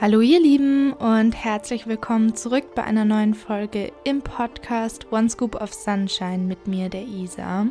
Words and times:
Hallo 0.00 0.20
ihr 0.20 0.38
Lieben 0.38 0.92
und 0.92 1.32
herzlich 1.32 1.88
willkommen 1.88 2.36
zurück 2.36 2.76
bei 2.76 2.84
einer 2.84 3.04
neuen 3.04 3.34
Folge 3.34 3.92
im 4.04 4.22
Podcast 4.22 5.10
One 5.10 5.28
Scoop 5.28 5.60
of 5.60 5.74
Sunshine 5.74 6.44
mit 6.44 6.68
mir, 6.68 6.88
der 6.88 7.02
Isa. 7.02 7.66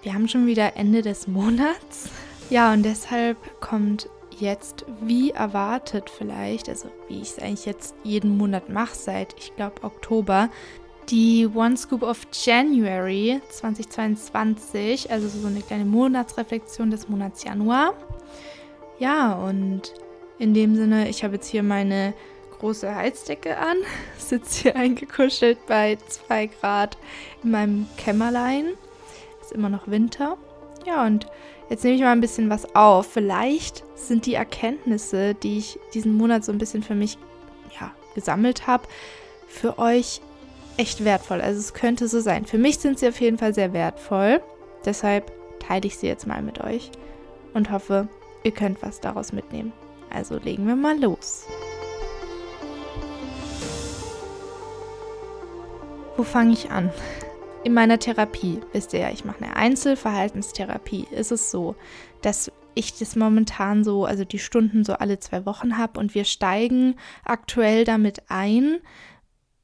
Wir 0.00 0.14
haben 0.14 0.26
schon 0.26 0.46
wieder 0.46 0.78
Ende 0.78 1.02
des 1.02 1.28
Monats. 1.28 2.08
Ja, 2.48 2.72
und 2.72 2.82
deshalb 2.82 3.36
kommt 3.60 4.08
jetzt 4.38 4.86
wie 5.02 5.32
erwartet 5.32 6.08
vielleicht, 6.08 6.70
also 6.70 6.88
wie 7.08 7.20
ich 7.20 7.32
es 7.32 7.38
eigentlich 7.38 7.66
jetzt 7.66 7.94
jeden 8.04 8.38
Monat 8.38 8.70
mache 8.70 8.94
seit, 8.94 9.34
ich 9.38 9.54
glaube, 9.54 9.84
Oktober, 9.84 10.48
die 11.10 11.46
One 11.46 11.76
Scoop 11.76 12.04
of 12.04 12.26
January 12.32 13.42
2022, 13.50 15.10
also 15.10 15.28
so 15.28 15.46
eine 15.46 15.60
kleine 15.60 15.84
Monatsreflexion 15.84 16.90
des 16.90 17.06
Monats 17.10 17.44
Januar. 17.44 17.92
Ja, 18.98 19.34
und 19.34 19.92
in 20.38 20.54
dem 20.54 20.76
Sinne, 20.76 21.08
ich 21.08 21.24
habe 21.24 21.34
jetzt 21.34 21.48
hier 21.48 21.62
meine 21.62 22.14
große 22.58 22.94
Heizdecke 22.94 23.56
an, 23.56 23.76
sitze 24.18 24.62
hier 24.62 24.76
eingekuschelt 24.76 25.58
bei 25.66 25.98
2 26.08 26.46
Grad 26.46 26.98
in 27.42 27.50
meinem 27.50 27.86
Kämmerlein. 27.96 28.66
Ist 29.40 29.52
immer 29.52 29.68
noch 29.68 29.88
Winter. 29.88 30.36
Ja, 30.86 31.06
und 31.06 31.26
jetzt 31.70 31.84
nehme 31.84 31.96
ich 31.96 32.02
mal 32.02 32.12
ein 32.12 32.20
bisschen 32.20 32.50
was 32.50 32.74
auf. 32.74 33.06
Vielleicht 33.06 33.84
sind 33.94 34.26
die 34.26 34.34
Erkenntnisse, 34.34 35.34
die 35.34 35.58
ich 35.58 35.78
diesen 35.94 36.14
Monat 36.16 36.44
so 36.44 36.52
ein 36.52 36.58
bisschen 36.58 36.82
für 36.82 36.94
mich 36.94 37.18
ja, 37.80 37.92
gesammelt 38.14 38.66
habe, 38.66 38.84
für 39.46 39.78
euch 39.78 40.20
echt 40.76 41.04
wertvoll. 41.04 41.40
Also 41.40 41.58
es 41.58 41.74
könnte 41.74 42.08
so 42.08 42.20
sein. 42.20 42.46
Für 42.46 42.58
mich 42.58 42.78
sind 42.78 42.98
sie 42.98 43.08
auf 43.08 43.20
jeden 43.20 43.38
Fall 43.38 43.54
sehr 43.54 43.72
wertvoll. 43.72 44.40
Deshalb 44.84 45.32
teile 45.58 45.86
ich 45.86 45.98
sie 45.98 46.06
jetzt 46.06 46.26
mal 46.26 46.42
mit 46.42 46.62
euch 46.62 46.90
und 47.52 47.70
hoffe, 47.70 48.08
ihr 48.44 48.52
könnt 48.52 48.80
was 48.82 49.00
daraus 49.00 49.32
mitnehmen. 49.32 49.72
Also 50.10 50.38
legen 50.38 50.66
wir 50.66 50.76
mal 50.76 50.98
los. 50.98 51.46
Wo 56.16 56.24
fange 56.24 56.52
ich 56.52 56.70
an? 56.70 56.90
In 57.64 57.74
meiner 57.74 57.98
Therapie, 57.98 58.60
wisst 58.72 58.92
ihr 58.92 59.00
ja, 59.00 59.10
ich 59.10 59.24
mache 59.24 59.44
eine 59.44 59.56
Einzelverhaltenstherapie, 59.56 61.06
ist 61.10 61.32
es 61.32 61.50
so, 61.50 61.76
dass 62.22 62.50
ich 62.74 62.96
das 62.98 63.16
momentan 63.16 63.84
so, 63.84 64.04
also 64.04 64.24
die 64.24 64.38
Stunden 64.38 64.84
so 64.84 64.94
alle 64.94 65.18
zwei 65.18 65.44
Wochen 65.46 65.76
habe 65.78 65.98
und 65.98 66.14
wir 66.14 66.24
steigen 66.24 66.96
aktuell 67.24 67.84
damit 67.84 68.22
ein 68.28 68.78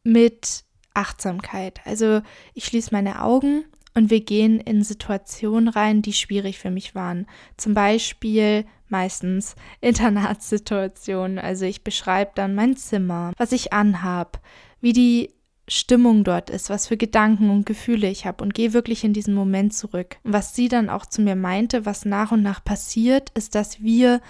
mit 0.03 0.64
Achtsamkeit. 0.95 1.81
Also 1.84 2.23
ich 2.55 2.64
schließe 2.64 2.91
meine 2.92 3.23
Augen 3.23 3.64
und 3.95 4.11
wir 4.11 4.20
gehen 4.20 4.61
in 4.61 4.83
Situationen 4.83 5.69
rein, 5.69 6.03
die 6.03 6.12
schwierig 6.12 6.58
für 6.58 6.70
mich 6.70 6.95
waren. 6.95 7.27
Zum 7.56 7.75
Beispiel 7.75 8.64
meistens 8.95 9.56
Internatssituationen. 9.81 11.41
Also 11.41 11.64
ich 11.64 11.83
beschreibe 11.83 12.31
dann 12.37 12.55
mein 12.55 12.77
Zimmer, 12.77 13.33
was 13.36 13.51
ich 13.51 13.73
anhab, 13.73 14.41
wie 14.81 14.92
die 14.92 15.31
Stimmung 15.67 16.23
dort 16.23 16.48
ist, 16.48 16.70
was 16.70 16.86
für 16.86 16.97
Gedanken 16.97 17.51
und 17.51 17.67
Gefühle 17.67 18.09
ich 18.09 18.25
habe 18.25 18.45
und 18.45 18.55
gehe 18.55 18.73
wirklich 18.73 19.03
in 19.03 19.12
diesen 19.12 19.34
Moment 19.34 19.75
zurück. 19.75 20.19
Was 20.23 20.55
sie 20.55 20.69
dann 20.69 20.89
auch 20.89 21.06
zu 21.06 21.23
mir 21.23 21.34
meinte, 21.34 21.86
was 21.86 22.05
nach 22.05 22.31
und 22.31 22.42
nach 22.42 22.62
passiert, 22.62 23.31
ist, 23.31 23.56
dass 23.56 23.83
wir 23.83 24.20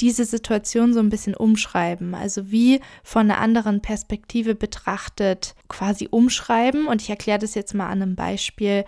diese 0.00 0.24
Situation 0.24 0.94
so 0.94 1.00
ein 1.00 1.08
bisschen 1.08 1.34
umschreiben, 1.34 2.14
also 2.14 2.50
wie 2.52 2.80
von 3.02 3.22
einer 3.22 3.40
anderen 3.40 3.82
Perspektive 3.82 4.54
betrachtet 4.54 5.56
quasi 5.68 6.06
umschreiben. 6.08 6.86
Und 6.86 7.02
ich 7.02 7.10
erkläre 7.10 7.40
das 7.40 7.54
jetzt 7.56 7.74
mal 7.74 7.88
an 7.88 8.02
einem 8.02 8.14
Beispiel, 8.14 8.84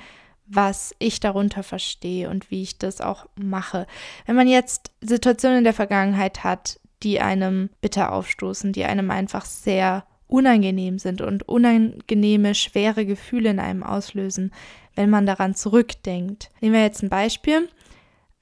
was 0.47 0.95
ich 0.99 1.21
darunter 1.21 1.63
verstehe 1.63 2.29
und 2.29 2.51
wie 2.51 2.63
ich 2.63 2.79
das 2.79 3.01
auch 3.01 3.27
mache. 3.37 3.87
Wenn 4.27 4.37
man 4.37 4.49
jetzt 4.49 4.93
Situationen 5.01 5.59
in 5.59 5.65
der 5.65 5.73
Vergangenheit 5.73 6.45
hat, 6.45 6.79
die 7.03 7.21
einem 7.21 7.71
bitter 7.81 8.13
aufstoßen, 8.13 8.73
die 8.73 8.85
einem 8.85 9.11
einfach 9.11 9.45
sehr 9.45 10.05
unangenehm 10.27 10.99
sind 10.99 11.21
und 11.21 11.49
unangenehme, 11.49 12.55
schwere 12.55 13.07
Gefühle 13.07 13.51
in 13.51 13.61
einem 13.61 13.83
auslösen, 13.83 14.53
wenn 14.95 15.11
man 15.11 15.27
daran 15.27 15.55
zurückdenkt. 15.55 16.51
Nehmen 16.61 16.75
wir 16.75 16.83
jetzt 16.83 17.03
ein 17.03 17.11
Beispiel. 17.11 17.69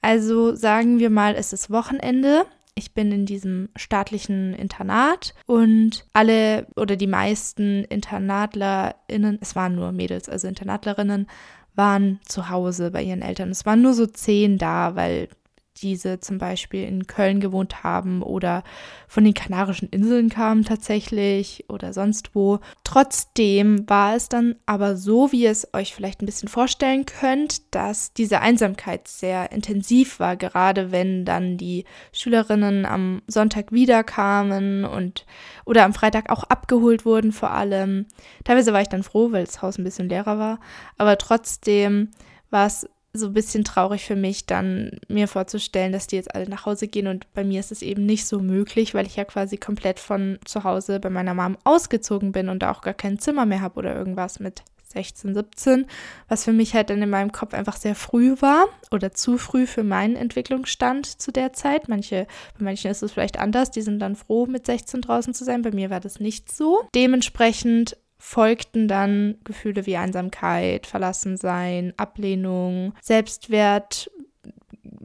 Also 0.01 0.55
sagen 0.55 0.99
wir 0.99 1.09
mal, 1.09 1.35
es 1.35 1.53
ist 1.53 1.71
Wochenende. 1.71 2.45
Ich 2.75 2.93
bin 2.93 3.11
in 3.11 3.25
diesem 3.25 3.69
staatlichen 3.75 4.53
Internat 4.53 5.35
und 5.45 6.05
alle 6.13 6.65
oder 6.75 6.95
die 6.95 7.07
meisten 7.07 7.83
InternatlerInnen, 7.83 9.37
es 9.41 9.55
waren 9.55 9.75
nur 9.75 9.91
Mädels, 9.91 10.27
also 10.27 10.47
Internatlerinnen, 10.47 11.27
waren 11.75 12.19
zu 12.25 12.49
Hause 12.49 12.91
bei 12.91 13.03
ihren 13.03 13.21
Eltern. 13.21 13.49
Es 13.49 13.65
waren 13.65 13.81
nur 13.81 13.93
so 13.93 14.05
zehn 14.05 14.57
da, 14.57 14.95
weil 14.95 15.29
diese 15.81 16.19
zum 16.19 16.37
Beispiel 16.37 16.83
in 16.83 17.07
Köln 17.07 17.39
gewohnt 17.39 17.83
haben 17.83 18.21
oder 18.21 18.63
von 19.07 19.23
den 19.23 19.33
Kanarischen 19.33 19.89
Inseln 19.89 20.29
kamen 20.29 20.63
tatsächlich 20.63 21.65
oder 21.67 21.93
sonst 21.93 22.35
wo. 22.35 22.59
Trotzdem 22.83 23.87
war 23.89 24.15
es 24.15 24.29
dann 24.29 24.55
aber 24.65 24.95
so, 24.95 25.31
wie 25.31 25.43
ihr 25.43 25.51
es 25.51 25.73
euch 25.73 25.93
vielleicht 25.93 26.21
ein 26.21 26.25
bisschen 26.25 26.49
vorstellen 26.49 27.05
könnt, 27.05 27.73
dass 27.73 28.13
diese 28.13 28.41
Einsamkeit 28.41 29.07
sehr 29.07 29.51
intensiv 29.51 30.19
war, 30.19 30.35
gerade 30.35 30.91
wenn 30.91 31.25
dann 31.25 31.57
die 31.57 31.85
Schülerinnen 32.11 32.85
am 32.85 33.21
Sonntag 33.27 33.71
wiederkamen 33.71 34.85
und 34.85 35.25
oder 35.65 35.85
am 35.85 35.93
Freitag 35.93 36.29
auch 36.29 36.43
abgeholt 36.43 37.05
wurden 37.05 37.31
vor 37.31 37.51
allem. 37.51 38.05
Teilweise 38.43 38.73
war 38.73 38.81
ich 38.81 38.89
dann 38.89 39.03
froh, 39.03 39.31
weil 39.31 39.45
das 39.45 39.61
Haus 39.61 39.77
ein 39.77 39.83
bisschen 39.83 40.09
leerer 40.09 40.37
war, 40.37 40.59
aber 40.97 41.17
trotzdem 41.17 42.09
war 42.49 42.67
es 42.67 42.87
so 43.15 43.27
ein 43.27 43.33
bisschen 43.33 43.63
traurig 43.63 44.05
für 44.05 44.15
mich, 44.15 44.47
dann 44.47 44.99
mir 45.07 45.27
vorzustellen, 45.27 45.91
dass 45.91 46.07
die 46.07 46.15
jetzt 46.15 46.33
alle 46.33 46.49
nach 46.49 46.65
Hause 46.65 46.87
gehen 46.87 47.07
und 47.07 47.31
bei 47.33 47.43
mir 47.43 47.59
ist 47.59 47.71
es 47.71 47.83
eben 47.83 48.05
nicht 48.05 48.25
so 48.25 48.39
möglich, 48.39 48.95
weil 48.95 49.05
ich 49.05 49.15
ja 49.15 49.23
quasi 49.23 49.57
komplett 49.57 49.99
von 49.99 50.39
zu 50.45 50.63
Hause 50.63 50.99
bei 50.99 51.11
meiner 51.11 51.35
Mom 51.35 51.57
ausgezogen 51.63 52.31
bin 52.31 52.49
und 52.49 52.63
da 52.63 52.71
auch 52.71 52.81
gar 52.81 52.95
kein 52.95 53.19
Zimmer 53.19 53.45
mehr 53.45 53.61
habe 53.61 53.77
oder 53.77 53.95
irgendwas 53.95 54.39
mit 54.39 54.63
16, 54.93 55.33
17, 55.33 55.85
was 56.27 56.45
für 56.45 56.53
mich 56.53 56.73
halt 56.73 56.89
dann 56.89 57.01
in 57.01 57.09
meinem 57.09 57.31
Kopf 57.31 57.53
einfach 57.53 57.75
sehr 57.75 57.95
früh 57.95 58.35
war 58.39 58.65
oder 58.91 59.11
zu 59.11 59.37
früh 59.37 59.67
für 59.67 59.83
meinen 59.83 60.15
Entwicklungsstand 60.15 61.21
zu 61.21 61.31
der 61.31 61.53
Zeit. 61.53 61.89
Manche, 61.89 62.27
bei 62.57 62.65
manchen 62.65 62.91
ist 62.91 63.03
es 63.03 63.11
vielleicht 63.11 63.39
anders, 63.39 63.71
die 63.71 63.81
sind 63.81 63.99
dann 63.99 64.15
froh, 64.15 64.45
mit 64.45 64.65
16 64.65 65.01
draußen 65.01 65.33
zu 65.33 65.43
sein. 65.43 65.61
Bei 65.61 65.71
mir 65.71 65.89
war 65.89 65.99
das 65.99 66.19
nicht 66.19 66.51
so. 66.51 66.87
Dementsprechend 66.95 67.97
folgten 68.25 68.87
dann 68.87 69.35
Gefühle 69.43 69.85
wie 69.85 69.97
Einsamkeit, 69.97 70.87
Verlassensein, 70.87 71.93
Ablehnung, 71.97 72.93
Selbstwert, 73.01 74.09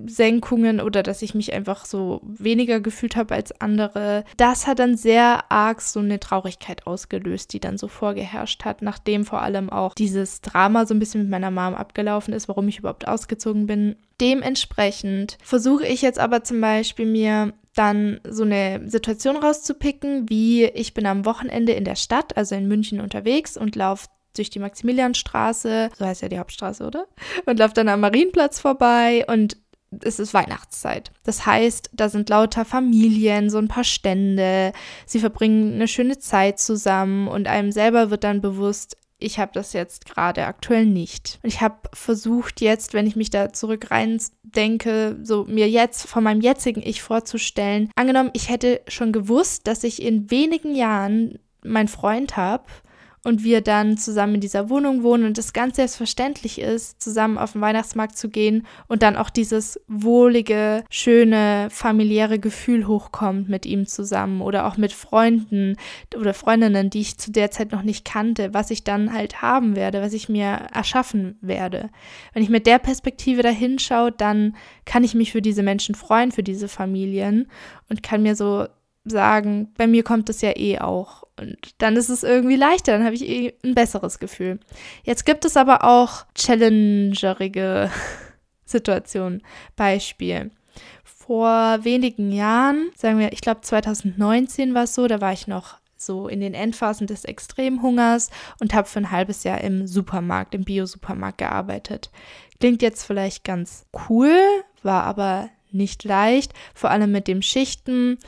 Senkungen 0.06 0.80
oder 0.80 1.02
dass 1.02 1.20
ich 1.20 1.34
mich 1.34 1.52
einfach 1.52 1.84
so 1.84 2.20
weniger 2.22 2.78
gefühlt 2.78 3.16
habe 3.16 3.34
als 3.34 3.60
andere. 3.60 4.24
Das 4.36 4.68
hat 4.68 4.78
dann 4.78 4.96
sehr 4.96 5.50
arg 5.50 5.80
so 5.80 5.98
eine 5.98 6.20
Traurigkeit 6.20 6.86
ausgelöst, 6.86 7.52
die 7.52 7.60
dann 7.60 7.76
so 7.76 7.88
vorgeherrscht 7.88 8.64
hat, 8.64 8.82
nachdem 8.82 9.24
vor 9.24 9.42
allem 9.42 9.68
auch 9.68 9.94
dieses 9.94 10.40
Drama 10.40 10.86
so 10.86 10.94
ein 10.94 11.00
bisschen 11.00 11.22
mit 11.22 11.30
meiner 11.30 11.50
Mom 11.50 11.74
abgelaufen 11.74 12.32
ist, 12.32 12.46
warum 12.46 12.68
ich 12.68 12.78
überhaupt 12.78 13.08
ausgezogen 13.08 13.66
bin. 13.66 13.96
Dementsprechend 14.20 15.38
versuche 15.42 15.86
ich 15.86 16.02
jetzt 16.02 16.20
aber 16.20 16.44
zum 16.44 16.60
Beispiel 16.60 17.06
mir 17.06 17.52
dann 17.78 18.20
so 18.28 18.42
eine 18.42 18.88
Situation 18.88 19.36
rauszupicken, 19.36 20.28
wie 20.28 20.64
ich 20.64 20.94
bin 20.94 21.06
am 21.06 21.24
Wochenende 21.24 21.72
in 21.72 21.84
der 21.84 21.96
Stadt, 21.96 22.36
also 22.36 22.54
in 22.54 22.68
München 22.68 23.00
unterwegs 23.00 23.56
und 23.56 23.76
laufe 23.76 24.08
durch 24.34 24.50
die 24.50 24.58
Maximilianstraße, 24.58 25.90
so 25.96 26.04
heißt 26.04 26.22
ja 26.22 26.28
die 26.28 26.38
Hauptstraße, 26.38 26.86
oder? 26.86 27.06
Und 27.46 27.58
laufe 27.58 27.74
dann 27.74 27.88
am 27.88 28.00
Marienplatz 28.00 28.60
vorbei 28.60 29.24
und 29.26 29.56
es 30.04 30.18
ist 30.18 30.34
Weihnachtszeit. 30.34 31.12
Das 31.24 31.46
heißt, 31.46 31.90
da 31.94 32.08
sind 32.08 32.28
lauter 32.28 32.64
Familien, 32.64 33.48
so 33.48 33.58
ein 33.58 33.68
paar 33.68 33.84
Stände, 33.84 34.72
sie 35.06 35.18
verbringen 35.18 35.74
eine 35.74 35.88
schöne 35.88 36.18
Zeit 36.18 36.58
zusammen 36.58 37.26
und 37.28 37.48
einem 37.48 37.72
selber 37.72 38.10
wird 38.10 38.24
dann 38.24 38.40
bewusst, 38.40 38.96
ich 39.18 39.38
habe 39.38 39.52
das 39.52 39.72
jetzt 39.72 40.06
gerade 40.06 40.46
aktuell 40.46 40.86
nicht. 40.86 41.38
Und 41.42 41.48
ich 41.48 41.60
habe 41.60 41.76
versucht 41.92 42.60
jetzt, 42.60 42.94
wenn 42.94 43.06
ich 43.06 43.16
mich 43.16 43.30
da 43.30 43.52
zurück 43.52 43.90
rein 43.90 44.20
denke, 44.42 45.18
so 45.22 45.44
mir 45.44 45.68
jetzt 45.68 46.06
von 46.06 46.24
meinem 46.24 46.40
jetzigen 46.40 46.82
Ich 46.82 47.02
vorzustellen, 47.02 47.90
angenommen, 47.96 48.30
ich 48.32 48.48
hätte 48.48 48.80
schon 48.88 49.12
gewusst, 49.12 49.66
dass 49.66 49.84
ich 49.84 50.02
in 50.02 50.30
wenigen 50.30 50.74
Jahren 50.74 51.38
meinen 51.64 51.88
Freund 51.88 52.36
habe 52.36 52.64
und 53.28 53.44
wir 53.44 53.60
dann 53.60 53.98
zusammen 53.98 54.36
in 54.36 54.40
dieser 54.40 54.70
Wohnung 54.70 55.02
wohnen 55.02 55.24
und 55.24 55.36
es 55.36 55.52
ganz 55.52 55.76
selbstverständlich 55.76 56.58
ist, 56.58 57.00
zusammen 57.00 57.36
auf 57.36 57.52
den 57.52 57.60
Weihnachtsmarkt 57.60 58.16
zu 58.16 58.30
gehen 58.30 58.66
und 58.88 59.02
dann 59.02 59.16
auch 59.16 59.28
dieses 59.28 59.78
wohlige, 59.86 60.82
schöne, 60.88 61.68
familiäre 61.70 62.38
Gefühl 62.38 62.86
hochkommt 62.86 63.50
mit 63.50 63.66
ihm 63.66 63.86
zusammen 63.86 64.40
oder 64.40 64.66
auch 64.66 64.78
mit 64.78 64.94
Freunden 64.94 65.76
oder 66.16 66.32
Freundinnen, 66.32 66.88
die 66.88 67.00
ich 67.00 67.18
zu 67.18 67.30
der 67.30 67.50
Zeit 67.50 67.70
noch 67.70 67.82
nicht 67.82 68.06
kannte, 68.06 68.54
was 68.54 68.70
ich 68.70 68.82
dann 68.82 69.12
halt 69.12 69.42
haben 69.42 69.76
werde, 69.76 70.00
was 70.00 70.14
ich 70.14 70.30
mir 70.30 70.66
erschaffen 70.72 71.36
werde. 71.42 71.90
Wenn 72.32 72.42
ich 72.42 72.48
mit 72.48 72.66
der 72.66 72.78
Perspektive 72.78 73.42
da 73.42 73.50
hinschaue, 73.50 74.10
dann 74.10 74.56
kann 74.86 75.04
ich 75.04 75.14
mich 75.14 75.32
für 75.32 75.42
diese 75.42 75.62
Menschen 75.62 75.94
freuen, 75.94 76.32
für 76.32 76.42
diese 76.42 76.66
Familien 76.66 77.50
und 77.90 78.02
kann 78.02 78.22
mir 78.22 78.34
so 78.34 78.66
sagen, 79.04 79.72
bei 79.76 79.86
mir 79.86 80.02
kommt 80.02 80.28
es 80.28 80.40
ja 80.40 80.56
eh 80.56 80.78
auch. 80.78 81.24
Und 81.38 81.56
dann 81.78 81.96
ist 81.96 82.08
es 82.08 82.22
irgendwie 82.22 82.56
leichter, 82.56 82.92
dann 82.92 83.04
habe 83.04 83.14
ich 83.14 83.26
eh 83.26 83.54
ein 83.64 83.74
besseres 83.74 84.18
Gefühl. 84.18 84.58
Jetzt 85.04 85.24
gibt 85.24 85.44
es 85.44 85.56
aber 85.56 85.84
auch 85.84 86.26
challengerige 86.34 87.90
Situationen. 88.64 89.42
Beispiel. 89.76 90.50
vor 91.04 91.84
wenigen 91.84 92.32
Jahren, 92.32 92.90
sagen 92.96 93.18
wir, 93.18 93.32
ich 93.32 93.42
glaube 93.42 93.60
2019 93.60 94.74
war 94.74 94.84
es 94.84 94.94
so, 94.94 95.06
da 95.06 95.20
war 95.20 95.32
ich 95.32 95.46
noch 95.46 95.76
so 96.00 96.28
in 96.28 96.40
den 96.40 96.54
Endphasen 96.54 97.06
des 97.06 97.24
Extremhungers 97.24 98.30
und 98.60 98.72
habe 98.72 98.88
für 98.88 99.00
ein 99.00 99.10
halbes 99.10 99.44
Jahr 99.44 99.60
im 99.60 99.86
Supermarkt, 99.86 100.54
im 100.54 100.64
Bio-Supermarkt 100.64 101.38
gearbeitet. 101.38 102.10
Klingt 102.60 102.82
jetzt 102.82 103.04
vielleicht 103.04 103.44
ganz 103.44 103.86
cool, 104.08 104.36
war 104.82 105.04
aber 105.04 105.50
nicht 105.70 106.04
leicht, 106.04 106.54
vor 106.74 106.90
allem 106.90 107.12
mit 107.12 107.28
dem 107.28 107.42
Schichten 107.42 108.18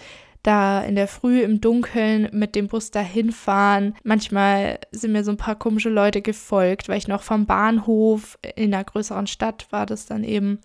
da 0.42 0.82
in 0.82 0.94
der 0.94 1.08
Früh 1.08 1.42
im 1.42 1.60
Dunkeln 1.60 2.28
mit 2.32 2.54
dem 2.54 2.68
Bus 2.68 2.90
dahin 2.90 3.32
fahren. 3.32 3.94
Manchmal 4.02 4.78
sind 4.90 5.12
mir 5.12 5.24
so 5.24 5.30
ein 5.30 5.36
paar 5.36 5.56
komische 5.56 5.90
Leute 5.90 6.22
gefolgt, 6.22 6.88
weil 6.88 6.98
ich 6.98 7.08
noch 7.08 7.22
vom 7.22 7.46
Bahnhof 7.46 8.38
in 8.56 8.72
einer 8.72 8.84
größeren 8.84 9.26
Stadt 9.26 9.66
war 9.70 9.86
das 9.86 10.06
dann 10.06 10.24
eben 10.24 10.60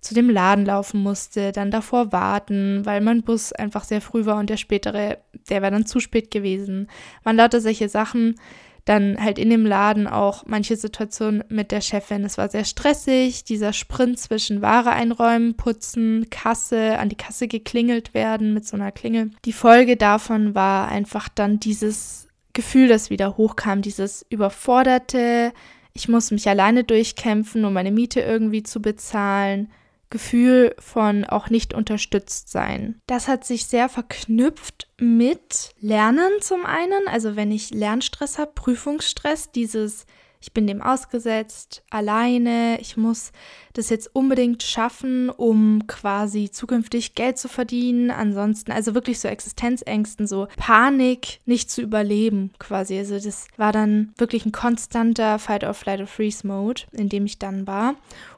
zu 0.00 0.14
dem 0.14 0.28
Laden 0.28 0.66
laufen 0.66 1.00
musste, 1.00 1.52
dann 1.52 1.70
davor 1.70 2.10
warten, 2.10 2.84
weil 2.84 3.00
mein 3.00 3.22
Bus 3.22 3.52
einfach 3.52 3.84
sehr 3.84 4.00
früh 4.00 4.26
war 4.26 4.38
und 4.38 4.50
der 4.50 4.56
spätere, 4.56 5.18
der 5.48 5.62
war 5.62 5.70
dann 5.70 5.86
zu 5.86 6.00
spät 6.00 6.32
gewesen. 6.32 6.88
Man 7.24 7.36
lauter 7.36 7.60
solche 7.60 7.88
Sachen. 7.88 8.34
Dann 8.84 9.22
halt 9.22 9.38
in 9.38 9.50
dem 9.50 9.64
Laden 9.64 10.08
auch 10.08 10.44
manche 10.46 10.76
Situationen 10.76 11.44
mit 11.48 11.70
der 11.70 11.80
Chefin. 11.80 12.24
Es 12.24 12.36
war 12.36 12.48
sehr 12.48 12.64
stressig, 12.64 13.44
dieser 13.44 13.72
Sprint 13.72 14.18
zwischen 14.18 14.60
Ware 14.60 14.90
einräumen, 14.90 15.56
putzen, 15.56 16.28
Kasse, 16.30 16.98
an 16.98 17.08
die 17.08 17.16
Kasse 17.16 17.46
geklingelt 17.46 18.12
werden 18.12 18.54
mit 18.54 18.66
so 18.66 18.76
einer 18.76 18.90
Klingel. 18.90 19.30
Die 19.44 19.52
Folge 19.52 19.96
davon 19.96 20.54
war 20.56 20.88
einfach 20.88 21.28
dann 21.28 21.60
dieses 21.60 22.26
Gefühl, 22.52 22.88
das 22.88 23.08
wieder 23.08 23.36
hochkam, 23.36 23.82
dieses 23.82 24.26
überforderte, 24.28 25.52
ich 25.94 26.08
muss 26.08 26.30
mich 26.30 26.48
alleine 26.48 26.84
durchkämpfen, 26.84 27.64
um 27.64 27.72
meine 27.72 27.92
Miete 27.92 28.20
irgendwie 28.20 28.62
zu 28.62 28.80
bezahlen. 28.80 29.70
Gefühl 30.12 30.76
von 30.78 31.24
auch 31.24 31.50
nicht 31.50 31.74
unterstützt 31.74 32.50
sein. 32.50 33.00
Das 33.06 33.26
hat 33.26 33.44
sich 33.44 33.66
sehr 33.66 33.88
verknüpft 33.88 34.88
mit 34.98 35.70
Lernen 35.80 36.30
zum 36.40 36.64
einen, 36.64 37.08
also 37.08 37.34
wenn 37.34 37.50
ich 37.50 37.70
Lernstress 37.70 38.38
habe, 38.38 38.52
Prüfungsstress, 38.54 39.50
dieses 39.50 40.06
ich 40.42 40.52
bin 40.52 40.66
dem 40.66 40.82
ausgesetzt, 40.82 41.84
alleine, 41.88 42.78
ich 42.80 42.96
muss 42.96 43.30
das 43.74 43.88
jetzt 43.90 44.14
unbedingt 44.14 44.64
schaffen, 44.64 45.30
um 45.30 45.86
quasi 45.86 46.50
zukünftig 46.50 47.14
Geld 47.14 47.38
zu 47.38 47.48
verdienen. 47.48 48.10
Ansonsten, 48.10 48.72
also 48.72 48.94
wirklich 48.94 49.20
so 49.20 49.28
Existenzängsten, 49.28 50.26
so 50.26 50.48
Panik, 50.56 51.40
nicht 51.46 51.70
zu 51.70 51.80
überleben 51.80 52.50
quasi. 52.58 52.98
Also 52.98 53.20
das 53.20 53.46
war 53.56 53.70
dann 53.70 54.12
wirklich 54.18 54.44
ein 54.44 54.52
konstanter 54.52 55.38
Fight 55.38 55.62
or 55.62 55.74
Flight 55.74 56.00
or 56.00 56.06
Freeze 56.08 56.44
Mode, 56.44 56.82
in 56.90 57.08
dem 57.08 57.24
ich 57.24 57.38
dann 57.38 57.68
war 57.68 57.94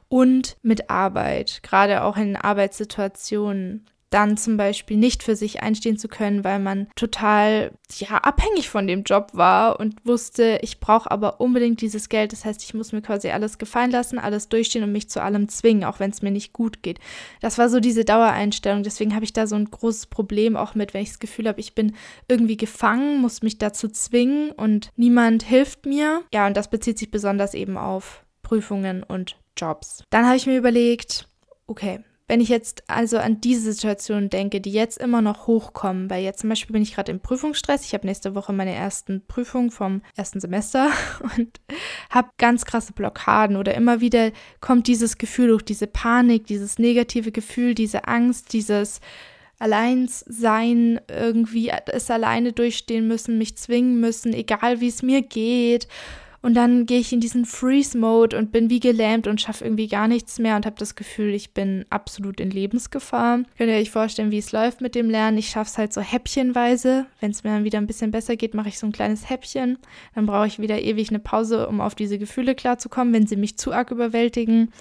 und 0.07 0.57
mit 0.61 0.89
Arbeit, 0.91 1.61
gerade 1.63 2.03
auch 2.03 2.17
in 2.17 2.35
Arbeitssituationen 2.35 3.87
dann 4.15 4.37
zum 4.37 4.55
Beispiel 4.55 4.95
nicht 4.95 5.23
für 5.23 5.35
sich 5.35 5.61
einstehen 5.61 5.97
zu 5.97 6.07
können, 6.07 6.45
weil 6.45 6.59
man 6.59 6.87
total 6.95 7.73
ja 7.97 8.17
abhängig 8.19 8.69
von 8.69 8.87
dem 8.87 9.03
Job 9.03 9.31
war 9.33 9.77
und 9.77 10.05
wusste, 10.05 10.59
ich 10.61 10.79
brauche 10.79 11.11
aber 11.11 11.41
unbedingt 11.41 11.81
dieses 11.81 12.07
Geld. 12.07 12.31
Das 12.31 12.45
heißt, 12.45 12.63
ich 12.63 12.73
muss 12.73 12.93
mir 12.93 13.01
quasi 13.01 13.29
alles 13.29 13.57
gefallen 13.57 13.91
lassen, 13.91 14.17
alles 14.17 14.47
durchstehen 14.47 14.83
und 14.83 14.93
mich 14.93 15.09
zu 15.09 15.21
allem 15.21 15.49
zwingen, 15.49 15.83
auch 15.83 15.99
wenn 15.99 16.11
es 16.11 16.21
mir 16.21 16.31
nicht 16.31 16.53
gut 16.53 16.81
geht. 16.81 16.99
Das 17.41 17.57
war 17.57 17.67
so 17.67 17.81
diese 17.81 18.05
Dauereinstellung. 18.05 18.83
Deswegen 18.83 19.13
habe 19.13 19.25
ich 19.25 19.33
da 19.33 19.47
so 19.47 19.55
ein 19.55 19.69
großes 19.69 20.05
Problem 20.05 20.55
auch 20.55 20.75
mit, 20.75 20.93
wenn 20.93 21.03
ich 21.03 21.09
das 21.09 21.19
Gefühl 21.19 21.49
habe, 21.49 21.59
ich 21.59 21.75
bin 21.75 21.93
irgendwie 22.29 22.57
gefangen, 22.57 23.19
muss 23.19 23.43
mich 23.43 23.57
dazu 23.57 23.89
zwingen 23.89 24.51
und 24.51 24.91
niemand 24.95 25.43
hilft 25.43 25.85
mir. 25.85 26.23
Ja, 26.33 26.47
und 26.47 26.55
das 26.55 26.69
bezieht 26.69 26.97
sich 26.97 27.11
besonders 27.11 27.53
eben 27.53 27.77
auf 27.77 28.23
Prüfungen 28.43 29.03
und 29.03 29.35
Jobs. 29.57 30.03
Dann 30.09 30.25
habe 30.25 30.37
ich 30.37 30.45
mir 30.45 30.57
überlegt, 30.57 31.27
okay, 31.67 31.99
wenn 32.27 32.41
ich 32.41 32.49
jetzt 32.49 32.83
also 32.87 33.17
an 33.17 33.39
diese 33.39 33.71
Situation 33.71 34.29
denke, 34.29 34.59
die 34.59 34.71
jetzt 34.71 34.97
immer 34.97 35.21
noch 35.21 35.45
hochkommen, 35.45 36.09
weil 36.09 36.23
jetzt 36.23 36.39
zum 36.39 36.49
Beispiel 36.49 36.73
bin 36.73 36.81
ich 36.81 36.95
gerade 36.95 37.11
im 37.11 37.19
Prüfungsstress, 37.19 37.85
ich 37.85 37.93
habe 37.93 38.07
nächste 38.07 38.33
Woche 38.33 38.51
meine 38.51 38.73
ersten 38.73 39.25
Prüfungen 39.27 39.69
vom 39.69 40.01
ersten 40.15 40.39
Semester 40.39 40.89
und 41.37 41.61
habe 42.09 42.29
ganz 42.37 42.65
krasse 42.65 42.93
Blockaden 42.93 43.57
oder 43.57 43.75
immer 43.75 44.01
wieder 44.01 44.31
kommt 44.59 44.87
dieses 44.87 45.17
Gefühl 45.17 45.49
durch 45.49 45.63
diese 45.63 45.87
Panik, 45.87 46.47
dieses 46.47 46.79
negative 46.79 47.31
Gefühl, 47.31 47.75
diese 47.75 48.07
Angst, 48.07 48.53
dieses 48.53 49.01
Alleinssein, 49.59 50.99
irgendwie 51.07 51.71
es 51.87 52.09
alleine 52.09 52.53
durchstehen 52.53 53.07
müssen, 53.07 53.37
mich 53.37 53.55
zwingen 53.57 53.99
müssen, 53.99 54.33
egal 54.33 54.81
wie 54.81 54.87
es 54.87 55.03
mir 55.03 55.21
geht 55.21 55.87
und 56.45 56.53
dann 56.53 56.85
gehe 56.85 56.99
ich 56.99 57.11
in 57.11 57.21
diesen 57.21 57.43
Freeze-Mode 57.43 58.37
und 58.37 58.51
bin 58.51 58.69
wie 58.69 58.79
gelähmt 58.79 59.25
und 59.25 59.41
schaffe 59.41 59.65
irgendwie 59.65 59.87
gar 59.87 60.07
nichts 60.07 60.37
mehr 60.37 60.55
und 60.55 60.67
habe 60.67 60.75
das 60.77 60.93
Gefühl, 60.93 61.33
ich 61.33 61.55
bin 61.55 61.85
absolut 61.89 62.39
in 62.39 62.51
Lebensgefahr. 62.51 63.39
Könnt 63.57 63.71
ihr 63.71 63.77
euch 63.77 63.89
vorstellen, 63.89 64.29
wie 64.29 64.37
es 64.37 64.51
läuft 64.51 64.79
mit 64.79 64.93
dem 64.93 65.09
Lernen? 65.09 65.39
Ich 65.39 65.49
schaffe 65.49 65.71
es 65.71 65.77
halt 65.79 65.91
so 65.91 66.01
häppchenweise. 66.01 67.07
Wenn 67.19 67.31
es 67.31 67.43
mir 67.43 67.49
dann 67.49 67.63
wieder 67.63 67.79
ein 67.79 67.87
bisschen 67.87 68.11
besser 68.11 68.35
geht, 68.35 68.53
mache 68.53 68.69
ich 68.69 68.77
so 68.77 68.85
ein 68.85 68.91
kleines 68.91 69.27
Häppchen. 69.27 69.79
Dann 70.13 70.27
brauche 70.27 70.45
ich 70.45 70.59
wieder 70.59 70.79
ewig 70.79 71.09
eine 71.09 71.17
Pause, 71.17 71.67
um 71.67 71.81
auf 71.81 71.95
diese 71.95 72.19
Gefühle 72.19 72.53
klarzukommen, 72.53 73.11
wenn 73.11 73.25
sie 73.25 73.37
mich 73.37 73.57
zu 73.57 73.73
arg 73.73 73.89
überwältigen 73.89 74.71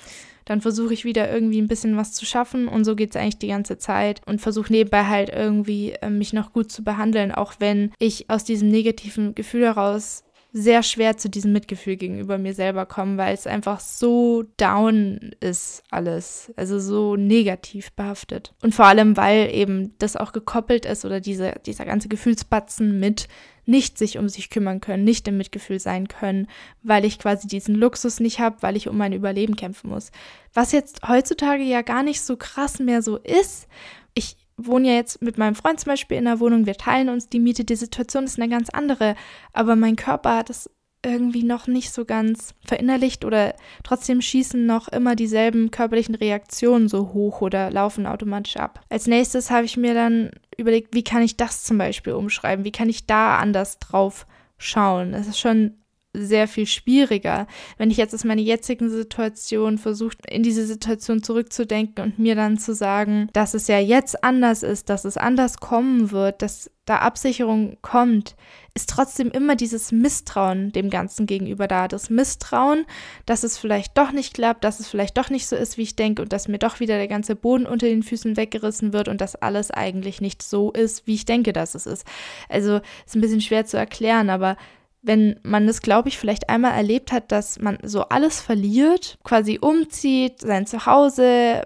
dann 0.45 0.61
versuche 0.61 0.93
ich 0.93 1.05
wieder 1.05 1.33
irgendwie 1.33 1.61
ein 1.61 1.69
bisschen 1.69 1.97
was 1.97 2.13
zu 2.13 2.27
schaffen 2.27 2.69
und 2.69 2.85
so 2.85 2.95
geht 2.97 3.11
es 3.11 3.17
eigentlich 3.17 3.39
die 3.39 3.49
ganze 3.49 3.79
Zeit 3.79 4.21
und 4.27 4.41
versuche 4.41 4.73
nebenbei 4.73 5.07
halt 5.07 5.31
irgendwie 5.31 5.93
äh, 5.93 6.11
mich 6.11 6.33
noch 6.33 6.53
gut 6.53 6.71
zu 6.71 6.85
behandeln, 6.85 7.33
auch 7.33 7.55
wenn 7.61 7.93
ich 7.99 8.29
aus 8.29 8.45
diesem 8.45 8.69
negativen 8.69 9.35
Gefühl 9.35 9.65
heraus 9.65 10.24
sehr 10.57 10.85
schwer 10.85 11.17
zu 11.17 11.29
diesem 11.29 11.53
Mitgefühl 11.53 11.97
gegenüber 11.97 12.39
mir 12.39 12.55
selber 12.55 12.87
kommen, 12.87 13.19
weil 13.19 13.35
es 13.35 13.45
einfach 13.45 13.81
so 13.81 14.45
down 14.57 15.33
ist 15.41 15.83
alles, 15.91 16.53
also 16.55 16.79
so 16.79 17.17
negativ 17.17 17.91
behaftet. 17.93 18.55
Und 18.63 18.73
vor 18.73 18.87
allem, 18.87 19.17
weil 19.17 19.53
eben 19.53 19.99
das 19.99 20.15
auch 20.15 20.31
gekoppelt 20.31 20.87
ist 20.87 21.05
oder 21.05 21.19
diese, 21.19 21.55
dieser 21.67 21.85
ganze 21.85 22.07
Gefühlsbatzen 22.07 23.01
mit 23.01 23.27
nicht 23.67 23.99
sich 23.99 24.17
um 24.17 24.29
sich 24.29 24.49
kümmern 24.49 24.81
können, 24.81 25.03
nicht 25.03 25.27
im 25.27 25.39
Mitgefühl 25.39 25.81
sein 25.81 26.07
können, 26.07 26.47
weil 26.85 27.05
ich 27.05 27.19
quasi 27.19 27.49
diesen 27.49 27.75
Luxus 27.75 28.21
nicht 28.21 28.39
habe, 28.39 28.59
weil 28.61 28.77
ich 28.77 28.89
um 28.89 28.97
mein 28.97 29.13
Überleben 29.13 29.57
kämpfen 29.57 29.91
muss. 29.91 30.13
Was 30.53 30.71
jetzt 30.71 31.01
heutzutage 31.09 31.65
ja 31.65 31.83
gar 31.83 32.05
nicht 32.05 32.21
so 32.21 32.37
krass 32.37 32.79
mehr 32.79 33.03
so 33.03 33.17
ist. 33.17 33.67
Ich 34.15 34.37
wohne 34.57 34.89
ja 34.89 34.95
jetzt 34.95 35.23
mit 35.23 35.39
meinem 35.39 35.55
Freund 35.55 35.81
zum 35.81 35.91
Beispiel 35.91 36.17
in 36.17 36.25
der 36.25 36.41
Wohnung, 36.41 36.67
wir 36.67 36.75
teilen 36.75 37.09
uns 37.09 37.29
die 37.29 37.41
Miete, 37.41 37.65
die 37.65 37.77
Situation 37.77 38.25
ist 38.25 38.39
eine 38.39 38.49
ganz 38.49 38.71
andere, 38.71 39.15
aber 39.53 39.77
mein 39.77 39.97
Körper 39.97 40.37
hat 40.37 40.51
es 40.51 40.71
irgendwie 41.05 41.43
noch 41.43 41.67
nicht 41.67 41.93
so 41.93 42.05
ganz 42.05 42.55
verinnerlicht 42.65 43.25
oder 43.25 43.55
trotzdem 43.83 44.23
schießen 44.23 44.65
noch 44.65 44.89
immer 44.89 45.15
dieselben 45.15 45.71
körperlichen 45.71 46.15
Reaktionen 46.15 46.89
so 46.89 47.13
hoch 47.13 47.43
oder 47.43 47.71
laufen 47.71 48.07
automatisch 48.07 48.57
ab. 48.57 48.81
Als 48.89 49.07
nächstes 49.07 49.51
habe 49.51 49.67
ich 49.67 49.77
mir 49.77 49.95
dann 49.95 50.31
überlegt, 50.57 50.95
wie 50.95 51.05
kann 51.05 51.23
ich 51.23 51.37
das 51.37 51.63
zum 51.65 51.79
Beispiel 51.79 52.15
umschreiben, 52.15 52.65
wie 52.65 52.73
kann 52.73 52.89
ich 52.89 53.07
da 53.07 53.39
anders 53.39 53.79
drauf 53.79 54.27
schauen. 54.57 55.13
Das 55.13 55.27
ist 55.27 55.39
schon 55.39 55.84
sehr 56.15 56.49
viel 56.49 56.67
schwieriger. 56.67 57.47
Wenn 57.77 57.91
ich 57.91 57.97
jetzt 57.97 58.15
aus 58.15 58.25
meiner 58.25 58.41
jetzigen 58.41 58.89
Situation 58.89 59.79
versuche, 59.79 60.17
in 60.29 60.43
diese 60.43 60.65
Situation 60.67 61.23
zurückzudenken 61.23 62.05
und 62.05 62.19
mir 62.19 62.37
dann 62.37 62.59
zu 62.59 62.75
sagen, 62.75 63.29
dass 63.33 63.55
es 63.55 63.67
ja 63.67 63.79
jetzt 63.79 64.25
anders 64.25 64.63
ist, 64.63 64.89
dass 64.89 65.05
es 65.05 65.17
anders 65.17 65.59
kommen 65.59 66.13
wird, 66.13 66.41
dass 66.41 66.71
da 66.85 66.99
Absicherung 66.99 67.79
kommt, 67.81 68.37
ist 68.75 68.91
trotzdem 68.91 69.31
immer 69.31 69.57
dieses 69.57 69.91
Misstrauen 69.91 70.71
dem 70.73 70.91
Ganzen 70.91 71.27
gegenüber 71.27 71.67
da. 71.67 71.89
Das 71.89 72.11
Misstrauen, 72.11 72.85
dass 73.25 73.43
es 73.43 73.57
vielleicht 73.57 73.97
doch 73.97 74.13
nicht 74.13 74.35
klappt, 74.35 74.65
dass 74.65 74.81
es 74.81 74.89
vielleicht 74.89 75.17
doch 75.17 75.31
nicht 75.31 75.47
so 75.47 75.57
ist, 75.57 75.79
wie 75.79 75.83
ich 75.83 75.97
denke 75.97 76.23
und 76.23 76.33
dass 76.33 76.49
mir 76.49 76.59
doch 76.59 76.81
wieder 76.81 76.97
der 76.97 77.09
ganze 77.09 77.37
Boden 77.37 77.67
unter 77.67 77.87
den 77.87 78.03
Füßen 78.03 78.37
weggerissen 78.37 78.93
wird 78.93 79.09
und 79.09 79.21
dass 79.21 79.37
alles 79.37 79.71
eigentlich 79.71 80.21
nicht 80.21 80.43
so 80.43 80.73
ist, 80.73 81.07
wie 81.07 81.15
ich 81.15 81.25
denke, 81.25 81.53
dass 81.53 81.75
es 81.75 81.87
ist. 81.87 82.07
Also 82.49 82.81
ist 83.07 83.17
ein 83.17 83.21
bisschen 83.21 83.41
schwer 83.41 83.65
zu 83.65 83.79
erklären, 83.79 84.29
aber 84.29 84.57
wenn 85.05 85.39
man 85.43 85.69
es, 85.69 85.83
glaube 85.83 86.09
ich, 86.09 86.19
vielleicht 86.19 86.49
einmal 86.49 86.73
erlebt 86.73 87.13
hat, 87.13 87.31
dass 87.31 87.61
man 87.61 87.79
so 87.83 88.03
alles 88.09 88.41
verliert, 88.41 89.19
quasi 89.23 89.59
umzieht, 89.61 90.41
sein 90.41 90.67
Zuhause 90.67 91.63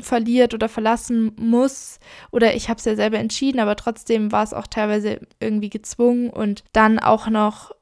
verliert 0.00 0.52
oder 0.52 0.68
verlassen 0.68 1.32
muss, 1.36 1.98
oder 2.30 2.54
ich 2.54 2.68
habe 2.68 2.78
es 2.78 2.84
ja 2.84 2.94
selber 2.94 3.18
entschieden, 3.18 3.60
aber 3.60 3.76
trotzdem 3.76 4.30
war 4.30 4.44
es 4.44 4.52
auch 4.52 4.66
teilweise 4.66 5.20
irgendwie 5.40 5.70
gezwungen 5.70 6.30
und 6.30 6.64
dann 6.72 6.98
auch 6.98 7.28
noch 7.28 7.72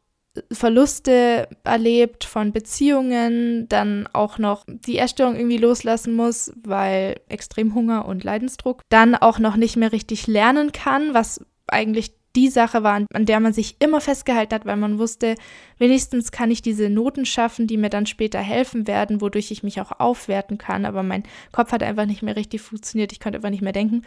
Verluste 0.52 1.48
erlebt 1.64 2.24
von 2.24 2.52
Beziehungen, 2.52 3.68
dann 3.68 4.08
auch 4.12 4.38
noch 4.38 4.64
die 4.66 4.96
Erstörung 4.96 5.34
irgendwie 5.34 5.58
loslassen 5.58 6.14
muss, 6.14 6.52
weil 6.62 7.20
extrem 7.28 7.74
Hunger 7.74 8.06
und 8.06 8.22
Leidensdruck, 8.22 8.82
dann 8.90 9.16
auch 9.16 9.40
noch 9.40 9.56
nicht 9.56 9.76
mehr 9.76 9.90
richtig 9.90 10.28
lernen 10.28 10.70
kann, 10.70 11.14
was 11.14 11.44
eigentlich 11.66 12.12
die 12.36 12.48
Sache 12.48 12.82
war, 12.82 13.04
an 13.12 13.26
der 13.26 13.40
man 13.40 13.52
sich 13.52 13.76
immer 13.80 14.00
festgehalten 14.00 14.54
hat, 14.54 14.66
weil 14.66 14.76
man 14.76 14.98
wusste, 14.98 15.34
wenigstens 15.78 16.30
kann 16.30 16.50
ich 16.50 16.62
diese 16.62 16.88
Noten 16.88 17.26
schaffen, 17.26 17.66
die 17.66 17.76
mir 17.76 17.90
dann 17.90 18.06
später 18.06 18.38
helfen 18.38 18.86
werden, 18.86 19.20
wodurch 19.20 19.50
ich 19.50 19.62
mich 19.62 19.80
auch 19.80 19.98
aufwerten 19.98 20.58
kann. 20.58 20.84
Aber 20.84 21.02
mein 21.02 21.24
Kopf 21.52 21.72
hat 21.72 21.82
einfach 21.82 22.06
nicht 22.06 22.22
mehr 22.22 22.36
richtig 22.36 22.60
funktioniert. 22.60 23.12
Ich 23.12 23.20
konnte 23.20 23.38
einfach 23.38 23.50
nicht 23.50 23.62
mehr 23.62 23.72
denken. 23.72 24.02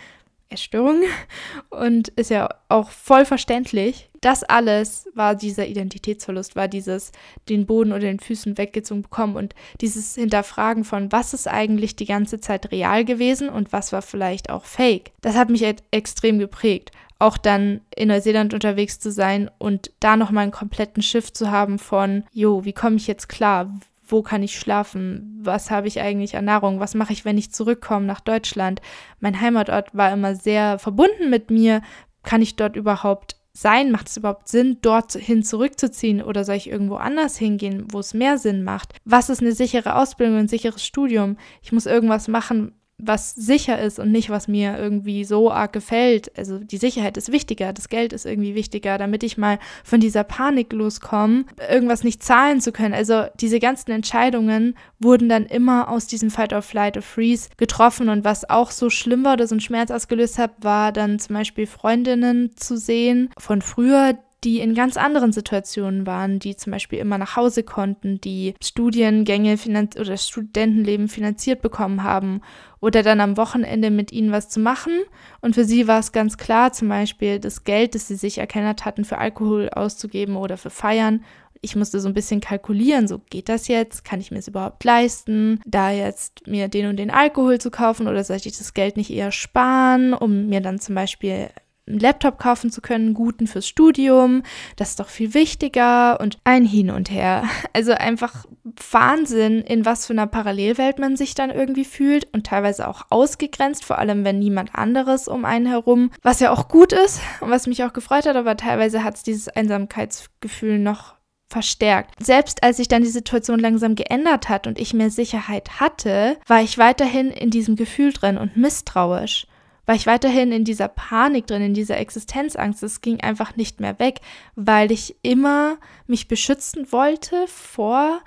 Essstörung 0.53 1.01
und 1.69 2.09
ist 2.09 2.29
ja 2.29 2.49
auch 2.69 2.91
voll 2.91 3.25
verständlich. 3.25 4.09
Das 4.21 4.43
alles 4.43 5.09
war 5.13 5.35
dieser 5.35 5.67
Identitätsverlust, 5.67 6.55
war 6.55 6.69
dieses 6.69 7.11
den 7.49 7.65
Boden 7.65 7.91
oder 7.91 8.01
den 8.01 8.21
Füßen 8.21 8.57
weggezogen 8.57 9.01
bekommen 9.01 9.35
und 9.35 9.53
dieses 9.81 10.15
Hinterfragen 10.15 10.85
von, 10.85 11.11
was 11.11 11.33
ist 11.33 11.47
eigentlich 11.47 11.97
die 11.97 12.05
ganze 12.05 12.39
Zeit 12.39 12.71
real 12.71 13.03
gewesen 13.03 13.49
und 13.49 13.73
was 13.73 13.91
war 13.91 14.01
vielleicht 14.01 14.49
auch 14.49 14.63
fake. 14.63 15.11
Das 15.21 15.35
hat 15.35 15.49
mich 15.49 15.65
extrem 15.91 16.39
geprägt. 16.39 16.91
Auch 17.23 17.37
dann 17.37 17.79
in 17.95 18.09
Neuseeland 18.09 18.53
unterwegs 18.53 18.99
zu 18.99 19.09
sein 19.09 19.49
und 19.57 19.91
da 20.01 20.17
nochmal 20.17 20.43
einen 20.43 20.51
kompletten 20.51 21.01
Schiff 21.01 21.31
zu 21.31 21.51
haben 21.51 21.79
von, 21.79 22.25
jo, 22.33 22.65
wie 22.65 22.73
komme 22.73 22.97
ich 22.97 23.07
jetzt 23.07 23.29
klar? 23.29 23.69
wo 24.05 24.21
kann 24.21 24.43
ich 24.43 24.59
schlafen, 24.59 25.39
was 25.41 25.71
habe 25.71 25.87
ich 25.87 26.01
eigentlich 26.01 26.35
an 26.35 26.45
Nahrung, 26.45 26.81
was 26.81 26.93
mache 26.93 27.13
ich, 27.13 27.23
wenn 27.23 27.37
ich 27.37 27.53
zurückkomme 27.53 28.05
nach 28.05 28.19
Deutschland. 28.19 28.81
Mein 29.21 29.39
Heimatort 29.39 29.95
war 29.95 30.11
immer 30.11 30.35
sehr 30.35 30.77
verbunden 30.77 31.29
mit 31.29 31.49
mir. 31.49 31.81
Kann 32.21 32.41
ich 32.41 32.57
dort 32.57 32.75
überhaupt 32.75 33.37
sein? 33.53 33.91
Macht 33.91 34.09
es 34.09 34.17
überhaupt 34.17 34.49
Sinn, 34.49 34.79
dorthin 34.81 35.41
zurückzuziehen 35.43 36.21
oder 36.21 36.43
soll 36.43 36.55
ich 36.55 36.69
irgendwo 36.69 36.95
anders 36.95 37.37
hingehen, 37.37 37.87
wo 37.91 37.99
es 37.99 38.13
mehr 38.13 38.37
Sinn 38.37 38.63
macht? 38.63 38.93
Was 39.05 39.29
ist 39.29 39.41
eine 39.41 39.53
sichere 39.53 39.95
Ausbildung, 39.95 40.37
ein 40.37 40.47
sicheres 40.47 40.85
Studium? 40.85 41.37
Ich 41.61 41.71
muss 41.71 41.85
irgendwas 41.85 42.27
machen, 42.27 42.73
was 43.05 43.31
sicher 43.35 43.79
ist 43.79 43.99
und 43.99 44.11
nicht, 44.11 44.29
was 44.29 44.47
mir 44.47 44.77
irgendwie 44.77 45.23
so 45.23 45.51
arg 45.51 45.73
gefällt. 45.73 46.31
Also 46.37 46.59
die 46.59 46.77
Sicherheit 46.77 47.17
ist 47.17 47.31
wichtiger, 47.31 47.73
das 47.73 47.89
Geld 47.89 48.13
ist 48.13 48.25
irgendwie 48.25 48.55
wichtiger, 48.55 48.97
damit 48.97 49.23
ich 49.23 49.37
mal 49.37 49.59
von 49.83 49.99
dieser 49.99 50.23
Panik 50.23 50.73
loskomme, 50.73 51.45
irgendwas 51.69 52.03
nicht 52.03 52.23
zahlen 52.23 52.61
zu 52.61 52.71
können. 52.71 52.93
Also 52.93 53.25
diese 53.39 53.59
ganzen 53.59 53.91
Entscheidungen 53.91 54.75
wurden 54.99 55.29
dann 55.29 55.45
immer 55.45 55.89
aus 55.89 56.07
diesem 56.07 56.29
Fight 56.29 56.53
or 56.53 56.61
Flight 56.61 56.97
or 56.97 57.03
Freeze 57.03 57.49
getroffen 57.57 58.09
und 58.09 58.23
was 58.23 58.49
auch 58.49 58.71
so 58.71 58.89
schlimm 58.89 59.23
war 59.23 59.33
oder 59.33 59.47
so 59.47 59.55
einen 59.55 59.61
Schmerz 59.61 59.91
ausgelöst 59.91 60.37
hat, 60.37 60.51
war 60.61 60.91
dann 60.91 61.19
zum 61.19 61.35
Beispiel 61.35 61.67
Freundinnen 61.67 62.55
zu 62.55 62.77
sehen 62.77 63.29
von 63.37 63.61
früher, 63.61 64.17
die 64.43 64.59
in 64.59 64.75
ganz 64.75 64.97
anderen 64.97 65.31
Situationen 65.31 66.05
waren, 66.05 66.39
die 66.39 66.55
zum 66.55 66.71
Beispiel 66.71 66.99
immer 66.99 67.17
nach 67.17 67.35
Hause 67.35 67.63
konnten, 67.63 68.19
die 68.19 68.53
Studiengänge 68.61 69.57
oder 69.99 70.17
Studentenleben 70.17 71.07
finanziert 71.07 71.61
bekommen 71.61 72.03
haben 72.03 72.41
oder 72.81 73.03
dann 73.03 73.21
am 73.21 73.37
Wochenende 73.37 73.89
mit 73.89 74.11
ihnen 74.11 74.31
was 74.31 74.49
zu 74.49 74.59
machen. 74.59 74.93
Und 75.41 75.55
für 75.55 75.63
sie 75.63 75.87
war 75.87 75.99
es 75.99 76.11
ganz 76.11 76.37
klar, 76.37 76.73
zum 76.73 76.89
Beispiel 76.89 77.39
das 77.39 77.63
Geld, 77.63 77.95
das 77.95 78.07
sie 78.07 78.15
sich 78.15 78.39
erkennert 78.39 78.83
hatten, 78.83 79.05
für 79.05 79.17
Alkohol 79.17 79.69
auszugeben 79.69 80.35
oder 80.35 80.57
für 80.57 80.69
Feiern. 80.69 81.23
Ich 81.61 81.77
musste 81.77 82.01
so 82.01 82.09
ein 82.09 82.13
bisschen 82.13 82.41
kalkulieren, 82.41 83.07
so 83.07 83.21
geht 83.29 83.47
das 83.47 83.69
jetzt? 83.69 84.03
Kann 84.03 84.19
ich 84.19 84.31
mir 84.31 84.39
es 84.39 84.49
überhaupt 84.49 84.83
leisten, 84.83 85.61
da 85.65 85.91
jetzt 85.91 86.45
mir 86.45 86.67
den 86.67 86.87
und 86.87 86.97
den 86.97 87.09
Alkohol 87.09 87.59
zu 87.59 87.71
kaufen 87.71 88.09
oder 88.09 88.21
sollte 88.25 88.49
ich 88.49 88.57
das 88.57 88.73
Geld 88.73 88.97
nicht 88.97 89.11
eher 89.11 89.31
sparen, 89.31 90.13
um 90.13 90.47
mir 90.47 90.59
dann 90.59 90.79
zum 90.79 90.95
Beispiel 90.95 91.47
einen 91.87 91.99
Laptop 91.99 92.37
kaufen 92.39 92.71
zu 92.71 92.81
können, 92.81 93.07
einen 93.07 93.13
guten 93.13 93.47
fürs 93.47 93.67
Studium, 93.67 94.43
das 94.77 94.91
ist 94.91 94.99
doch 94.99 95.09
viel 95.09 95.33
wichtiger 95.33 96.19
und 96.19 96.37
ein 96.43 96.65
Hin 96.65 96.89
und 96.89 97.11
Her. 97.11 97.43
Also 97.75 97.93
einfach 97.93 98.45
Wahnsinn, 98.91 99.61
in 99.61 99.83
was 99.83 100.05
für 100.05 100.13
einer 100.13 100.27
Parallelwelt 100.27 100.99
man 100.99 101.17
sich 101.17 101.33
dann 101.33 101.49
irgendwie 101.49 101.85
fühlt 101.85 102.31
und 102.31 102.45
teilweise 102.45 102.87
auch 102.87 103.05
ausgegrenzt, 103.09 103.83
vor 103.83 103.97
allem 103.97 104.23
wenn 104.23 104.37
niemand 104.37 104.75
anderes 104.75 105.27
um 105.27 105.43
einen 105.43 105.65
herum, 105.65 106.11
was 106.21 106.39
ja 106.39 106.51
auch 106.51 106.67
gut 106.67 106.93
ist 106.93 107.19
und 107.41 107.49
was 107.49 107.65
mich 107.65 107.83
auch 107.83 107.91
gefreut 107.91 108.27
hat, 108.27 108.35
aber 108.35 108.55
teilweise 108.57 109.03
hat 109.03 109.15
es 109.15 109.23
dieses 109.23 109.49
Einsamkeitsgefühl 109.49 110.77
noch 110.77 111.15
verstärkt. 111.47 112.23
Selbst 112.23 112.63
als 112.63 112.77
sich 112.77 112.87
dann 112.87 113.03
die 113.03 113.09
Situation 113.09 113.59
langsam 113.59 113.95
geändert 113.95 114.49
hat 114.49 114.67
und 114.67 114.79
ich 114.79 114.93
mehr 114.93 115.09
Sicherheit 115.09 115.79
hatte, 115.79 116.37
war 116.47 116.61
ich 116.61 116.77
weiterhin 116.77 117.29
in 117.29 117.49
diesem 117.49 117.75
Gefühl 117.75 118.13
drin 118.13 118.37
und 118.37 118.55
misstrauisch 118.55 119.47
war 119.85 119.95
ich 119.95 120.05
weiterhin 120.05 120.51
in 120.51 120.63
dieser 120.63 120.87
Panik 120.87 121.47
drin, 121.47 121.61
in 121.61 121.73
dieser 121.73 121.97
Existenzangst. 121.97 122.83
Es 122.83 123.01
ging 123.01 123.19
einfach 123.19 123.55
nicht 123.55 123.81
mehr 123.81 123.99
weg, 123.99 124.21
weil 124.55 124.91
ich 124.91 125.15
immer 125.21 125.77
mich 126.07 126.27
beschützen 126.27 126.91
wollte 126.91 127.47
vor 127.47 128.21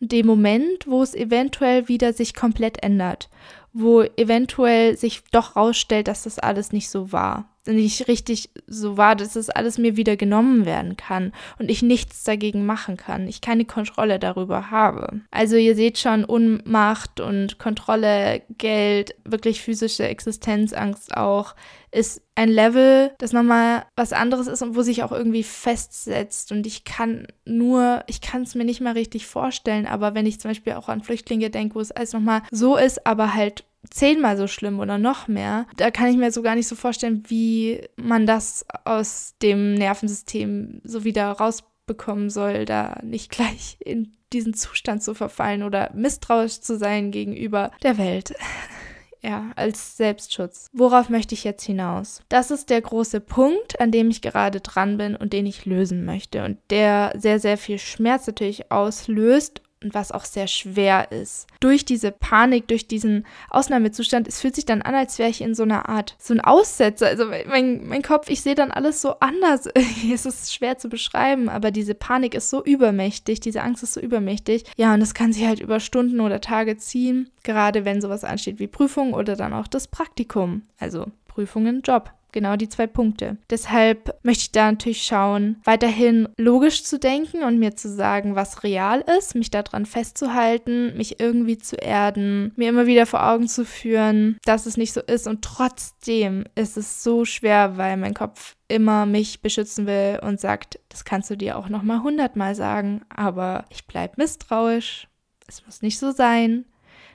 dem 0.00 0.26
Moment, 0.26 0.86
wo 0.86 1.02
es 1.02 1.14
eventuell 1.14 1.88
wieder 1.88 2.12
sich 2.12 2.34
komplett 2.34 2.82
ändert, 2.82 3.28
wo 3.72 4.02
eventuell 4.02 4.96
sich 4.96 5.22
doch 5.30 5.54
rausstellt, 5.54 6.08
dass 6.08 6.24
das 6.24 6.38
alles 6.38 6.72
nicht 6.72 6.88
so 6.88 7.12
war 7.12 7.51
nicht 7.66 8.08
richtig 8.08 8.50
so 8.66 8.96
war, 8.96 9.14
dass 9.14 9.34
das 9.34 9.50
alles 9.50 9.78
mir 9.78 9.96
wieder 9.96 10.16
genommen 10.16 10.66
werden 10.66 10.96
kann 10.96 11.32
und 11.58 11.70
ich 11.70 11.82
nichts 11.82 12.24
dagegen 12.24 12.66
machen 12.66 12.96
kann, 12.96 13.28
ich 13.28 13.40
keine 13.40 13.64
Kontrolle 13.64 14.18
darüber 14.18 14.70
habe. 14.70 15.20
Also 15.30 15.56
ihr 15.56 15.76
seht 15.76 15.98
schon, 15.98 16.24
Unmacht 16.24 17.20
und 17.20 17.58
Kontrolle, 17.58 18.42
Geld, 18.58 19.14
wirklich 19.24 19.62
physische 19.62 20.06
Existenzangst 20.08 21.16
auch, 21.16 21.54
ist 21.92 22.22
ein 22.34 22.48
Level, 22.48 23.12
das 23.18 23.32
nochmal 23.32 23.84
was 23.94 24.12
anderes 24.12 24.46
ist 24.46 24.62
und 24.62 24.74
wo 24.74 24.82
sich 24.82 25.02
auch 25.02 25.12
irgendwie 25.12 25.42
festsetzt. 25.42 26.50
Und 26.50 26.66
ich 26.66 26.84
kann 26.84 27.26
nur, 27.44 28.02
ich 28.06 28.22
kann 28.22 28.42
es 28.42 28.54
mir 28.54 28.64
nicht 28.64 28.80
mal 28.80 28.94
richtig 28.94 29.26
vorstellen, 29.26 29.86
aber 29.86 30.14
wenn 30.14 30.26
ich 30.26 30.40
zum 30.40 30.50
Beispiel 30.50 30.72
auch 30.72 30.88
an 30.88 31.02
Flüchtlinge 31.02 31.50
denke, 31.50 31.74
wo 31.74 31.80
es 31.80 31.92
alles 31.92 32.14
nochmal 32.14 32.42
so 32.50 32.76
ist, 32.76 33.06
aber 33.06 33.34
halt 33.34 33.64
zehnmal 33.90 34.36
so 34.36 34.46
schlimm 34.46 34.80
oder 34.80 34.98
noch 34.98 35.28
mehr. 35.28 35.66
Da 35.76 35.90
kann 35.90 36.08
ich 36.08 36.16
mir 36.16 36.32
so 36.32 36.42
gar 36.42 36.54
nicht 36.54 36.68
so 36.68 36.76
vorstellen, 36.76 37.24
wie 37.26 37.80
man 37.96 38.26
das 38.26 38.64
aus 38.84 39.34
dem 39.42 39.74
Nervensystem 39.74 40.80
so 40.84 41.04
wieder 41.04 41.30
rausbekommen 41.32 42.30
soll, 42.30 42.64
da 42.64 43.00
nicht 43.02 43.30
gleich 43.30 43.76
in 43.80 44.16
diesen 44.32 44.54
Zustand 44.54 45.02
zu 45.02 45.14
verfallen 45.14 45.62
oder 45.62 45.90
misstrauisch 45.94 46.60
zu 46.60 46.76
sein 46.78 47.10
gegenüber 47.10 47.70
der 47.82 47.98
Welt. 47.98 48.34
ja, 49.22 49.50
als 49.56 49.96
Selbstschutz. 49.96 50.68
Worauf 50.72 51.08
möchte 51.08 51.34
ich 51.34 51.44
jetzt 51.44 51.64
hinaus? 51.64 52.22
Das 52.28 52.50
ist 52.50 52.70
der 52.70 52.80
große 52.80 53.20
Punkt, 53.20 53.80
an 53.80 53.90
dem 53.90 54.10
ich 54.10 54.22
gerade 54.22 54.60
dran 54.60 54.96
bin 54.96 55.16
und 55.16 55.32
den 55.32 55.46
ich 55.46 55.66
lösen 55.66 56.04
möchte 56.04 56.44
und 56.44 56.58
der 56.70 57.12
sehr, 57.16 57.38
sehr 57.38 57.58
viel 57.58 57.78
Schmerz 57.78 58.26
natürlich 58.26 58.72
auslöst 58.72 59.62
und 59.82 59.94
was 59.94 60.12
auch 60.12 60.24
sehr 60.24 60.46
schwer 60.46 61.10
ist. 61.12 61.46
Durch 61.60 61.84
diese 61.84 62.12
Panik, 62.12 62.68
durch 62.68 62.86
diesen 62.86 63.26
Ausnahmezustand, 63.50 64.28
es 64.28 64.40
fühlt 64.40 64.54
sich 64.54 64.66
dann 64.66 64.82
an, 64.82 64.94
als 64.94 65.18
wäre 65.18 65.30
ich 65.30 65.40
in 65.40 65.54
so 65.54 65.62
einer 65.62 65.88
Art, 65.88 66.16
so 66.18 66.34
ein 66.34 66.40
Aussetzer. 66.40 67.06
Also 67.06 67.26
mein, 67.26 67.86
mein 67.86 68.02
Kopf, 68.02 68.28
ich 68.28 68.42
sehe 68.42 68.54
dann 68.54 68.70
alles 68.70 69.00
so 69.00 69.16
anders. 69.20 69.68
es 70.12 70.26
ist 70.26 70.54
schwer 70.54 70.78
zu 70.78 70.88
beschreiben, 70.88 71.48
aber 71.48 71.70
diese 71.70 71.94
Panik 71.94 72.34
ist 72.34 72.50
so 72.50 72.62
übermächtig, 72.64 73.40
diese 73.40 73.62
Angst 73.62 73.82
ist 73.82 73.94
so 73.94 74.00
übermächtig. 74.00 74.64
Ja, 74.76 74.94
und 74.94 75.02
es 75.02 75.14
kann 75.14 75.32
sich 75.32 75.46
halt 75.46 75.60
über 75.60 75.80
Stunden 75.80 76.20
oder 76.20 76.40
Tage 76.40 76.76
ziehen, 76.76 77.30
gerade 77.42 77.84
wenn 77.84 78.00
sowas 78.00 78.24
ansteht 78.24 78.58
wie 78.58 78.66
Prüfung 78.66 79.14
oder 79.14 79.36
dann 79.36 79.52
auch 79.52 79.66
das 79.66 79.88
Praktikum. 79.88 80.62
Also 80.78 81.06
Prüfungen, 81.26 81.82
Job. 81.82 82.12
Genau 82.32 82.56
die 82.56 82.68
zwei 82.68 82.86
Punkte. 82.86 83.36
Deshalb 83.50 84.18
möchte 84.24 84.44
ich 84.44 84.52
da 84.52 84.70
natürlich 84.70 85.02
schauen, 85.02 85.60
weiterhin 85.64 86.28
logisch 86.38 86.82
zu 86.82 86.98
denken 86.98 87.44
und 87.44 87.58
mir 87.58 87.76
zu 87.76 87.90
sagen, 87.90 88.34
was 88.34 88.62
real 88.62 89.04
ist, 89.18 89.34
mich 89.34 89.50
daran 89.50 89.84
festzuhalten, 89.84 90.96
mich 90.96 91.20
irgendwie 91.20 91.58
zu 91.58 91.76
erden, 91.76 92.52
mir 92.56 92.70
immer 92.70 92.86
wieder 92.86 93.04
vor 93.04 93.28
Augen 93.28 93.48
zu 93.48 93.66
führen, 93.66 94.38
dass 94.46 94.64
es 94.64 94.78
nicht 94.78 94.94
so 94.94 95.00
ist. 95.02 95.26
Und 95.26 95.42
trotzdem 95.42 96.44
ist 96.54 96.78
es 96.78 97.02
so 97.02 97.26
schwer, 97.26 97.76
weil 97.76 97.98
mein 97.98 98.14
Kopf 98.14 98.56
immer 98.66 99.04
mich 99.04 99.42
beschützen 99.42 99.86
will 99.86 100.18
und 100.22 100.40
sagt, 100.40 100.80
das 100.88 101.04
kannst 101.04 101.28
du 101.28 101.36
dir 101.36 101.58
auch 101.58 101.68
noch 101.68 101.82
mal 101.82 102.02
hundertmal 102.02 102.54
sagen, 102.54 103.02
aber 103.10 103.66
ich 103.68 103.86
bleibe 103.86 104.14
misstrauisch. 104.16 105.06
Es 105.46 105.66
muss 105.66 105.82
nicht 105.82 105.98
so 105.98 106.12
sein. 106.12 106.64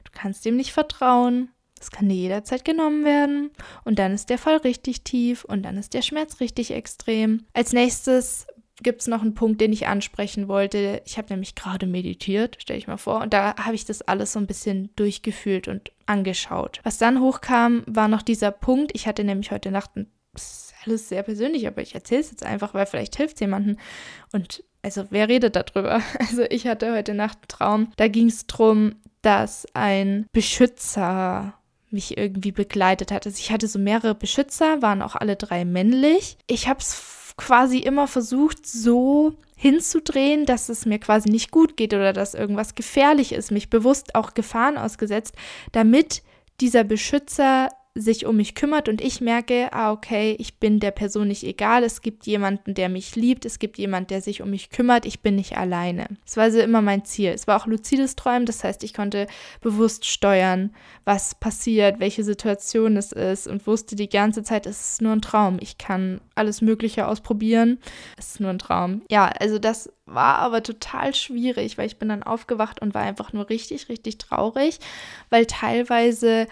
Du 0.04 0.12
kannst 0.14 0.46
dem 0.46 0.56
nicht 0.56 0.74
vertrauen. 0.74 1.50
Das 1.80 1.92
kann 1.92 2.10
dir 2.10 2.16
jederzeit 2.16 2.66
genommen 2.66 3.06
werden 3.06 3.52
und 3.84 4.00
dann 4.00 4.14
ist 4.14 4.30
der 4.30 4.38
Fall 4.38 4.58
richtig 4.58 5.04
tief 5.04 5.44
und 5.46 5.64
dann 5.64 5.78
ist 5.78 5.94
der 5.94 6.02
Schmerz 6.02 6.40
richtig 6.40 6.72
extrem. 6.72 7.46
Als 7.54 7.74
nächstes 7.74 8.48
gibt 8.84 9.02
es 9.02 9.08
noch 9.08 9.22
einen 9.22 9.34
Punkt, 9.34 9.60
den 9.60 9.74
ich 9.74 9.88
ansprechen 9.88 10.48
wollte. 10.48 11.02
Ich 11.06 11.18
habe 11.18 11.30
nämlich 11.32 11.56
gerade 11.56 11.88
meditiert, 11.88 12.58
stelle 12.62 12.78
ich 12.78 12.88
mal 12.88 12.98
vor, 12.98 13.22
und 13.22 13.34
da 13.34 13.56
habe 13.58 13.76
ich 13.76 13.86
das 13.86 14.04
alles 14.04 14.34
so 14.34 14.40
ein 14.40 14.48
bisschen 14.48 14.92
durchgefühlt 14.96 15.68
und 15.68 15.92
angeschaut. 16.06 16.80
Was 16.84 16.98
dann 16.98 17.20
hochkam, 17.20 17.84
war 17.88 18.08
noch 18.08 18.22
dieser 18.22 18.52
Punkt. 18.52 18.92
Ich 18.94 19.08
hatte 19.08 19.24
nämlich 19.24 19.52
heute 19.52 19.72
Nacht 19.72 19.96
ein 19.96 20.12
alles 20.86 21.10
sehr 21.10 21.24
persönlich, 21.24 21.68
aber 21.68 21.82
ich 21.82 21.96
erzähle 21.96 22.22
es 22.22 22.32
jetzt 22.32 22.46
einfach, 22.46 22.74
weil 22.74 22.86
vielleicht 22.86 23.16
hilft 23.16 23.36
es 23.36 23.40
jemandem. 23.42 23.78
Und 24.32 24.64
also 24.82 25.06
wer 25.10 25.28
redet 25.28 25.56
darüber? 25.56 26.02
Also 26.20 26.44
ich 26.44 26.68
hatte 26.68 26.94
heute 26.94 27.14
Nacht 27.14 27.38
einen 27.38 27.48
Traum, 27.48 27.92
da 27.98 28.08
ging 28.08 28.28
es 28.28 28.48
darum, 28.48 28.96
dass 29.22 29.68
ein 29.74 30.28
Beschützer 30.32 31.56
mich 31.98 32.16
irgendwie 32.16 32.51
begleitet 32.51 33.12
hat. 33.12 33.25
Also 33.25 33.39
ich 33.39 33.51
hatte 33.51 33.68
so 33.68 33.80
mehrere 33.80 34.13
Beschützer, 34.13 34.84
waren 34.84 35.01
auch 35.01 35.16
alle 35.16 35.36
drei 35.36 35.66
männlich. 35.66 36.38
Ich 36.46 36.68
habe 36.68 36.80
es 36.80 37.34
quasi 37.38 37.80
immer 37.80 38.08
versucht, 38.08 38.68
so 38.68 39.34
hinzudrehen, 39.56 40.46
dass 40.46 40.70
es 40.70 40.86
mir 40.86 41.00
quasi 41.00 41.30
nicht 41.30 41.50
gut 41.50 41.75
geht 41.75 41.96
oder 41.96 42.13
dass 42.13 42.36
irgendwas 42.36 42.75
gefährlich 42.75 43.32
ist, 43.32 43.50
mich 43.50 43.72
bewusst 43.72 44.13
auch 44.13 44.36
Gefahren 44.36 44.77
ausgesetzt, 44.77 45.34
damit 45.72 46.22
dieser 46.62 46.84
Beschützer 46.84 47.70
sich 48.00 48.25
um 48.25 48.38
mich 48.38 48.56
kümmert 48.56 48.89
und 48.89 49.01
ich 49.01 49.22
merke, 49.22 49.70
ah, 49.72 49.92
okay, 49.92 50.36
ich 50.39 50.60
bin 50.60 50.80
der 50.80 50.92
Person 50.92 51.27
nicht 51.27 51.44
egal, 51.44 51.84
es 51.84 52.01
gibt 52.01 52.25
jemanden, 52.25 52.74
der 52.74 52.89
mich 52.89 53.16
liebt, 53.16 53.46
es 53.46 53.60
gibt 53.60 53.77
jemanden, 53.77 54.08
der 54.08 54.22
sich 54.22 54.42
um 54.42 54.50
mich 54.50 54.70
kümmert, 54.70 55.06
ich 55.06 55.22
bin 55.22 55.36
nicht 55.36 55.58
alleine. 55.58 56.08
Das 56.25 56.38
war 56.38 56.44
also 56.46 56.60
immer 56.60 56.82
mein 56.82 57.06
Ziel. 57.06 57.32
Es 57.32 57.48
war 57.48 57.62
auch 57.62 57.68
luzides 57.68 58.16
Träumen, 58.16 58.46
das 58.46 58.63
heißt, 58.63 58.84
ich 58.84 58.94
konnte 58.94 59.27
bewusst 59.62 60.06
steuern, 60.06 60.74
was 61.06 61.36
passiert, 61.36 62.00
welche 62.00 62.24
Situation 62.24 62.98
es 62.98 63.12
ist 63.12 63.48
und 63.48 63.66
wusste 63.68 63.96
die 63.96 64.10
ganze 64.10 64.44
Zeit, 64.44 64.66
es 64.66 64.92
ist 64.92 65.01
nur 65.01 65.13
ein 65.13 65.22
Traum. 65.22 65.58
Ich 65.62 65.77
kann 65.77 66.22
alles 66.36 66.62
Mögliche 66.62 67.08
ausprobieren. 67.08 67.80
Es 68.18 68.34
ist 68.34 68.39
nur 68.39 68.51
ein 68.51 68.60
Traum. 68.60 69.01
Ja, 69.10 69.27
also 69.39 69.60
das 69.60 69.89
war 70.06 70.38
aber 70.39 70.63
total 70.63 71.13
schwierig, 71.13 71.77
weil 71.77 71.88
ich 71.88 71.98
bin 71.98 72.10
dann 72.10 72.24
aufgewacht 72.24 72.82
und 72.82 72.94
war 72.94 73.01
einfach 73.01 73.34
nur 73.34 73.50
richtig, 73.50 73.89
richtig 73.89 74.18
traurig, 74.18 74.80
weil 75.30 75.46
teilweise 75.46 76.48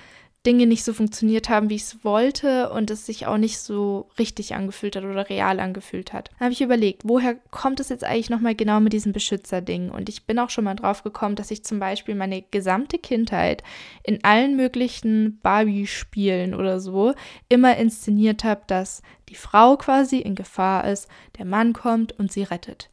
Dinge 0.45 0.67
nicht 0.67 0.83
so 0.83 0.93
funktioniert 0.93 1.49
haben, 1.49 1.69
wie 1.69 1.75
ich 1.75 1.83
es 1.83 2.03
wollte 2.03 2.69
und 2.69 2.91
es 2.91 3.05
sich 3.05 3.25
auch 3.25 3.37
nicht 3.37 3.59
so 3.59 4.09
richtig 4.19 4.53
angefühlt 4.53 4.95
hat 4.95 5.03
oder 5.03 5.29
real 5.29 5.59
angefühlt 5.59 6.13
hat. 6.13 6.29
Dann 6.29 6.45
habe 6.45 6.53
ich 6.53 6.61
überlegt, 6.61 7.01
woher 7.05 7.35
kommt 7.51 7.79
es 7.79 7.89
jetzt 7.89 8.03
eigentlich 8.03 8.29
nochmal 8.29 8.55
genau 8.55 8.79
mit 8.79 8.93
diesem 8.93 9.11
Beschützerding? 9.11 9.89
Und 9.89 10.09
ich 10.09 10.25
bin 10.25 10.37
auch 10.39 10.49
schon 10.49 10.65
mal 10.65 10.75
drauf 10.75 11.03
gekommen, 11.03 11.35
dass 11.35 11.51
ich 11.51 11.63
zum 11.63 11.79
Beispiel 11.79 12.15
meine 12.15 12.43
gesamte 12.43 12.99
Kindheit 12.99 13.63
in 14.03 14.23
allen 14.23 14.55
möglichen 14.55 15.39
Barbie-Spielen 15.41 16.53
oder 16.53 16.79
so 16.79 17.13
immer 17.49 17.77
inszeniert 17.77 18.43
habe, 18.43 18.61
dass 18.67 19.01
die 19.29 19.35
Frau 19.35 19.77
quasi 19.77 20.19
in 20.19 20.35
Gefahr 20.35 20.87
ist, 20.87 21.07
der 21.37 21.45
Mann 21.45 21.73
kommt 21.73 22.17
und 22.19 22.31
sie 22.31 22.43
rettet. 22.43 22.89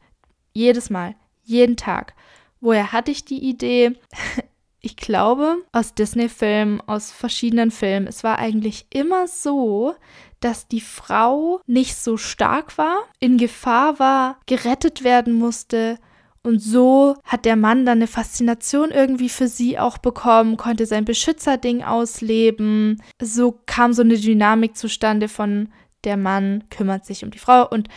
Jedes 0.53 0.89
Mal, 0.89 1.15
jeden 1.43 1.77
Tag. 1.77 2.15
Woher 2.61 2.91
hatte 2.91 3.11
ich 3.11 3.25
die 3.25 3.43
Idee? 3.43 3.93
ich 4.85 4.97
glaube, 4.97 5.63
aus 5.71 5.95
Disney-Filmen, 5.95 6.81
aus 6.81 7.09
verschiedenen 7.09 7.71
Filmen, 7.71 8.05
es 8.05 8.23
war 8.23 8.37
eigentlich 8.37 8.85
immer 8.89 9.29
so, 9.29 9.95
dass 10.41 10.67
die 10.67 10.81
Frau 10.81 11.61
nicht 11.65 11.95
so 11.95 12.17
stark 12.17 12.77
war, 12.77 12.97
in 13.19 13.37
Gefahr 13.37 13.97
war, 13.97 14.37
gerettet 14.45 15.05
werden 15.05 15.33
musste. 15.35 15.97
Und 16.43 16.59
so 16.59 17.15
hat 17.23 17.45
der 17.45 17.55
Mann 17.55 17.85
dann 17.85 17.99
eine 17.99 18.07
Faszination 18.07 18.91
irgendwie 18.91 19.29
für 19.29 19.47
sie 19.47 19.79
auch 19.79 19.97
bekommen, 19.97 20.57
konnte 20.57 20.85
sein 20.85 21.05
Beschützerding 21.05 21.81
ausleben. 21.81 23.01
So 23.21 23.57
kam 23.65 23.93
so 23.93 24.01
eine 24.01 24.17
Dynamik 24.17 24.75
zustande 24.75 25.29
von 25.29 25.69
der 26.03 26.17
Mann 26.17 26.65
kümmert 26.69 27.05
sich 27.05 27.23
um 27.23 27.31
die 27.31 27.39
Frau 27.39 27.65
und 27.65 27.87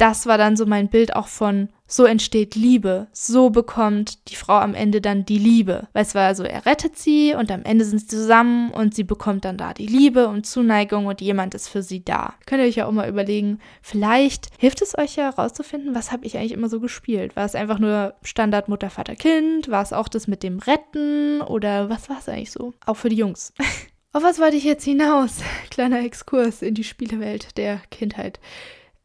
das 0.00 0.26
war 0.26 0.38
dann 0.38 0.56
so 0.56 0.64
mein 0.64 0.88
Bild 0.88 1.14
auch 1.14 1.28
von, 1.28 1.68
so 1.86 2.04
entsteht 2.04 2.54
Liebe. 2.54 3.08
So 3.12 3.50
bekommt 3.50 4.30
die 4.30 4.36
Frau 4.36 4.54
am 4.54 4.74
Ende 4.74 5.00
dann 5.00 5.26
die 5.26 5.38
Liebe. 5.38 5.88
Weil 5.92 6.02
es 6.02 6.14
war 6.14 6.34
so, 6.34 6.44
er 6.44 6.64
rettet 6.64 6.96
sie 6.96 7.34
und 7.34 7.50
am 7.50 7.64
Ende 7.64 7.84
sind 7.84 7.98
sie 7.98 8.06
zusammen 8.06 8.70
und 8.70 8.94
sie 8.94 9.04
bekommt 9.04 9.44
dann 9.44 9.58
da 9.58 9.74
die 9.74 9.86
Liebe 9.86 10.28
und 10.28 10.46
Zuneigung 10.46 11.06
und 11.06 11.20
jemand 11.20 11.54
ist 11.54 11.68
für 11.68 11.82
sie 11.82 12.02
da. 12.02 12.34
Könnt 12.46 12.62
ihr 12.62 12.68
euch 12.68 12.76
ja 12.76 12.86
auch 12.86 12.92
mal 12.92 13.08
überlegen, 13.08 13.58
vielleicht 13.82 14.48
hilft 14.56 14.80
es 14.80 14.96
euch 14.96 15.16
ja 15.16 15.24
herauszufinden, 15.24 15.94
was 15.94 16.12
habe 16.12 16.24
ich 16.24 16.38
eigentlich 16.38 16.52
immer 16.52 16.68
so 16.68 16.80
gespielt? 16.80 17.36
War 17.36 17.44
es 17.44 17.54
einfach 17.54 17.78
nur 17.78 18.14
Standard 18.22 18.68
Mutter, 18.68 18.88
Vater, 18.88 19.16
Kind? 19.16 19.68
War 19.68 19.82
es 19.82 19.92
auch 19.92 20.08
das 20.08 20.28
mit 20.28 20.42
dem 20.42 20.60
Retten? 20.60 21.42
Oder 21.42 21.90
was 21.90 22.08
war 22.08 22.18
es 22.20 22.28
eigentlich 22.28 22.52
so? 22.52 22.72
Auch 22.86 22.96
für 22.96 23.10
die 23.10 23.16
Jungs. 23.16 23.52
Auf 24.12 24.22
was 24.22 24.40
wollte 24.40 24.56
ich 24.56 24.64
jetzt 24.64 24.84
hinaus? 24.84 25.38
Kleiner 25.70 26.00
Exkurs 26.00 26.62
in 26.62 26.74
die 26.74 26.84
Spielewelt 26.84 27.56
der 27.56 27.80
Kindheit 27.90 28.40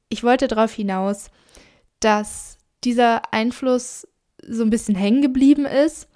ich 0.10 0.24
wollte 0.24 0.48
darauf 0.48 0.74
hinaus, 0.74 1.30
dass 2.00 2.58
dieser 2.84 3.34
Einfluss 3.34 4.08
so 4.48 4.64
ein 4.64 4.70
bisschen 4.70 4.96
hängen 4.96 5.22
geblieben 5.22 5.66
ist 5.66 6.08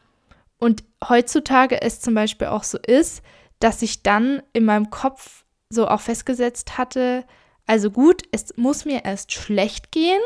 und 0.59 0.83
heutzutage 1.07 1.81
es 1.81 2.01
zum 2.01 2.13
Beispiel 2.13 2.47
auch 2.47 2.63
so 2.63 2.77
ist, 2.77 3.23
dass 3.59 3.81
ich 3.81 4.03
dann 4.03 4.41
in 4.53 4.65
meinem 4.65 4.89
Kopf 4.89 5.45
so 5.69 5.87
auch 5.87 6.01
festgesetzt 6.01 6.77
hatte, 6.77 7.25
also 7.65 7.91
gut, 7.91 8.23
es 8.31 8.57
muss 8.57 8.85
mir 8.85 9.05
erst 9.05 9.31
schlecht 9.31 9.91
gehen, 9.91 10.21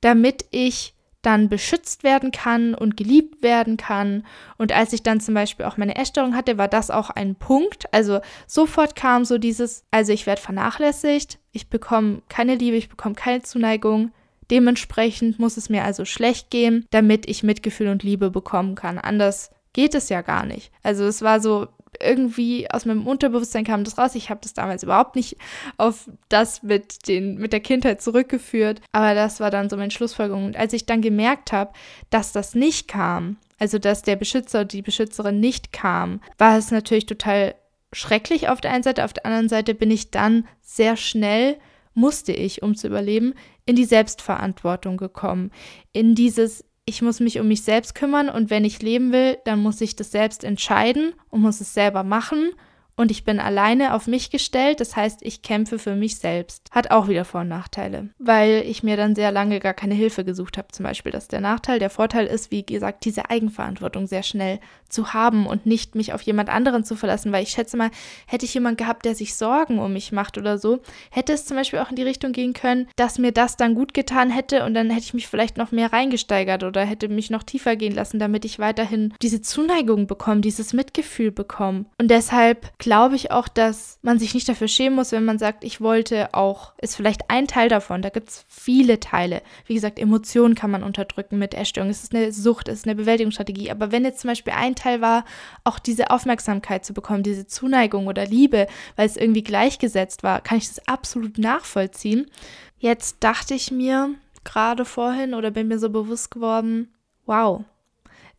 damit 0.00 0.46
ich 0.50 0.94
dann 1.22 1.48
beschützt 1.48 2.04
werden 2.04 2.30
kann 2.30 2.74
und 2.74 2.96
geliebt 2.96 3.42
werden 3.42 3.76
kann. 3.76 4.24
Und 4.56 4.72
als 4.72 4.92
ich 4.92 5.02
dann 5.02 5.20
zum 5.20 5.34
Beispiel 5.34 5.66
auch 5.66 5.76
meine 5.76 5.96
Essstörung 5.96 6.36
hatte, 6.36 6.58
war 6.58 6.68
das 6.68 6.90
auch 6.90 7.10
ein 7.10 7.34
Punkt. 7.34 7.92
Also 7.92 8.20
sofort 8.46 8.94
kam 8.94 9.24
so 9.24 9.38
dieses, 9.38 9.84
also 9.90 10.12
ich 10.12 10.26
werde 10.26 10.40
vernachlässigt, 10.40 11.38
ich 11.52 11.68
bekomme 11.68 12.22
keine 12.28 12.54
Liebe, 12.54 12.76
ich 12.76 12.88
bekomme 12.88 13.14
keine 13.14 13.42
Zuneigung. 13.42 14.12
Dementsprechend 14.50 15.38
muss 15.38 15.56
es 15.56 15.68
mir 15.68 15.84
also 15.84 16.04
schlecht 16.04 16.50
gehen, 16.50 16.86
damit 16.90 17.28
ich 17.28 17.42
Mitgefühl 17.42 17.88
und 17.88 18.02
Liebe 18.02 18.30
bekommen 18.30 18.76
kann. 18.76 18.98
Anders 18.98 19.50
geht 19.72 19.94
es 19.94 20.08
ja 20.08 20.22
gar 20.22 20.46
nicht. 20.46 20.72
Also 20.82 21.04
es 21.04 21.22
war 21.22 21.40
so, 21.40 21.68
irgendwie 22.00 22.70
aus 22.70 22.84
meinem 22.84 23.06
Unterbewusstsein 23.06 23.64
kam 23.64 23.84
das 23.84 23.98
raus. 23.98 24.14
Ich 24.14 24.30
habe 24.30 24.40
das 24.42 24.54
damals 24.54 24.82
überhaupt 24.82 25.16
nicht 25.16 25.36
auf 25.76 26.10
das 26.28 26.62
mit, 26.62 27.08
den, 27.08 27.36
mit 27.36 27.52
der 27.52 27.60
Kindheit 27.60 28.02
zurückgeführt. 28.02 28.80
Aber 28.92 29.14
das 29.14 29.40
war 29.40 29.50
dann 29.50 29.68
so 29.68 29.76
meine 29.76 29.90
Schlussfolgerung. 29.90 30.46
Und 30.46 30.56
als 30.56 30.72
ich 30.72 30.86
dann 30.86 31.02
gemerkt 31.02 31.52
habe, 31.52 31.72
dass 32.10 32.32
das 32.32 32.54
nicht 32.54 32.88
kam, 32.88 33.36
also 33.58 33.78
dass 33.78 34.02
der 34.02 34.16
Beschützer 34.16 34.60
oder 34.60 34.68
die 34.68 34.82
Beschützerin 34.82 35.40
nicht 35.40 35.72
kam, 35.72 36.20
war 36.38 36.56
es 36.56 36.70
natürlich 36.70 37.06
total 37.06 37.54
schrecklich 37.92 38.48
auf 38.48 38.60
der 38.60 38.72
einen 38.72 38.82
Seite. 38.82 39.04
Auf 39.04 39.12
der 39.12 39.26
anderen 39.26 39.48
Seite 39.48 39.74
bin 39.74 39.90
ich 39.90 40.10
dann 40.10 40.46
sehr 40.60 40.96
schnell, 40.96 41.58
musste 41.94 42.32
ich, 42.32 42.62
um 42.62 42.76
zu 42.76 42.86
überleben, 42.86 43.34
in 43.66 43.76
die 43.76 43.84
Selbstverantwortung 43.84 44.96
gekommen. 44.96 45.50
In 45.92 46.14
dieses, 46.14 46.64
ich 46.88 47.02
muss 47.02 47.20
mich 47.20 47.38
um 47.38 47.46
mich 47.46 47.62
selbst 47.62 47.94
kümmern 47.94 48.30
und 48.30 48.48
wenn 48.48 48.64
ich 48.64 48.80
leben 48.80 49.12
will, 49.12 49.36
dann 49.44 49.60
muss 49.60 49.80
ich 49.82 49.94
das 49.94 50.10
selbst 50.10 50.42
entscheiden 50.42 51.12
und 51.30 51.42
muss 51.42 51.60
es 51.60 51.74
selber 51.74 52.02
machen 52.02 52.50
und 52.98 53.12
ich 53.12 53.24
bin 53.24 53.38
alleine 53.38 53.94
auf 53.94 54.08
mich 54.08 54.30
gestellt, 54.30 54.80
das 54.80 54.96
heißt, 54.96 55.20
ich 55.22 55.42
kämpfe 55.42 55.78
für 55.78 55.94
mich 55.94 56.18
selbst. 56.18 56.68
Hat 56.72 56.90
auch 56.90 57.06
wieder 57.06 57.24
Vor- 57.24 57.42
und 57.42 57.48
Nachteile, 57.48 58.08
weil 58.18 58.64
ich 58.66 58.82
mir 58.82 58.96
dann 58.96 59.14
sehr 59.14 59.30
lange 59.30 59.60
gar 59.60 59.72
keine 59.72 59.94
Hilfe 59.94 60.24
gesucht 60.24 60.58
habe. 60.58 60.68
Zum 60.72 60.82
Beispiel, 60.82 61.12
dass 61.12 61.28
der 61.28 61.40
Nachteil, 61.40 61.78
der 61.78 61.90
Vorteil 61.90 62.26
ist, 62.26 62.50
wie 62.50 62.66
gesagt, 62.66 63.04
diese 63.04 63.30
Eigenverantwortung 63.30 64.08
sehr 64.08 64.24
schnell 64.24 64.58
zu 64.88 65.14
haben 65.14 65.46
und 65.46 65.64
nicht 65.64 65.94
mich 65.94 66.12
auf 66.12 66.22
jemand 66.22 66.48
anderen 66.48 66.82
zu 66.82 66.96
verlassen, 66.96 67.30
weil 67.30 67.44
ich 67.44 67.50
schätze 67.50 67.76
mal, 67.76 67.90
hätte 68.26 68.46
ich 68.46 68.54
jemand 68.54 68.78
gehabt, 68.78 69.04
der 69.04 69.14
sich 69.14 69.36
Sorgen 69.36 69.78
um 69.78 69.92
mich 69.92 70.10
macht 70.10 70.36
oder 70.36 70.58
so, 70.58 70.80
hätte 71.10 71.32
es 71.32 71.46
zum 71.46 71.56
Beispiel 71.56 71.78
auch 71.78 71.90
in 71.90 71.96
die 71.96 72.02
Richtung 72.02 72.32
gehen 72.32 72.52
können, 72.52 72.88
dass 72.96 73.18
mir 73.18 73.30
das 73.30 73.56
dann 73.56 73.76
gut 73.76 73.94
getan 73.94 74.30
hätte 74.30 74.64
und 74.64 74.74
dann 74.74 74.90
hätte 74.90 75.04
ich 75.04 75.14
mich 75.14 75.28
vielleicht 75.28 75.56
noch 75.56 75.70
mehr 75.70 75.92
reingesteigert 75.92 76.64
oder 76.64 76.84
hätte 76.84 77.08
mich 77.08 77.30
noch 77.30 77.44
tiefer 77.44 77.76
gehen 77.76 77.94
lassen, 77.94 78.18
damit 78.18 78.44
ich 78.44 78.58
weiterhin 78.58 79.14
diese 79.22 79.40
Zuneigung 79.40 80.08
bekomme, 80.08 80.40
dieses 80.40 80.72
Mitgefühl 80.72 81.30
bekomme. 81.30 81.84
Und 82.00 82.10
deshalb 82.10 82.72
glaube 82.88 83.16
ich 83.16 83.30
auch, 83.30 83.48
dass 83.48 83.98
man 84.00 84.18
sich 84.18 84.32
nicht 84.32 84.48
dafür 84.48 84.66
schämen 84.66 84.96
muss, 84.96 85.12
wenn 85.12 85.26
man 85.26 85.38
sagt, 85.38 85.62
ich 85.62 85.82
wollte 85.82 86.32
auch, 86.32 86.72
ist 86.78 86.96
vielleicht 86.96 87.28
ein 87.28 87.46
Teil 87.46 87.68
davon. 87.68 88.00
Da 88.00 88.08
gibt 88.08 88.30
es 88.30 88.46
viele 88.48 88.98
Teile. 88.98 89.42
Wie 89.66 89.74
gesagt, 89.74 89.98
Emotionen 89.98 90.54
kann 90.54 90.70
man 90.70 90.82
unterdrücken 90.82 91.38
mit 91.38 91.52
Essstörung. 91.52 91.90
Es 91.90 92.02
ist 92.02 92.14
eine 92.14 92.32
Sucht, 92.32 92.66
es 92.66 92.78
ist 92.78 92.86
eine 92.86 92.94
Bewältigungsstrategie. 92.94 93.70
Aber 93.70 93.92
wenn 93.92 94.06
jetzt 94.06 94.20
zum 94.20 94.28
Beispiel 94.28 94.54
ein 94.56 94.74
Teil 94.74 95.02
war, 95.02 95.26
auch 95.64 95.78
diese 95.78 96.10
Aufmerksamkeit 96.10 96.86
zu 96.86 96.94
bekommen, 96.94 97.22
diese 97.22 97.46
Zuneigung 97.46 98.06
oder 98.06 98.24
Liebe, 98.24 98.66
weil 98.96 99.04
es 99.04 99.18
irgendwie 99.18 99.44
gleichgesetzt 99.44 100.22
war, 100.22 100.40
kann 100.40 100.56
ich 100.56 100.68
das 100.68 100.88
absolut 100.88 101.36
nachvollziehen. 101.36 102.30
Jetzt 102.78 103.18
dachte 103.20 103.52
ich 103.52 103.70
mir 103.70 104.14
gerade 104.44 104.86
vorhin 104.86 105.34
oder 105.34 105.50
bin 105.50 105.68
mir 105.68 105.78
so 105.78 105.90
bewusst 105.90 106.30
geworden, 106.30 106.94
wow, 107.26 107.64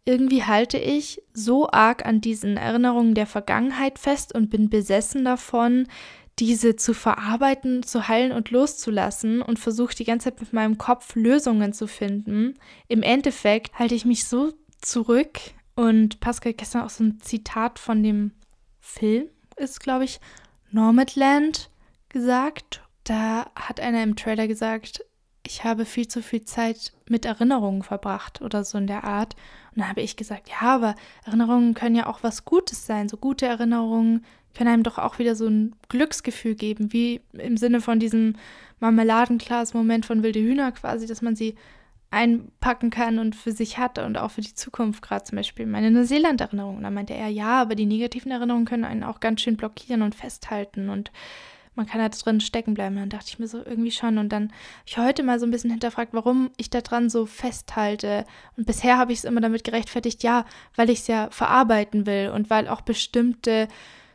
irgendwie 0.05 0.43
halte 0.43 0.77
ich 0.77 1.21
so 1.33 1.69
arg 1.69 2.05
an 2.05 2.21
diesen 2.21 2.57
Erinnerungen 2.57 3.13
der 3.13 3.27
Vergangenheit 3.27 3.99
fest 3.99 4.33
und 4.33 4.49
bin 4.49 4.69
besessen 4.69 5.25
davon, 5.25 5.87
diese 6.39 6.75
zu 6.75 6.93
verarbeiten, 6.93 7.83
zu 7.83 8.07
heilen 8.07 8.31
und 8.31 8.49
loszulassen 8.49 9.41
und 9.41 9.59
versuche 9.59 9.95
die 9.95 10.05
ganze 10.05 10.25
Zeit 10.25 10.39
mit 10.39 10.53
meinem 10.53 10.77
Kopf 10.77 11.15
Lösungen 11.15 11.73
zu 11.73 11.85
finden. 11.85 12.55
Im 12.87 13.03
Endeffekt 13.03 13.77
halte 13.77 13.95
ich 13.95 14.05
mich 14.05 14.25
so 14.25 14.53
zurück 14.81 15.39
und 15.75 16.19
Pascal 16.19 16.53
gestern 16.53 16.83
auch 16.83 16.89
so 16.89 17.03
ein 17.03 17.19
Zitat 17.19 17.77
von 17.77 18.01
dem 18.03 18.31
Film 18.79 19.27
ist, 19.57 19.81
glaube 19.81 20.05
ich, 20.05 20.19
Nomadland 20.71 21.69
gesagt. 22.09 22.81
Da 23.03 23.51
hat 23.55 23.79
einer 23.79 24.03
im 24.03 24.15
Trailer 24.15 24.47
gesagt, 24.47 25.03
ich 25.49 25.63
habe 25.63 25.85
viel 25.85 26.07
zu 26.07 26.21
viel 26.21 26.45
Zeit 26.45 26.93
mit 27.07 27.25
Erinnerungen 27.25 27.81
verbracht 27.81 28.39
oder 28.43 28.63
so 28.63 28.77
in 28.77 28.85
der 28.85 29.03
Art. 29.03 29.33
Und 29.71 29.79
dann 29.79 29.89
habe 29.89 30.01
ich 30.01 30.15
gesagt, 30.15 30.47
ja, 30.49 30.75
aber 30.75 30.95
Erinnerungen 31.25 31.73
können 31.73 31.95
ja 31.95 32.05
auch 32.05 32.21
was 32.21 32.45
Gutes 32.45 32.85
sein. 32.85 33.09
So 33.09 33.17
gute 33.17 33.47
Erinnerungen 33.47 34.23
können 34.55 34.69
einem 34.69 34.83
doch 34.83 34.99
auch 34.99 35.17
wieder 35.17 35.33
so 35.33 35.47
ein 35.47 35.73
Glücksgefühl 35.89 36.53
geben, 36.53 36.93
wie 36.93 37.21
im 37.33 37.57
Sinne 37.57 37.81
von 37.81 37.99
diesem 37.99 38.35
Marmeladenglas-Moment 38.79 40.05
von 40.05 40.21
Wilde 40.21 40.39
Hühner 40.39 40.71
quasi, 40.71 41.07
dass 41.07 41.23
man 41.23 41.35
sie 41.35 41.55
einpacken 42.11 42.91
kann 42.91 43.17
und 43.17 43.35
für 43.35 43.51
sich 43.51 43.79
hat 43.79 43.97
und 43.97 44.19
auch 44.19 44.31
für 44.31 44.41
die 44.41 44.53
Zukunft, 44.53 45.01
gerade 45.01 45.23
zum 45.23 45.37
Beispiel 45.37 45.65
meine 45.65 45.89
Neuseeland-Erinnerung. 45.89 46.83
Dann 46.83 46.93
meinte 46.93 47.15
er, 47.15 47.27
ja, 47.27 47.59
aber 47.59 47.73
die 47.73 47.87
negativen 47.87 48.31
Erinnerungen 48.31 48.65
können 48.65 48.85
einen 48.85 49.03
auch 49.03 49.19
ganz 49.19 49.41
schön 49.41 49.57
blockieren 49.57 50.03
und 50.03 50.13
festhalten 50.13 50.89
und 50.89 51.11
man 51.79 51.87
kann 51.87 52.01
da 52.01 52.09
drin 52.09 52.41
stecken 52.41 52.73
bleiben. 52.73 52.97
Dann 52.97 53.09
dachte 53.09 53.27
ich 53.29 53.39
mir 53.39 53.47
so 53.47 53.59
irgendwie 53.65 53.91
schon. 53.91 54.17
Und 54.17 54.29
dann 54.29 54.43
habe 54.43 54.53
ich 54.85 54.97
heute 54.97 55.23
mal 55.23 55.39
so 55.39 55.45
ein 55.45 55.51
bisschen 55.51 55.71
hinterfragt, 55.71 56.13
warum 56.13 56.51
ich 56.57 56.69
da 56.69 56.81
dran 56.81 57.09
so 57.09 57.25
festhalte. 57.25 58.25
Und 58.57 58.67
bisher 58.67 58.97
habe 58.97 59.13
ich 59.13 59.19
es 59.19 59.23
immer 59.23 59.39
damit 59.39 59.63
gerechtfertigt, 59.63 60.21
ja, 60.21 60.45
weil 60.75 60.89
ich 60.89 60.99
es 60.99 61.07
ja 61.07 61.29
verarbeiten 61.31 62.05
will 62.05 62.31
und 62.35 62.49
weil 62.49 62.67
auch 62.67 62.81
bestimmte 62.81 63.69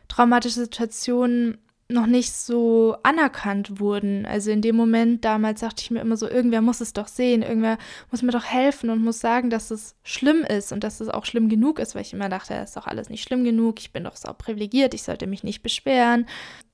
traumatische 0.07 0.59
Situationen 0.59 1.57
noch 1.87 2.07
nicht 2.07 2.33
so 2.33 2.97
anerkannt 3.03 3.79
wurden. 3.79 4.25
Also 4.25 4.49
in 4.49 4.61
dem 4.61 4.75
Moment 4.75 5.23
damals 5.23 5.61
dachte 5.61 5.83
ich 5.83 5.91
mir 5.91 6.01
immer 6.01 6.17
so, 6.17 6.27
irgendwer 6.27 6.61
muss 6.61 6.81
es 6.81 6.93
doch 6.93 7.07
sehen, 7.07 7.43
irgendwer 7.43 7.77
muss 8.09 8.23
mir 8.23 8.31
doch 8.31 8.45
helfen 8.45 8.89
und 8.89 9.03
muss 9.03 9.19
sagen, 9.19 9.51
dass 9.51 9.69
es 9.69 9.95
schlimm 10.03 10.43
ist 10.43 10.71
und 10.71 10.83
dass 10.83 10.99
es 10.99 11.09
auch 11.09 11.25
schlimm 11.25 11.47
genug 11.47 11.77
ist, 11.77 11.93
weil 11.93 12.01
ich 12.01 12.13
immer 12.13 12.29
dachte, 12.29 12.53
das 12.55 12.69
ist 12.69 12.77
doch 12.77 12.87
alles 12.87 13.09
nicht 13.09 13.23
schlimm 13.23 13.43
genug, 13.43 13.79
ich 13.79 13.91
bin 13.91 14.03
doch 14.03 14.15
so 14.15 14.33
privilegiert, 14.33 14.95
ich 14.95 15.03
sollte 15.03 15.27
mich 15.27 15.43
nicht 15.43 15.61
beschweren. 15.61 16.25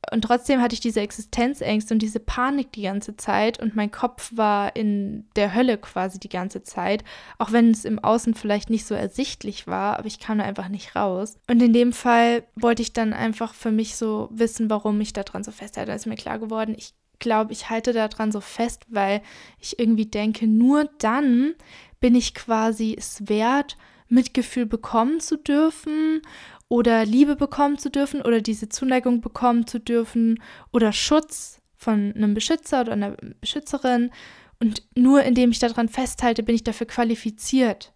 Und 0.10 0.24
trotzdem 0.24 0.62
hatte 0.62 0.74
ich 0.74 0.80
diese 0.80 1.02
Existenzängste 1.02 1.94
und 1.94 2.02
diese 2.02 2.20
Panik 2.20 2.72
die 2.72 2.82
ganze 2.82 3.18
Zeit 3.18 3.60
und 3.60 3.76
mein 3.76 3.92
Kopf 3.92 4.32
war 4.36 4.76
in 4.76 5.28
der 5.36 5.54
Hölle 5.54 5.78
quasi 5.78 6.20
die 6.20 6.30
ganze 6.30 6.64
Zeit, 6.64 7.04
auch 7.38 7.52
wenn 7.52 7.70
es 7.70 7.86
im 7.86 8.00
Außen 8.00 8.34
vielleicht 8.34 8.72
nicht 8.72 8.86
so 8.86 8.96
ersichtlich 8.96 9.68
war, 9.68 10.00
aber 10.00 10.08
ich 10.08 10.20
kam 10.20 10.40
da 10.40 10.44
einfach 10.44 10.70
nicht 10.70 10.96
raus. 10.96 11.38
Und 11.48 11.62
in 11.62 11.74
dem 11.74 11.94
Fall 11.94 12.44
wollte 12.56 12.82
ich 12.82 12.94
dann 12.94 13.14
einfach 13.14 13.54
für 13.54 13.72
mich 13.72 13.96
so 13.96 14.28
wissen, 14.32 14.72
warum 14.72 15.00
ich 15.02 15.14
daran 15.14 15.44
so 15.44 15.52
festhalte. 15.52 15.92
Da 15.92 15.96
ist 15.96 16.08
mir 16.08 16.16
klar 16.16 16.40
geworden, 16.40 16.74
ich 16.76 16.94
glaube, 17.20 17.54
ich 17.54 17.70
halte 17.70 17.94
daran 17.94 18.32
so 18.32 18.42
fest, 18.42 18.86
weil 18.90 19.22
ich 19.60 19.78
irgendwie 19.78 20.08
denke, 20.08 20.48
nur 20.48 20.90
dann 20.98 21.54
bin 22.00 22.16
ich 22.16 22.34
quasi 22.34 22.96
es 22.98 23.30
wert, 23.30 23.78
Mitgefühl 24.12 24.66
bekommen 24.66 25.20
zu 25.20 25.38
dürfen 25.38 26.22
oder 26.68 27.06
Liebe 27.06 27.36
bekommen 27.36 27.78
zu 27.78 27.90
dürfen 27.90 28.22
oder 28.22 28.42
diese 28.42 28.70
Zuneigung 28.70 29.22
bekommen 29.22 29.68
zu 29.68 29.80
dürfen 29.80 30.42
oder 30.72 30.94
Schutz 30.94 31.60
von 31.76 32.14
einem 32.16 32.34
Beschützer 32.34 32.82
oder 32.82 32.94
einer 32.94 33.18
Beschützerin. 33.40 34.12
Und 34.60 34.84
nur 34.96 35.24
indem 35.24 35.52
ich 35.52 35.60
daran 35.60 35.90
festhalte, 35.90 36.44
bin 36.44 36.56
ich 36.56 36.64
dafür 36.64 36.88
qualifiziert. 36.88 37.94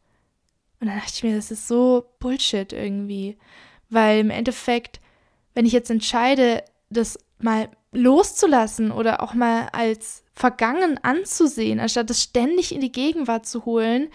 Und 0.80 0.88
dann 0.88 0.98
dachte 0.98 1.12
ich 1.14 1.24
mir, 1.24 1.36
das 1.36 1.52
ist 1.52 1.68
so 1.68 2.06
Bullshit 2.20 2.74
irgendwie. 2.74 3.38
Weil 3.90 4.20
im 4.20 4.30
Endeffekt, 4.30 5.00
wenn 5.54 5.66
ich 5.66 5.74
jetzt 5.74 5.92
entscheide, 5.92 6.64
das 6.90 7.20
mal 7.40 7.70
loszulassen 7.92 8.92
oder 8.92 9.22
auch 9.22 9.34
mal 9.34 9.70
als 9.72 10.24
vergangen 10.34 11.00
anzusehen, 11.04 11.80
anstatt 11.80 12.10
es 12.10 12.24
ständig 12.24 12.74
in 12.74 12.82
die 12.82 12.92
Gegenwart 12.92 13.46
zu 13.46 13.66
holen, 13.66 14.10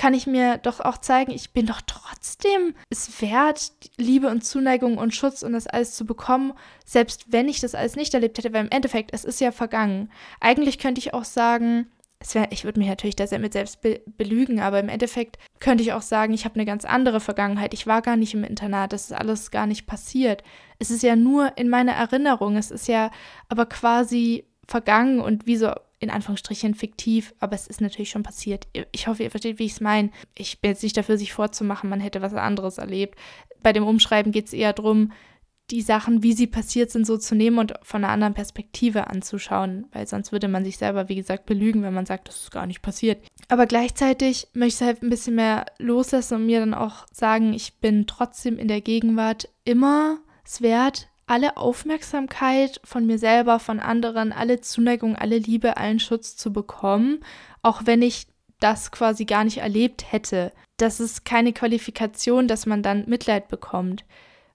kann 0.00 0.14
ich 0.14 0.26
mir 0.26 0.56
doch 0.56 0.80
auch 0.80 0.96
zeigen, 0.96 1.30
ich 1.30 1.52
bin 1.52 1.66
doch 1.66 1.82
trotzdem 1.86 2.74
es 2.88 3.20
wert, 3.20 3.70
Liebe 3.98 4.28
und 4.28 4.42
Zuneigung 4.42 4.96
und 4.96 5.14
Schutz 5.14 5.42
und 5.42 5.52
das 5.52 5.66
alles 5.66 5.94
zu 5.94 6.06
bekommen, 6.06 6.54
selbst 6.86 7.32
wenn 7.32 7.50
ich 7.50 7.60
das 7.60 7.74
alles 7.74 7.96
nicht 7.96 8.14
erlebt 8.14 8.38
hätte, 8.38 8.54
weil 8.54 8.64
im 8.64 8.70
Endeffekt, 8.70 9.10
es 9.12 9.26
ist 9.26 9.42
ja 9.42 9.52
vergangen. 9.52 10.10
Eigentlich 10.40 10.78
könnte 10.78 11.00
ich 11.00 11.12
auch 11.12 11.26
sagen, 11.26 11.86
wär, 12.32 12.50
ich 12.50 12.64
würde 12.64 12.80
mich 12.80 12.88
natürlich 12.88 13.14
da 13.14 13.26
mit 13.36 13.52
selbst 13.52 13.82
be 13.82 14.00
belügen, 14.06 14.60
aber 14.60 14.80
im 14.80 14.88
Endeffekt 14.88 15.36
könnte 15.58 15.82
ich 15.82 15.92
auch 15.92 16.00
sagen, 16.00 16.32
ich 16.32 16.46
habe 16.46 16.54
eine 16.54 16.64
ganz 16.64 16.86
andere 16.86 17.20
Vergangenheit. 17.20 17.74
Ich 17.74 17.86
war 17.86 18.00
gar 18.00 18.16
nicht 18.16 18.32
im 18.32 18.42
Internat, 18.42 18.94
das 18.94 19.10
ist 19.10 19.12
alles 19.12 19.50
gar 19.50 19.66
nicht 19.66 19.86
passiert. 19.86 20.42
Es 20.78 20.90
ist 20.90 21.02
ja 21.02 21.14
nur 21.14 21.58
in 21.58 21.68
meiner 21.68 21.92
Erinnerung, 21.92 22.56
es 22.56 22.70
ist 22.70 22.88
ja 22.88 23.10
aber 23.50 23.66
quasi 23.66 24.46
vergangen 24.66 25.20
und 25.20 25.46
wie 25.46 25.58
so 25.58 25.74
in 26.00 26.10
Anführungsstrichen 26.10 26.74
fiktiv, 26.74 27.34
aber 27.38 27.54
es 27.54 27.66
ist 27.66 27.80
natürlich 27.80 28.10
schon 28.10 28.22
passiert. 28.22 28.66
Ich 28.90 29.06
hoffe, 29.06 29.22
ihr 29.22 29.30
versteht, 29.30 29.58
wie 29.58 29.66
ich 29.66 29.72
es 29.72 29.80
meine. 29.80 30.10
Ich 30.34 30.60
bin 30.60 30.70
jetzt 30.70 30.82
nicht 30.82 30.96
dafür, 30.96 31.18
sich 31.18 31.32
vorzumachen, 31.32 31.90
man 31.90 32.00
hätte 32.00 32.22
was 32.22 32.34
anderes 32.34 32.78
erlebt. 32.78 33.18
Bei 33.62 33.72
dem 33.72 33.84
Umschreiben 33.84 34.32
geht 34.32 34.46
es 34.46 34.54
eher 34.54 34.72
darum, 34.72 35.12
die 35.70 35.82
Sachen, 35.82 36.22
wie 36.22 36.32
sie 36.32 36.46
passiert 36.46 36.90
sind, 36.90 37.06
so 37.06 37.16
zu 37.16 37.34
nehmen 37.34 37.58
und 37.58 37.74
von 37.82 38.02
einer 38.02 38.12
anderen 38.12 38.34
Perspektive 38.34 39.06
anzuschauen, 39.06 39.86
weil 39.92 40.06
sonst 40.06 40.32
würde 40.32 40.48
man 40.48 40.64
sich 40.64 40.78
selber, 40.78 41.08
wie 41.08 41.14
gesagt, 41.14 41.46
belügen, 41.46 41.82
wenn 41.82 41.94
man 41.94 42.06
sagt, 42.06 42.28
das 42.28 42.40
ist 42.42 42.50
gar 42.50 42.66
nicht 42.66 42.82
passiert. 42.82 43.24
Aber 43.48 43.66
gleichzeitig 43.66 44.48
möchte 44.52 44.82
ich 44.82 44.86
halt 44.88 45.02
ein 45.02 45.10
bisschen 45.10 45.36
mehr 45.36 45.66
loslassen 45.78 46.34
und 46.34 46.46
mir 46.46 46.60
dann 46.60 46.74
auch 46.74 47.06
sagen, 47.12 47.52
ich 47.52 47.78
bin 47.78 48.06
trotzdem 48.06 48.58
in 48.58 48.68
der 48.68 48.80
Gegenwart 48.80 49.48
immer 49.64 50.18
es 50.44 50.62
wert, 50.62 51.08
alle 51.30 51.56
Aufmerksamkeit 51.56 52.80
von 52.82 53.06
mir 53.06 53.16
selber, 53.16 53.60
von 53.60 53.78
anderen, 53.78 54.32
alle 54.32 54.60
Zuneigung, 54.60 55.14
alle 55.14 55.38
Liebe, 55.38 55.76
allen 55.76 56.00
Schutz 56.00 56.36
zu 56.36 56.52
bekommen, 56.52 57.20
auch 57.62 57.82
wenn 57.84 58.02
ich 58.02 58.26
das 58.58 58.90
quasi 58.90 59.26
gar 59.26 59.44
nicht 59.44 59.58
erlebt 59.58 60.10
hätte. 60.10 60.52
Das 60.76 60.98
ist 60.98 61.24
keine 61.24 61.52
Qualifikation, 61.52 62.48
dass 62.48 62.66
man 62.66 62.82
dann 62.82 63.04
Mitleid 63.06 63.46
bekommt 63.46 64.04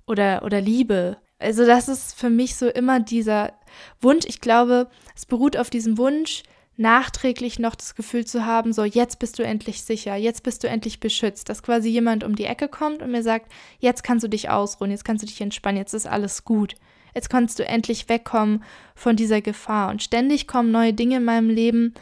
oder, 0.05 0.43
oder 0.43 0.59
Liebe. 0.59 1.15
Also 1.39 1.65
das 1.65 1.87
ist 1.87 2.19
für 2.19 2.29
mich 2.29 2.57
so 2.57 2.67
immer 2.67 2.99
dieser 2.99 3.53
Wunsch. 4.01 4.25
Ich 4.27 4.41
glaube, 4.41 4.89
es 5.15 5.25
beruht 5.25 5.55
auf 5.55 5.69
diesem 5.69 5.97
Wunsch, 5.97 6.43
nachträglich 6.77 7.59
noch 7.59 7.75
das 7.75 7.95
Gefühl 7.95 8.25
zu 8.25 8.45
haben, 8.45 8.73
so 8.73 8.83
jetzt 8.83 9.19
bist 9.19 9.39
du 9.39 9.43
endlich 9.43 9.81
sicher, 9.83 10.15
jetzt 10.15 10.43
bist 10.43 10.63
du 10.63 10.67
endlich 10.67 10.99
beschützt, 10.99 11.49
dass 11.49 11.63
quasi 11.63 11.89
jemand 11.89 12.23
um 12.23 12.35
die 12.35 12.45
Ecke 12.45 12.67
kommt 12.67 13.01
und 13.01 13.11
mir 13.11 13.23
sagt, 13.23 13.51
jetzt 13.79 14.03
kannst 14.03 14.23
du 14.23 14.27
dich 14.27 14.49
ausruhen, 14.49 14.91
jetzt 14.91 15.05
kannst 15.05 15.23
du 15.23 15.27
dich 15.27 15.39
entspannen, 15.41 15.77
jetzt 15.77 15.93
ist 15.93 16.07
alles 16.07 16.43
gut. 16.43 16.75
Jetzt 17.13 17.29
kannst 17.29 17.59
du 17.59 17.65
endlich 17.65 18.09
wegkommen 18.09 18.61
von 18.93 19.15
dieser 19.15 19.39
Gefahr. 19.39 19.89
Und 19.89 20.03
ständig 20.03 20.47
kommen 20.47 20.71
neue 20.71 20.93
Dinge 20.93 21.17
in 21.17 21.23
meinem 21.23 21.49
Leben, 21.49 21.93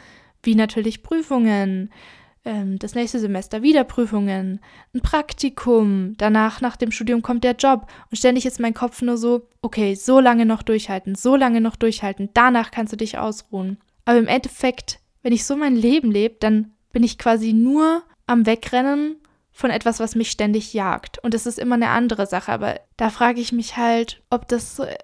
wie 0.42 0.56
natürlich 0.56 1.04
Prüfungen, 1.04 1.92
ähm, 2.44 2.78
das 2.80 2.96
nächste 2.96 3.20
Semester 3.20 3.62
wieder 3.62 3.84
Prüfungen, 3.84 4.60
ein 4.92 5.00
Praktikum, 5.00 6.14
danach 6.18 6.60
nach 6.60 6.76
dem 6.76 6.90
Studium 6.90 7.22
kommt 7.22 7.44
der 7.44 7.54
Job 7.54 7.86
und 8.10 8.16
ständig 8.16 8.44
ist 8.44 8.60
mein 8.60 8.74
Kopf 8.74 9.02
nur 9.02 9.16
so, 9.16 9.48
okay, 9.62 9.94
so 9.94 10.20
lange 10.20 10.44
noch 10.46 10.62
durchhalten, 10.62 11.14
so 11.14 11.36
lange 11.36 11.60
noch 11.60 11.76
durchhalten, 11.76 12.28
danach 12.34 12.72
kannst 12.72 12.92
du 12.92 12.96
dich 12.96 13.16
ausruhen. 13.16 13.78
Aber 14.04 14.18
im 14.18 14.26
Endeffekt, 14.26 15.00
wenn 15.22 15.32
ich 15.32 15.44
so 15.44 15.56
mein 15.56 15.76
Leben 15.76 16.10
lebe, 16.10 16.36
dann 16.40 16.72
bin 16.92 17.02
ich 17.02 17.18
quasi 17.18 17.52
nur 17.52 18.02
am 18.26 18.46
Wegrennen 18.46 19.16
von 19.52 19.70
etwas, 19.70 20.00
was 20.00 20.14
mich 20.14 20.30
ständig 20.30 20.74
jagt. 20.74 21.18
Und 21.22 21.34
das 21.34 21.46
ist 21.46 21.58
immer 21.58 21.76
eine 21.76 21.90
andere 21.90 22.26
Sache. 22.26 22.52
Aber 22.52 22.80
da 22.96 23.10
frage 23.10 23.40
ich 23.40 23.52
mich 23.52 23.76
halt, 23.76 24.22
ob 24.30 24.48
das 24.48 24.80
äh, 24.80 24.96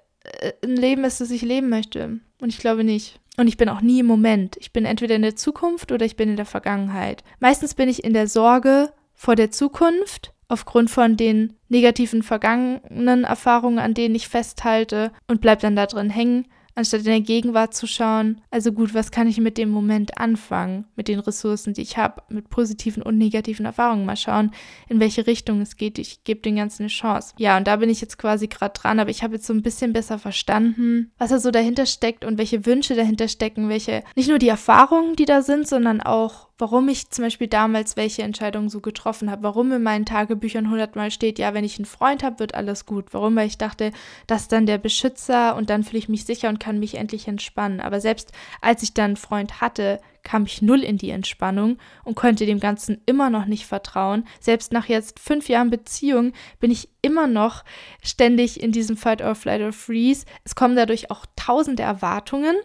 ein 0.65 0.77
Leben 0.77 1.05
ist, 1.05 1.21
das 1.21 1.31
ich 1.31 1.43
leben 1.43 1.69
möchte. 1.69 2.21
Und 2.41 2.49
ich 2.49 2.59
glaube 2.59 2.85
nicht. 2.85 3.21
Und 3.37 3.47
ich 3.47 3.57
bin 3.57 3.69
auch 3.69 3.81
nie 3.81 4.01
im 4.01 4.07
Moment. 4.07 4.57
Ich 4.61 4.73
bin 4.73 4.85
entweder 4.85 5.15
in 5.15 5.23
der 5.23 5.37
Zukunft 5.37 5.93
oder 5.93 6.05
ich 6.05 6.17
bin 6.17 6.29
in 6.29 6.37
der 6.37 6.47
Vergangenheit. 6.47 7.23
Meistens 7.39 7.75
bin 7.75 7.89
ich 7.89 8.05
in 8.05 8.13
der 8.13 8.27
Sorge 8.27 8.93
vor 9.15 9.37
der 9.37 9.51
Zukunft 9.51 10.33
aufgrund 10.49 10.91
von 10.91 11.17
den 11.17 11.55
negativen 11.69 12.23
vergangenen 12.23 13.25
Erfahrungen, 13.25 13.79
an 13.79 13.95
denen 13.95 14.17
ich 14.17 14.29
festhalte 14.29 15.13
und 15.29 15.41
bleib 15.41 15.61
dann 15.61 15.77
da 15.77 15.87
drin 15.87 16.11
hängen 16.11 16.49
anstatt 16.81 17.01
in 17.01 17.07
der 17.07 17.21
Gegenwart 17.21 17.75
zu 17.75 17.87
schauen, 17.87 18.41
also 18.51 18.73
gut, 18.73 18.95
was 18.95 19.11
kann 19.11 19.29
ich 19.29 19.39
mit 19.39 19.57
dem 19.59 19.71
Moment 19.71 20.19
anfangen, 20.19 20.87
mit 20.97 21.09
den 21.09 21.21
Ressourcen, 21.21 21.75
die 21.75 21.83
ich 21.83 21.97
habe, 21.97 22.23
mit 22.29 22.51
positiven 22.51 23.03
und 23.03 23.17
negativen 23.19 23.65
Erfahrungen, 23.65 24.05
mal 24.05 24.17
schauen, 24.17 24.51
in 24.89 24.99
welche 24.99 25.27
Richtung 25.27 25.61
es 25.61 25.77
geht. 25.77 25.99
Ich 25.99 26.25
gebe 26.25 26.41
den 26.41 26.57
Ganzen 26.57 26.83
eine 26.83 26.89
Chance. 26.89 27.35
Ja, 27.39 27.57
und 27.57 27.67
da 27.67 27.77
bin 27.77 27.91
ich 27.91 28.01
jetzt 28.01 28.19
quasi 28.19 28.49
gerade 28.49 28.73
dran, 28.73 28.99
aber 28.99 29.11
ich 29.11 29.23
habe 29.23 29.35
jetzt 29.35 29.47
so 29.47 29.53
ein 29.53 29.63
bisschen 29.63 29.93
besser 29.93 30.19
verstanden, 30.19 31.13
was 31.19 31.31
da 31.31 31.39
so 31.39 31.51
dahinter 31.51 31.87
steckt 31.87 32.25
und 32.25 32.39
welche 32.39 32.67
Wünsche 32.67 32.95
dahinter 32.97 33.29
stecken, 33.29 33.69
welche, 33.69 34.03
nicht 34.17 34.29
nur 34.29 34.39
die 34.39 34.49
Erfahrungen, 34.49 35.17
die 35.17 35.27
da 35.27 35.43
sind, 35.43 35.69
sondern 35.69 36.01
auch 36.01 36.51
warum 36.61 36.89
ich 36.89 37.11
zum 37.11 37.25
Beispiel 37.25 37.49
damals 37.49 37.97
welche 37.97 38.23
Entscheidungen 38.23 38.69
so 38.69 38.81
getroffen 38.81 39.31
habe, 39.31 39.43
warum 39.43 39.73
in 39.73 39.83
meinen 39.83 40.05
Tagebüchern 40.05 40.71
hundertmal 40.71 41.11
steht, 41.11 41.39
ja, 41.39 41.55
wenn 41.55 41.65
ich 41.65 41.79
einen 41.79 41.87
Freund 41.87 42.23
habe, 42.23 42.39
wird 42.39 42.55
alles 42.55 42.87
gut. 42.87 43.07
Warum? 43.13 43.35
Weil 43.37 43.47
ich 43.47 43.59
dachte, 43.59 43.93
das 44.27 44.43
ist 44.43 44.53
dann 44.53 44.67
der 44.67 44.79
Beschützer 44.79 45.57
und 45.57 45.71
dann 45.71 45.83
fühle 45.83 45.99
ich 45.99 46.09
mich 46.09 46.25
sicher 46.25 46.49
und 46.49 46.61
kann 46.61 46.70
mich 46.79 46.95
endlich 46.95 47.29
entspannen. 47.29 47.81
Aber 47.81 48.01
selbst 48.01 48.33
als 48.61 48.83
ich 48.83 48.95
dann 48.95 49.11
einen 49.11 49.17
Freund 49.17 49.61
hatte, 49.61 50.01
kam 50.23 50.45
ich 50.45 50.63
null 50.63 50.81
in 50.81 50.99
die 50.99 51.11
Entspannung 51.11 51.79
und 52.05 52.15
konnte 52.15 52.47
dem 52.47 52.61
Ganzen 52.61 53.01
immer 53.07 53.31
noch 53.31 53.47
nicht 53.47 53.67
vertrauen. 53.67 54.27
Selbst 54.39 54.73
nach 54.73 54.87
jetzt 54.87 55.19
fünf 55.19 55.49
Jahren 55.49 55.71
Beziehung 55.71 56.33
bin 56.61 56.71
ich 56.71 56.89
immer 57.03 57.27
noch 57.27 57.65
ständig 58.03 58.63
in 58.63 58.73
diesem 58.73 58.97
Fight 58.97 59.23
or 59.23 59.35
Flight 59.35 59.63
or 59.63 59.73
Freeze. 59.73 60.27
Es 60.45 60.55
kommen 60.55 60.77
dadurch 60.77 61.11
auch 61.11 61.27
tausende 61.37 61.83
Erwartungen 61.83 62.57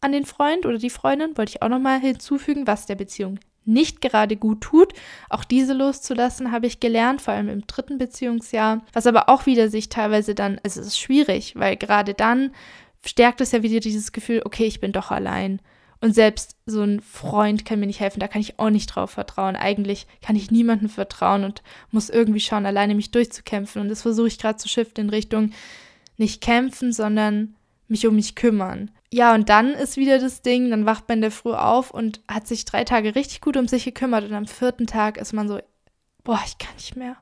an 0.00 0.12
den 0.12 0.24
Freund 0.24 0.66
oder 0.66 0.78
die 0.78 0.90
Freundin, 0.90 1.36
wollte 1.36 1.50
ich 1.50 1.62
auch 1.62 1.68
nochmal 1.68 2.00
hinzufügen, 2.00 2.66
was 2.66 2.86
der 2.86 2.96
Beziehung 2.96 3.38
nicht 3.64 4.00
gerade 4.00 4.36
gut 4.36 4.60
tut. 4.60 4.92
Auch 5.28 5.44
diese 5.44 5.72
loszulassen, 5.72 6.50
habe 6.50 6.66
ich 6.66 6.80
gelernt, 6.80 7.22
vor 7.22 7.34
allem 7.34 7.48
im 7.48 7.66
dritten 7.66 7.98
Beziehungsjahr. 7.98 8.82
Was 8.92 9.06
aber 9.06 9.28
auch 9.28 9.46
wieder 9.46 9.68
sich 9.68 9.88
teilweise 9.88 10.34
dann, 10.34 10.60
also 10.64 10.80
es 10.80 10.88
ist 10.88 10.98
schwierig, 10.98 11.54
weil 11.56 11.76
gerade 11.76 12.14
dann 12.14 12.52
stärkt 13.04 13.40
es 13.40 13.52
ja 13.52 13.62
wieder 13.62 13.80
dieses 13.80 14.12
Gefühl, 14.12 14.42
okay, 14.44 14.64
ich 14.64 14.80
bin 14.80 14.92
doch 14.92 15.10
allein. 15.10 15.60
Und 16.00 16.14
selbst 16.14 16.56
so 16.66 16.82
ein 16.82 17.00
Freund 17.00 17.64
kann 17.64 17.78
mir 17.78 17.86
nicht 17.86 18.00
helfen, 18.00 18.18
da 18.18 18.26
kann 18.26 18.40
ich 18.40 18.58
auch 18.58 18.70
nicht 18.70 18.88
drauf 18.88 19.12
vertrauen. 19.12 19.54
Eigentlich 19.54 20.08
kann 20.20 20.34
ich 20.34 20.50
niemandem 20.50 20.88
vertrauen 20.88 21.44
und 21.44 21.62
muss 21.92 22.10
irgendwie 22.10 22.40
schauen, 22.40 22.66
alleine 22.66 22.96
mich 22.96 23.12
durchzukämpfen. 23.12 23.80
Und 23.80 23.88
das 23.88 24.02
versuche 24.02 24.26
ich 24.26 24.38
gerade 24.38 24.56
zu 24.56 24.68
shiften 24.68 25.04
in 25.04 25.10
Richtung 25.10 25.52
nicht 26.16 26.40
kämpfen, 26.40 26.92
sondern 26.92 27.54
mich 27.86 28.06
um 28.06 28.16
mich 28.16 28.34
kümmern. 28.34 28.90
Ja, 29.12 29.34
und 29.34 29.48
dann 29.48 29.74
ist 29.74 29.96
wieder 29.96 30.18
das 30.18 30.42
Ding, 30.42 30.70
dann 30.70 30.86
wacht 30.86 31.08
man 31.08 31.18
in 31.18 31.22
der 31.22 31.30
Früh 31.30 31.52
auf 31.52 31.92
und 31.92 32.20
hat 32.26 32.48
sich 32.48 32.64
drei 32.64 32.82
Tage 32.82 33.14
richtig 33.14 33.40
gut 33.40 33.56
um 33.56 33.68
sich 33.68 33.84
gekümmert 33.84 34.24
und 34.24 34.34
am 34.34 34.46
vierten 34.46 34.86
Tag 34.86 35.18
ist 35.18 35.32
man 35.32 35.46
so, 35.46 35.60
boah, 36.24 36.40
ich 36.44 36.58
kann 36.58 36.74
nicht 36.74 36.96
mehr. 36.96 37.16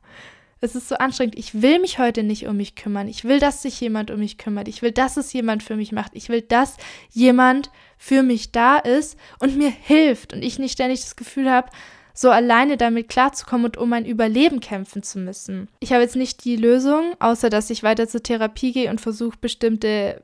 Es 0.61 0.75
ist 0.75 0.89
so 0.89 0.97
anstrengend. 0.97 1.39
Ich 1.39 1.63
will 1.63 1.79
mich 1.79 1.99
heute 1.99 2.23
nicht 2.23 2.47
um 2.47 2.57
mich 2.57 2.75
kümmern. 2.75 3.09
Ich 3.09 3.25
will, 3.25 3.39
dass 3.39 3.63
sich 3.63 3.81
jemand 3.81 4.11
um 4.11 4.19
mich 4.19 4.37
kümmert. 4.37 4.69
Ich 4.69 4.83
will, 4.83 4.93
dass 4.93 5.17
es 5.17 5.33
jemand 5.33 5.63
für 5.63 5.77
mich 5.77 5.93
macht. 5.93 6.13
Ich 6.15 6.29
will, 6.29 6.43
dass 6.43 6.77
jemand 7.11 7.71
für 7.97 8.23
mich 8.23 8.53
da 8.53 8.77
ist 8.77 9.17
und 9.39 9.57
mir 9.57 9.71
hilft 9.71 10.33
und 10.33 10.43
ich 10.43 10.59
nicht 10.59 10.73
ständig 10.73 11.01
das 11.01 11.17
Gefühl 11.17 11.51
habe, 11.51 11.71
so 12.13 12.31
alleine 12.31 12.77
damit 12.77 13.09
klarzukommen 13.09 13.67
und 13.67 13.77
um 13.79 13.89
mein 13.89 14.05
Überleben 14.05 14.61
kämpfen 14.61 15.03
zu 15.03 15.19
müssen. 15.19 15.69
Ich 15.81 15.93
habe 15.93 16.03
jetzt 16.03 16.17
nicht 16.17 16.45
die 16.45 16.57
Lösung, 16.57 17.15
außer 17.19 17.49
dass 17.49 17.71
ich 17.71 17.83
weiter 17.83 18.09
zur 18.09 18.23
Therapie 18.23 18.73
gehe 18.73 18.91
und 18.91 19.01
versuche, 19.01 19.39
bestimmte 19.41 20.23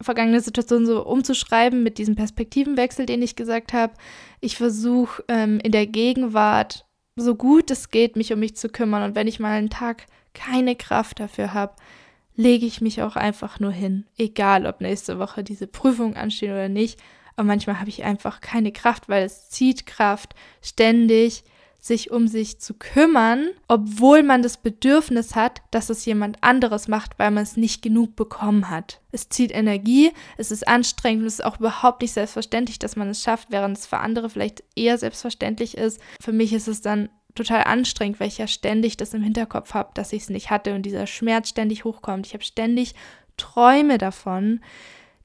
vergangene 0.00 0.40
Situationen 0.40 0.86
so 0.86 1.04
umzuschreiben 1.04 1.82
mit 1.82 1.98
diesem 1.98 2.14
Perspektivenwechsel, 2.14 3.06
den 3.06 3.22
ich 3.22 3.34
gesagt 3.34 3.72
habe. 3.72 3.94
Ich 4.40 4.56
versuche 4.56 5.24
ähm, 5.28 5.58
in 5.62 5.72
der 5.72 5.86
Gegenwart 5.86 6.84
so 7.16 7.34
gut 7.34 7.70
es 7.70 7.90
geht, 7.90 8.16
mich 8.16 8.32
um 8.32 8.40
mich 8.40 8.56
zu 8.56 8.68
kümmern. 8.68 9.02
Und 9.02 9.14
wenn 9.14 9.28
ich 9.28 9.40
mal 9.40 9.52
einen 9.52 9.70
Tag 9.70 10.06
keine 10.34 10.76
Kraft 10.76 11.20
dafür 11.20 11.52
habe, 11.54 11.74
lege 12.34 12.66
ich 12.66 12.80
mich 12.80 13.02
auch 13.02 13.16
einfach 13.16 13.60
nur 13.60 13.72
hin. 13.72 14.06
Egal, 14.16 14.66
ob 14.66 14.80
nächste 14.80 15.18
Woche 15.18 15.44
diese 15.44 15.66
Prüfungen 15.66 16.16
anstehen 16.16 16.52
oder 16.52 16.68
nicht. 16.68 16.98
Aber 17.36 17.46
manchmal 17.46 17.80
habe 17.80 17.90
ich 17.90 18.04
einfach 18.04 18.40
keine 18.40 18.72
Kraft, 18.72 19.08
weil 19.08 19.24
es 19.24 19.48
zieht 19.48 19.86
Kraft, 19.86 20.34
ständig 20.62 21.44
sich 21.82 22.12
um 22.12 22.28
sich 22.28 22.60
zu 22.60 22.74
kümmern, 22.74 23.48
obwohl 23.66 24.22
man 24.22 24.40
das 24.40 24.56
Bedürfnis 24.56 25.34
hat, 25.34 25.62
dass 25.72 25.90
es 25.90 26.04
jemand 26.04 26.38
anderes 26.40 26.86
macht, 26.86 27.18
weil 27.18 27.32
man 27.32 27.42
es 27.42 27.56
nicht 27.56 27.82
genug 27.82 28.14
bekommen 28.14 28.70
hat. 28.70 29.00
Es 29.10 29.28
zieht 29.28 29.52
Energie, 29.52 30.12
es 30.36 30.52
ist 30.52 30.68
anstrengend 30.68 31.22
und 31.22 31.26
es 31.26 31.40
ist 31.40 31.44
auch 31.44 31.58
überhaupt 31.58 32.00
nicht 32.00 32.12
selbstverständlich, 32.12 32.78
dass 32.78 32.94
man 32.94 33.08
es 33.08 33.20
schafft, 33.20 33.48
während 33.50 33.76
es 33.76 33.86
für 33.86 33.98
andere 33.98 34.30
vielleicht 34.30 34.62
eher 34.76 34.96
selbstverständlich 34.96 35.76
ist. 35.76 36.00
Für 36.22 36.32
mich 36.32 36.52
ist 36.52 36.68
es 36.68 36.82
dann 36.82 37.08
total 37.34 37.64
anstrengend, 37.64 38.20
weil 38.20 38.28
ich 38.28 38.38
ja 38.38 38.46
ständig 38.46 38.96
das 38.96 39.12
im 39.12 39.22
Hinterkopf 39.22 39.74
habe, 39.74 39.90
dass 39.94 40.12
ich 40.12 40.22
es 40.22 40.30
nicht 40.30 40.50
hatte 40.50 40.76
und 40.76 40.82
dieser 40.82 41.08
Schmerz 41.08 41.48
ständig 41.48 41.84
hochkommt. 41.84 42.28
Ich 42.28 42.34
habe 42.34 42.44
ständig 42.44 42.94
Träume 43.36 43.98
davon, 43.98 44.60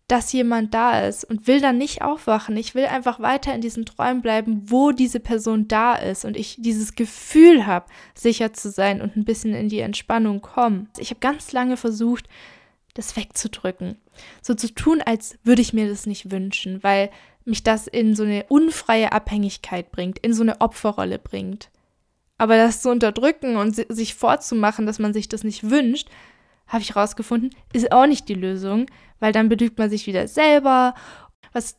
dass 0.07 0.31
jemand 0.31 0.73
da 0.73 1.05
ist 1.05 1.25
und 1.25 1.47
will 1.47 1.59
dann 1.59 1.77
nicht 1.77 2.01
aufwachen. 2.01 2.55
Ich 2.55 2.75
will 2.75 2.85
einfach 2.85 3.19
weiter 3.19 3.53
in 3.53 3.59
diesen 3.59 3.85
Träumen 3.85 4.21
bleiben, 4.21 4.61
wo 4.65 4.91
diese 4.91 5.19
Person 5.19 5.67
da 5.67 5.95
ist 5.95 6.23
und 6.23 6.37
ich 6.37 6.55
dieses 6.59 6.95
Gefühl 6.95 7.67
habe, 7.67 7.87
sicher 8.15 8.53
zu 8.53 8.69
sein 8.71 9.01
und 9.01 9.17
ein 9.17 9.25
bisschen 9.25 9.53
in 9.53 9.67
die 9.67 9.79
Entspannung 9.79 10.41
kommen. 10.41 10.89
Ich 10.97 11.09
habe 11.09 11.19
ganz 11.19 11.51
lange 11.51 11.75
versucht, 11.75 12.29
das 12.93 13.17
wegzudrücken. 13.17 13.97
So 14.41 14.53
zu 14.53 14.73
tun, 14.73 15.01
als 15.01 15.37
würde 15.43 15.61
ich 15.61 15.73
mir 15.73 15.89
das 15.89 16.05
nicht 16.05 16.31
wünschen, 16.31 16.81
weil 16.83 17.11
mich 17.43 17.63
das 17.63 17.87
in 17.87 18.15
so 18.15 18.23
eine 18.23 18.45
unfreie 18.47 19.11
Abhängigkeit 19.11 19.91
bringt, 19.91 20.19
in 20.19 20.33
so 20.33 20.41
eine 20.41 20.61
Opferrolle 20.61 21.19
bringt. 21.19 21.69
Aber 22.37 22.55
das 22.55 22.81
zu 22.81 22.89
unterdrücken 22.89 23.57
und 23.57 23.75
sich 23.75 24.15
vorzumachen, 24.15 24.85
dass 24.85 24.99
man 24.99 25.13
sich 25.13 25.27
das 25.27 25.43
nicht 25.43 25.69
wünscht, 25.69 26.09
habe 26.67 26.81
ich 26.81 26.95
rausgefunden, 26.95 27.51
ist 27.73 27.91
auch 27.91 28.05
nicht 28.05 28.27
die 28.29 28.33
Lösung, 28.33 28.87
weil 29.19 29.31
dann 29.31 29.49
belügt 29.49 29.77
man 29.77 29.89
sich 29.89 30.07
wieder 30.07 30.27
selber. 30.27 30.93
Was 31.53 31.77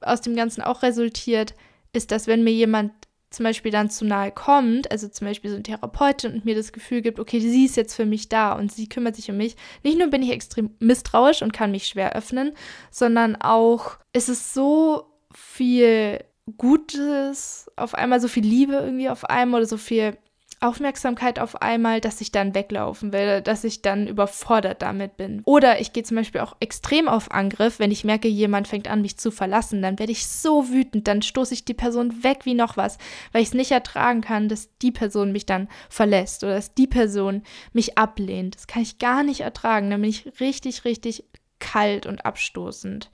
aus 0.00 0.20
dem 0.20 0.36
Ganzen 0.36 0.62
auch 0.62 0.82
resultiert, 0.82 1.54
ist, 1.92 2.10
dass 2.10 2.26
wenn 2.26 2.44
mir 2.44 2.52
jemand 2.52 2.92
zum 3.30 3.44
Beispiel 3.44 3.70
dann 3.70 3.90
zu 3.90 4.04
nahe 4.04 4.32
kommt, 4.32 4.90
also 4.90 5.06
zum 5.08 5.28
Beispiel 5.28 5.50
so 5.50 5.56
ein 5.56 5.64
Therapeutin 5.64 6.34
und 6.34 6.44
mir 6.44 6.56
das 6.56 6.72
Gefühl 6.72 7.00
gibt, 7.00 7.20
okay, 7.20 7.38
sie 7.38 7.64
ist 7.64 7.76
jetzt 7.76 7.94
für 7.94 8.04
mich 8.04 8.28
da 8.28 8.52
und 8.52 8.72
sie 8.72 8.88
kümmert 8.88 9.14
sich 9.14 9.30
um 9.30 9.36
mich, 9.36 9.56
nicht 9.84 9.98
nur 9.98 10.08
bin 10.08 10.22
ich 10.22 10.30
extrem 10.30 10.74
misstrauisch 10.80 11.42
und 11.42 11.52
kann 11.52 11.70
mich 11.70 11.86
schwer 11.86 12.16
öffnen, 12.16 12.52
sondern 12.90 13.36
auch 13.36 13.98
ist 14.12 14.28
es 14.28 14.52
so 14.52 15.06
viel 15.32 16.24
Gutes 16.56 17.70
auf 17.76 17.94
einmal, 17.94 18.20
so 18.20 18.26
viel 18.26 18.44
Liebe 18.44 18.74
irgendwie 18.74 19.08
auf 19.08 19.24
einmal 19.24 19.60
oder 19.60 19.68
so 19.68 19.76
viel 19.76 20.16
Aufmerksamkeit 20.60 21.38
auf 21.38 21.62
einmal, 21.62 22.02
dass 22.02 22.20
ich 22.20 22.32
dann 22.32 22.54
weglaufen 22.54 23.12
will, 23.14 23.40
dass 23.40 23.64
ich 23.64 23.80
dann 23.80 24.06
überfordert 24.06 24.82
damit 24.82 25.16
bin. 25.16 25.40
Oder 25.46 25.80
ich 25.80 25.94
gehe 25.94 26.02
zum 26.02 26.18
Beispiel 26.18 26.42
auch 26.42 26.54
extrem 26.60 27.08
auf 27.08 27.30
Angriff, 27.30 27.78
wenn 27.78 27.90
ich 27.90 28.04
merke, 28.04 28.28
jemand 28.28 28.68
fängt 28.68 28.86
an, 28.86 29.00
mich 29.00 29.16
zu 29.16 29.30
verlassen, 29.30 29.80
dann 29.80 29.98
werde 29.98 30.12
ich 30.12 30.26
so 30.26 30.68
wütend, 30.68 31.08
dann 31.08 31.22
stoße 31.22 31.54
ich 31.54 31.64
die 31.64 31.74
Person 31.74 32.22
weg 32.22 32.44
wie 32.44 32.54
noch 32.54 32.76
was, 32.76 32.98
weil 33.32 33.40
ich 33.42 33.48
es 33.48 33.54
nicht 33.54 33.70
ertragen 33.70 34.20
kann, 34.20 34.48
dass 34.50 34.68
die 34.78 34.92
Person 34.92 35.32
mich 35.32 35.46
dann 35.46 35.68
verlässt 35.88 36.44
oder 36.44 36.54
dass 36.56 36.74
die 36.74 36.86
Person 36.86 37.42
mich 37.72 37.96
ablehnt. 37.96 38.56
Das 38.56 38.66
kann 38.66 38.82
ich 38.82 38.98
gar 38.98 39.22
nicht 39.22 39.40
ertragen. 39.40 39.90
Dann 39.90 40.02
bin 40.02 40.10
ich 40.10 40.40
richtig, 40.40 40.84
richtig 40.84 41.24
kalt 41.58 42.04
und 42.04 42.26
abstoßend 42.26 43.10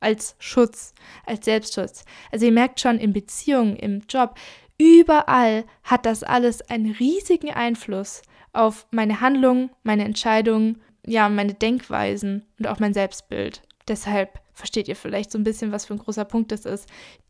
als 0.00 0.36
Schutz, 0.38 0.94
als 1.24 1.44
Selbstschutz. 1.44 2.04
Also 2.30 2.46
ihr 2.46 2.52
merkt 2.52 2.80
schon 2.80 2.98
in 2.98 3.12
Beziehungen, 3.12 3.76
im 3.76 4.02
Job, 4.08 4.34
Überall 4.78 5.64
hat 5.82 6.06
das 6.06 6.22
alles 6.22 6.62
einen 6.62 6.92
riesigen 6.92 7.50
Einfluss 7.50 8.22
auf 8.52 8.86
meine 8.90 9.20
Handlungen, 9.20 9.70
meine 9.82 10.04
Entscheidungen, 10.04 10.82
ja, 11.06 11.28
meine 11.28 11.54
Denkweisen 11.54 12.44
und 12.58 12.66
auch 12.66 12.78
mein 12.78 12.94
Selbstbild. 12.94 13.62
Deshalb 13.88 14.40
versteht 14.52 14.88
ihr 14.88 14.96
vielleicht 14.96 15.30
so 15.30 15.38
ein 15.38 15.44
bisschen, 15.44 15.72
was 15.72 15.86
für 15.86 15.94
ein 15.94 16.00
großer 16.00 16.24
Punkt 16.24 16.50
das 16.50 16.64
ist. 16.64 16.88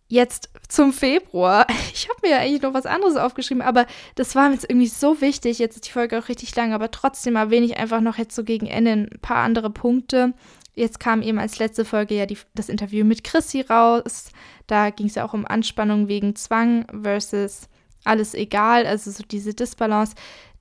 Jetzt 0.09 0.51
zum 0.69 0.93
Februar. 0.93 1.67
Ich 1.93 2.09
habe 2.09 2.21
mir 2.23 2.31
ja 2.33 2.39
eigentlich 2.39 2.63
noch 2.63 2.75
was 2.75 2.87
anderes 2.87 3.17
aufgeschrieben, 3.17 3.63
aber 3.63 3.87
das 4.17 4.35
war 4.35 4.49
mir 4.49 4.55
jetzt 4.55 4.69
irgendwie 4.69 4.87
so 4.87 5.21
wichtig. 5.21 5.59
Jetzt 5.59 5.77
ist 5.77 5.87
die 5.87 5.93
Folge 5.93 6.19
auch 6.19 6.29
richtig 6.29 6.55
lang, 6.55 6.73
aber 6.73 6.91
trotzdem 6.91 7.37
erwähne 7.37 7.67
ich 7.67 7.79
einfach 7.79 8.01
noch 8.01 8.19
jetzt 8.19 8.37
so 8.37 8.45
gegen 8.45 8.67
Ende 8.67 8.93
ein 8.93 9.11
paar 9.23 9.39
andere 9.39 9.71
Punkte. 9.71 10.35
Jetzt 10.75 11.01
kam 11.01 11.23
eben 11.23 11.39
als 11.39 11.59
letzte 11.59 11.87
Folge 11.87 12.15
ja 12.15 12.27
die, 12.27 12.37
das 12.55 12.69
Interview 12.69 13.05
mit 13.05 13.25
Chrissy 13.25 13.63
raus. 13.63 14.29
Da 14.67 14.91
ging 14.91 15.07
es 15.07 15.15
ja 15.15 15.25
auch 15.25 15.35
um 15.35 15.47
Anspannung 15.47 16.09
wegen 16.09 16.35
Zwang 16.37 16.87
versus 17.03 17.69
alles 18.05 18.35
egal, 18.35 18.87
also 18.87 19.11
so 19.11 19.23
diese 19.23 19.55
Disbalance 19.55 20.15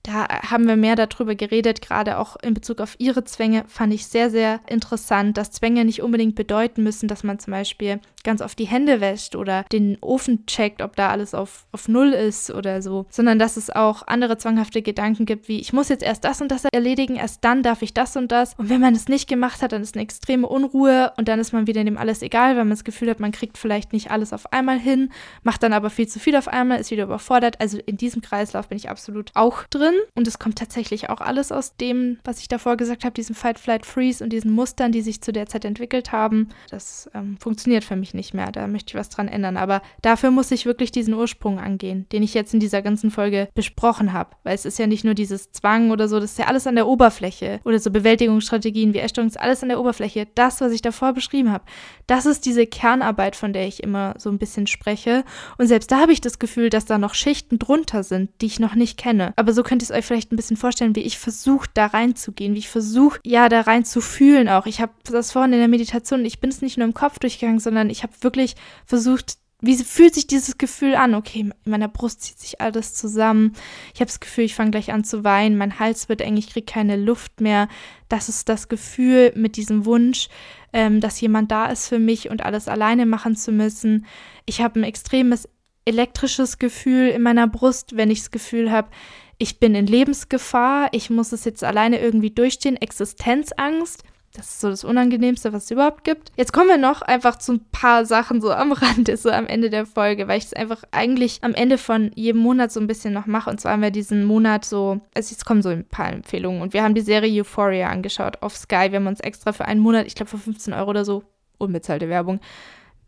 da 0.05 0.27
haben 0.51 0.67
wir 0.67 0.75
mehr 0.75 0.95
darüber 0.95 1.35
geredet, 1.35 1.81
gerade 1.81 2.19
auch 2.19 2.35
in 2.41 2.53
Bezug 2.53 2.79
auf 2.79 2.95
ihre 2.99 3.23
Zwänge, 3.23 3.65
fand 3.67 3.93
ich 3.93 4.05
sehr, 4.07 4.29
sehr 4.29 4.59
interessant, 4.67 5.37
dass 5.37 5.51
Zwänge 5.51 5.83
nicht 5.83 6.01
unbedingt 6.01 6.35
bedeuten 6.35 6.83
müssen, 6.83 7.07
dass 7.07 7.23
man 7.23 7.39
zum 7.39 7.51
Beispiel 7.51 7.99
ganz 8.23 8.41
oft 8.41 8.57
die 8.59 8.65
Hände 8.65 9.01
wäscht 9.01 9.35
oder 9.35 9.63
den 9.71 9.97
Ofen 10.01 10.45
checkt, 10.47 10.81
ob 10.81 10.95
da 10.95 11.09
alles 11.09 11.33
auf, 11.33 11.65
auf 11.71 11.87
Null 11.87 12.09
ist 12.09 12.51
oder 12.51 12.81
so, 12.81 13.05
sondern 13.09 13.39
dass 13.39 13.55
es 13.55 13.69
auch 13.69 14.05
andere 14.07 14.37
zwanghafte 14.37 14.81
Gedanken 14.81 15.25
gibt, 15.25 15.47
wie 15.47 15.59
ich 15.59 15.73
muss 15.73 15.89
jetzt 15.89 16.03
erst 16.03 16.23
das 16.23 16.41
und 16.41 16.49
das 16.49 16.65
erledigen, 16.73 17.15
erst 17.15 17.43
dann 17.43 17.63
darf 17.63 17.81
ich 17.81 17.93
das 17.93 18.17
und 18.17 18.31
das. 18.31 18.55
Und 18.55 18.69
wenn 18.69 18.81
man 18.81 18.95
es 18.95 19.07
nicht 19.07 19.29
gemacht 19.29 19.61
hat, 19.61 19.71
dann 19.71 19.81
ist 19.81 19.95
eine 19.95 20.03
extreme 20.03 20.47
Unruhe 20.47 21.13
und 21.17 21.27
dann 21.27 21.39
ist 21.39 21.53
man 21.53 21.67
wieder 21.67 21.81
in 21.81 21.85
dem 21.85 21.97
alles 21.97 22.21
egal, 22.21 22.55
weil 22.55 22.65
man 22.65 22.71
das 22.71 22.83
Gefühl 22.83 23.09
hat, 23.09 23.19
man 23.19 23.31
kriegt 23.31 23.57
vielleicht 23.57 23.93
nicht 23.93 24.11
alles 24.11 24.33
auf 24.33 24.51
einmal 24.51 24.79
hin, 24.79 25.11
macht 25.43 25.63
dann 25.63 25.73
aber 25.73 25.89
viel 25.89 26.07
zu 26.07 26.19
viel 26.19 26.35
auf 26.35 26.47
einmal, 26.47 26.79
ist 26.79 26.91
wieder 26.91 27.03
überfordert. 27.03 27.61
Also 27.61 27.77
in 27.85 27.97
diesem 27.97 28.21
Kreislauf 28.21 28.67
bin 28.67 28.77
ich 28.77 28.89
absolut 28.89 29.31
auch 29.35 29.63
drin. 29.69 29.94
Und 30.15 30.27
es 30.27 30.39
kommt 30.39 30.57
tatsächlich 30.57 31.09
auch 31.09 31.21
alles 31.21 31.51
aus 31.51 31.75
dem, 31.75 32.19
was 32.23 32.39
ich 32.39 32.47
davor 32.47 32.77
gesagt 32.77 33.03
habe, 33.03 33.13
diesem 33.13 33.35
Fight, 33.35 33.59
Flight, 33.59 33.85
Freeze 33.85 34.23
und 34.23 34.31
diesen 34.31 34.51
Mustern, 34.51 34.91
die 34.91 35.01
sich 35.01 35.21
zu 35.21 35.31
der 35.31 35.47
Zeit 35.47 35.65
entwickelt 35.65 36.11
haben. 36.11 36.49
Das 36.69 37.09
ähm, 37.13 37.37
funktioniert 37.39 37.83
für 37.83 37.95
mich 37.95 38.13
nicht 38.13 38.33
mehr. 38.33 38.51
Da 38.51 38.67
möchte 38.67 38.91
ich 38.91 38.95
was 38.95 39.09
dran 39.09 39.27
ändern. 39.27 39.57
Aber 39.57 39.81
dafür 40.01 40.31
muss 40.31 40.51
ich 40.51 40.65
wirklich 40.65 40.91
diesen 40.91 41.13
Ursprung 41.13 41.59
angehen, 41.59 42.05
den 42.11 42.23
ich 42.23 42.33
jetzt 42.33 42.53
in 42.53 42.59
dieser 42.59 42.81
ganzen 42.81 43.11
Folge 43.11 43.49
besprochen 43.53 44.13
habe. 44.13 44.35
Weil 44.43 44.55
es 44.55 44.65
ist 44.65 44.79
ja 44.79 44.87
nicht 44.87 45.03
nur 45.03 45.13
dieses 45.13 45.51
Zwang 45.51 45.91
oder 45.91 46.07
so, 46.07 46.19
das 46.19 46.31
ist 46.31 46.39
ja 46.39 46.45
alles 46.45 46.67
an 46.67 46.75
der 46.75 46.87
Oberfläche. 46.87 47.59
Oder 47.63 47.79
so 47.79 47.91
Bewältigungsstrategien 47.91 48.93
wie 48.93 48.99
Essstörung 48.99 49.29
ist 49.29 49.39
alles 49.39 49.63
an 49.63 49.69
der 49.69 49.79
Oberfläche. 49.79 50.27
Das, 50.35 50.61
was 50.61 50.71
ich 50.71 50.81
davor 50.81 51.13
beschrieben 51.13 51.51
habe, 51.51 51.65
das 52.07 52.25
ist 52.25 52.45
diese 52.45 52.67
Kernarbeit, 52.67 53.35
von 53.35 53.53
der 53.53 53.67
ich 53.67 53.83
immer 53.83 54.15
so 54.17 54.29
ein 54.29 54.37
bisschen 54.37 54.67
spreche. 54.67 55.23
Und 55.57 55.67
selbst 55.67 55.91
da 55.91 55.99
habe 55.99 56.11
ich 56.11 56.21
das 56.21 56.39
Gefühl, 56.39 56.69
dass 56.69 56.85
da 56.85 56.97
noch 56.97 57.13
Schichten 57.13 57.59
drunter 57.59 58.03
sind, 58.03 58.29
die 58.41 58.47
ich 58.47 58.59
noch 58.59 58.75
nicht 58.75 58.97
kenne. 58.97 59.33
Aber 59.35 59.53
so 59.53 59.63
könnt 59.63 59.81
ihr 59.81 59.84
es 59.85 59.91
euch 59.91 60.05
vielleicht 60.05 60.31
ein 60.31 60.35
bisschen 60.35 60.57
vorstellen, 60.57 60.95
wie 60.95 61.01
ich 61.01 61.17
versuche, 61.17 61.69
da 61.73 61.87
reinzugehen, 61.87 62.53
wie 62.53 62.59
ich 62.59 62.69
versuche, 62.69 63.19
ja, 63.23 63.49
da 63.49 63.61
rein 63.61 63.85
zu 63.85 64.01
fühlen 64.01 64.49
auch. 64.49 64.65
Ich 64.65 64.81
habe 64.81 64.93
das 65.03 65.31
vorhin 65.31 65.53
in 65.53 65.59
der 65.59 65.67
Meditation, 65.67 66.25
ich 66.25 66.39
bin 66.39 66.49
es 66.49 66.61
nicht 66.61 66.77
nur 66.77 66.87
im 66.87 66.93
Kopf 66.93 67.19
durchgegangen, 67.19 67.59
sondern 67.59 67.89
ich 67.89 68.03
habe 68.03 68.13
wirklich 68.21 68.55
versucht, 68.85 69.37
wie 69.61 69.77
fühlt 69.77 70.13
sich 70.13 70.27
dieses 70.27 70.57
Gefühl 70.57 70.95
an? 70.95 71.15
Okay, 71.15 71.39
in 71.39 71.53
meiner 71.63 71.87
Brust 71.87 72.21
zieht 72.21 72.39
sich 72.39 72.61
alles 72.61 72.93
zusammen. 72.93 73.53
Ich 73.93 74.01
habe 74.01 74.07
das 74.07 74.19
Gefühl, 74.19 74.43
ich 74.43 74.53
fange 74.53 74.71
gleich 74.71 74.91
an 74.91 75.03
zu 75.03 75.23
weinen. 75.23 75.57
Mein 75.57 75.79
Hals 75.79 76.09
wird 76.09 76.21
eng, 76.21 76.37
ich 76.37 76.49
kriege 76.49 76.65
keine 76.65 76.97
Luft 76.97 77.41
mehr. 77.41 77.67
Das 78.09 78.29
ist 78.29 78.49
das 78.49 78.67
Gefühl 78.67 79.31
mit 79.35 79.55
diesem 79.55 79.85
Wunsch, 79.85 80.27
ähm, 80.73 80.99
dass 80.99 81.21
jemand 81.21 81.51
da 81.51 81.67
ist 81.67 81.87
für 81.87 81.99
mich 81.99 82.29
und 82.29 82.43
alles 82.43 82.67
alleine 82.67 83.05
machen 83.05 83.35
zu 83.35 83.51
müssen. 83.51 84.05
Ich 84.45 84.61
habe 84.61 84.79
ein 84.79 84.83
extremes 84.83 85.47
elektrisches 85.85 86.57
Gefühl 86.57 87.09
in 87.09 87.21
meiner 87.21 87.47
Brust, 87.47 87.95
wenn 87.95 88.11
ich 88.11 88.19
das 88.19 88.31
Gefühl 88.31 88.71
habe, 88.71 88.89
ich 89.37 89.59
bin 89.59 89.75
in 89.75 89.87
Lebensgefahr, 89.87 90.89
ich 90.91 91.09
muss 91.09 91.31
es 91.31 91.45
jetzt 91.45 91.63
alleine 91.63 91.99
irgendwie 91.99 92.31
durchstehen, 92.31 92.77
Existenzangst. 92.77 94.03
Das 94.33 94.47
ist 94.49 94.59
so 94.59 94.69
das 94.69 94.83
Unangenehmste, 94.83 95.53
was 95.53 95.65
es 95.65 95.71
überhaupt 95.71 96.03
gibt. 96.03 96.31
Jetzt 96.35 96.51
kommen 96.51 96.67
wir 96.67 96.77
noch 96.77 97.01
einfach 97.01 97.37
zu 97.37 97.53
ein 97.53 97.65
paar 97.71 98.05
Sachen 98.05 98.41
so 98.41 98.51
am 98.51 98.71
Rande, 98.73 99.15
so 99.15 99.29
am 99.29 99.47
Ende 99.47 99.69
der 99.69 99.85
Folge, 99.85 100.27
weil 100.27 100.37
ich 100.37 100.45
es 100.45 100.53
einfach 100.53 100.83
eigentlich 100.91 101.39
am 101.41 101.53
Ende 101.53 101.77
von 101.77 102.11
jedem 102.15 102.41
Monat 102.41 102.71
so 102.71 102.81
ein 102.81 102.87
bisschen 102.87 103.13
noch 103.13 103.27
mache. 103.27 103.49
Und 103.49 103.61
zwar 103.61 103.73
haben 103.73 103.81
wir 103.81 103.91
diesen 103.91 104.25
Monat 104.25 104.65
so, 104.65 104.99
also 105.13 105.31
jetzt 105.31 105.45
kommen 105.45 105.61
so 105.61 105.69
ein 105.69 105.85
paar 105.85 106.11
Empfehlungen. 106.11 106.61
Und 106.61 106.73
wir 106.73 106.83
haben 106.83 106.95
die 106.95 107.01
Serie 107.01 107.41
Euphoria 107.41 107.89
angeschaut 107.89 108.41
auf 108.41 108.57
Sky. 108.57 108.87
Wir 108.91 108.99
haben 108.99 109.07
uns 109.07 109.21
extra 109.21 109.53
für 109.53 109.65
einen 109.65 109.79
Monat, 109.79 110.05
ich 110.05 110.15
glaube 110.15 110.29
für 110.29 110.37
15 110.37 110.73
Euro 110.73 110.89
oder 110.89 111.05
so, 111.05 111.23
unbezahlte 111.57 112.09
Werbung, 112.09 112.41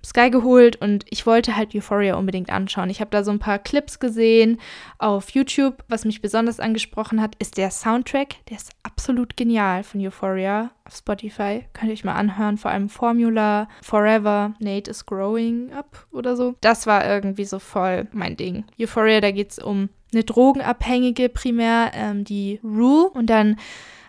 Sky 0.07 0.29
geholt 0.29 0.77
und 0.77 1.03
ich 1.09 1.25
wollte 1.25 1.57
halt 1.57 1.75
Euphoria 1.75 2.15
unbedingt 2.15 2.49
anschauen. 2.49 2.89
Ich 2.89 3.01
habe 3.01 3.11
da 3.11 3.25
so 3.25 3.31
ein 3.31 3.39
paar 3.39 3.59
Clips 3.59 3.99
gesehen 3.99 4.57
auf 4.99 5.31
YouTube. 5.31 5.83
Was 5.89 6.05
mich 6.05 6.21
besonders 6.21 6.61
angesprochen 6.61 7.21
hat, 7.21 7.35
ist 7.39 7.57
der 7.57 7.71
Soundtrack. 7.71 8.35
Der 8.49 8.55
ist 8.55 8.71
absolut 8.83 9.35
genial 9.35 9.83
von 9.83 9.99
Euphoria 9.99 10.71
auf 10.85 10.95
Spotify. 10.95 11.65
Könnt 11.73 11.89
ihr 11.89 11.93
euch 11.93 12.05
mal 12.05 12.15
anhören. 12.15 12.57
Vor 12.57 12.71
allem 12.71 12.87
Formula, 12.87 13.67
Forever, 13.81 14.53
Nate 14.59 14.89
is 14.89 15.05
Growing 15.05 15.73
Up 15.73 16.07
oder 16.13 16.37
so. 16.37 16.55
Das 16.61 16.87
war 16.87 17.05
irgendwie 17.05 17.45
so 17.45 17.59
voll 17.59 18.07
mein 18.13 18.37
Ding. 18.37 18.63
Euphoria, 18.79 19.19
da 19.19 19.31
geht 19.31 19.51
es 19.51 19.59
um 19.59 19.89
eine 20.13 20.23
Drogenabhängige 20.23 21.27
primär, 21.27 21.91
ähm, 21.93 22.23
die 22.23 22.61
Rue. 22.63 23.09
Und 23.09 23.29
dann 23.29 23.57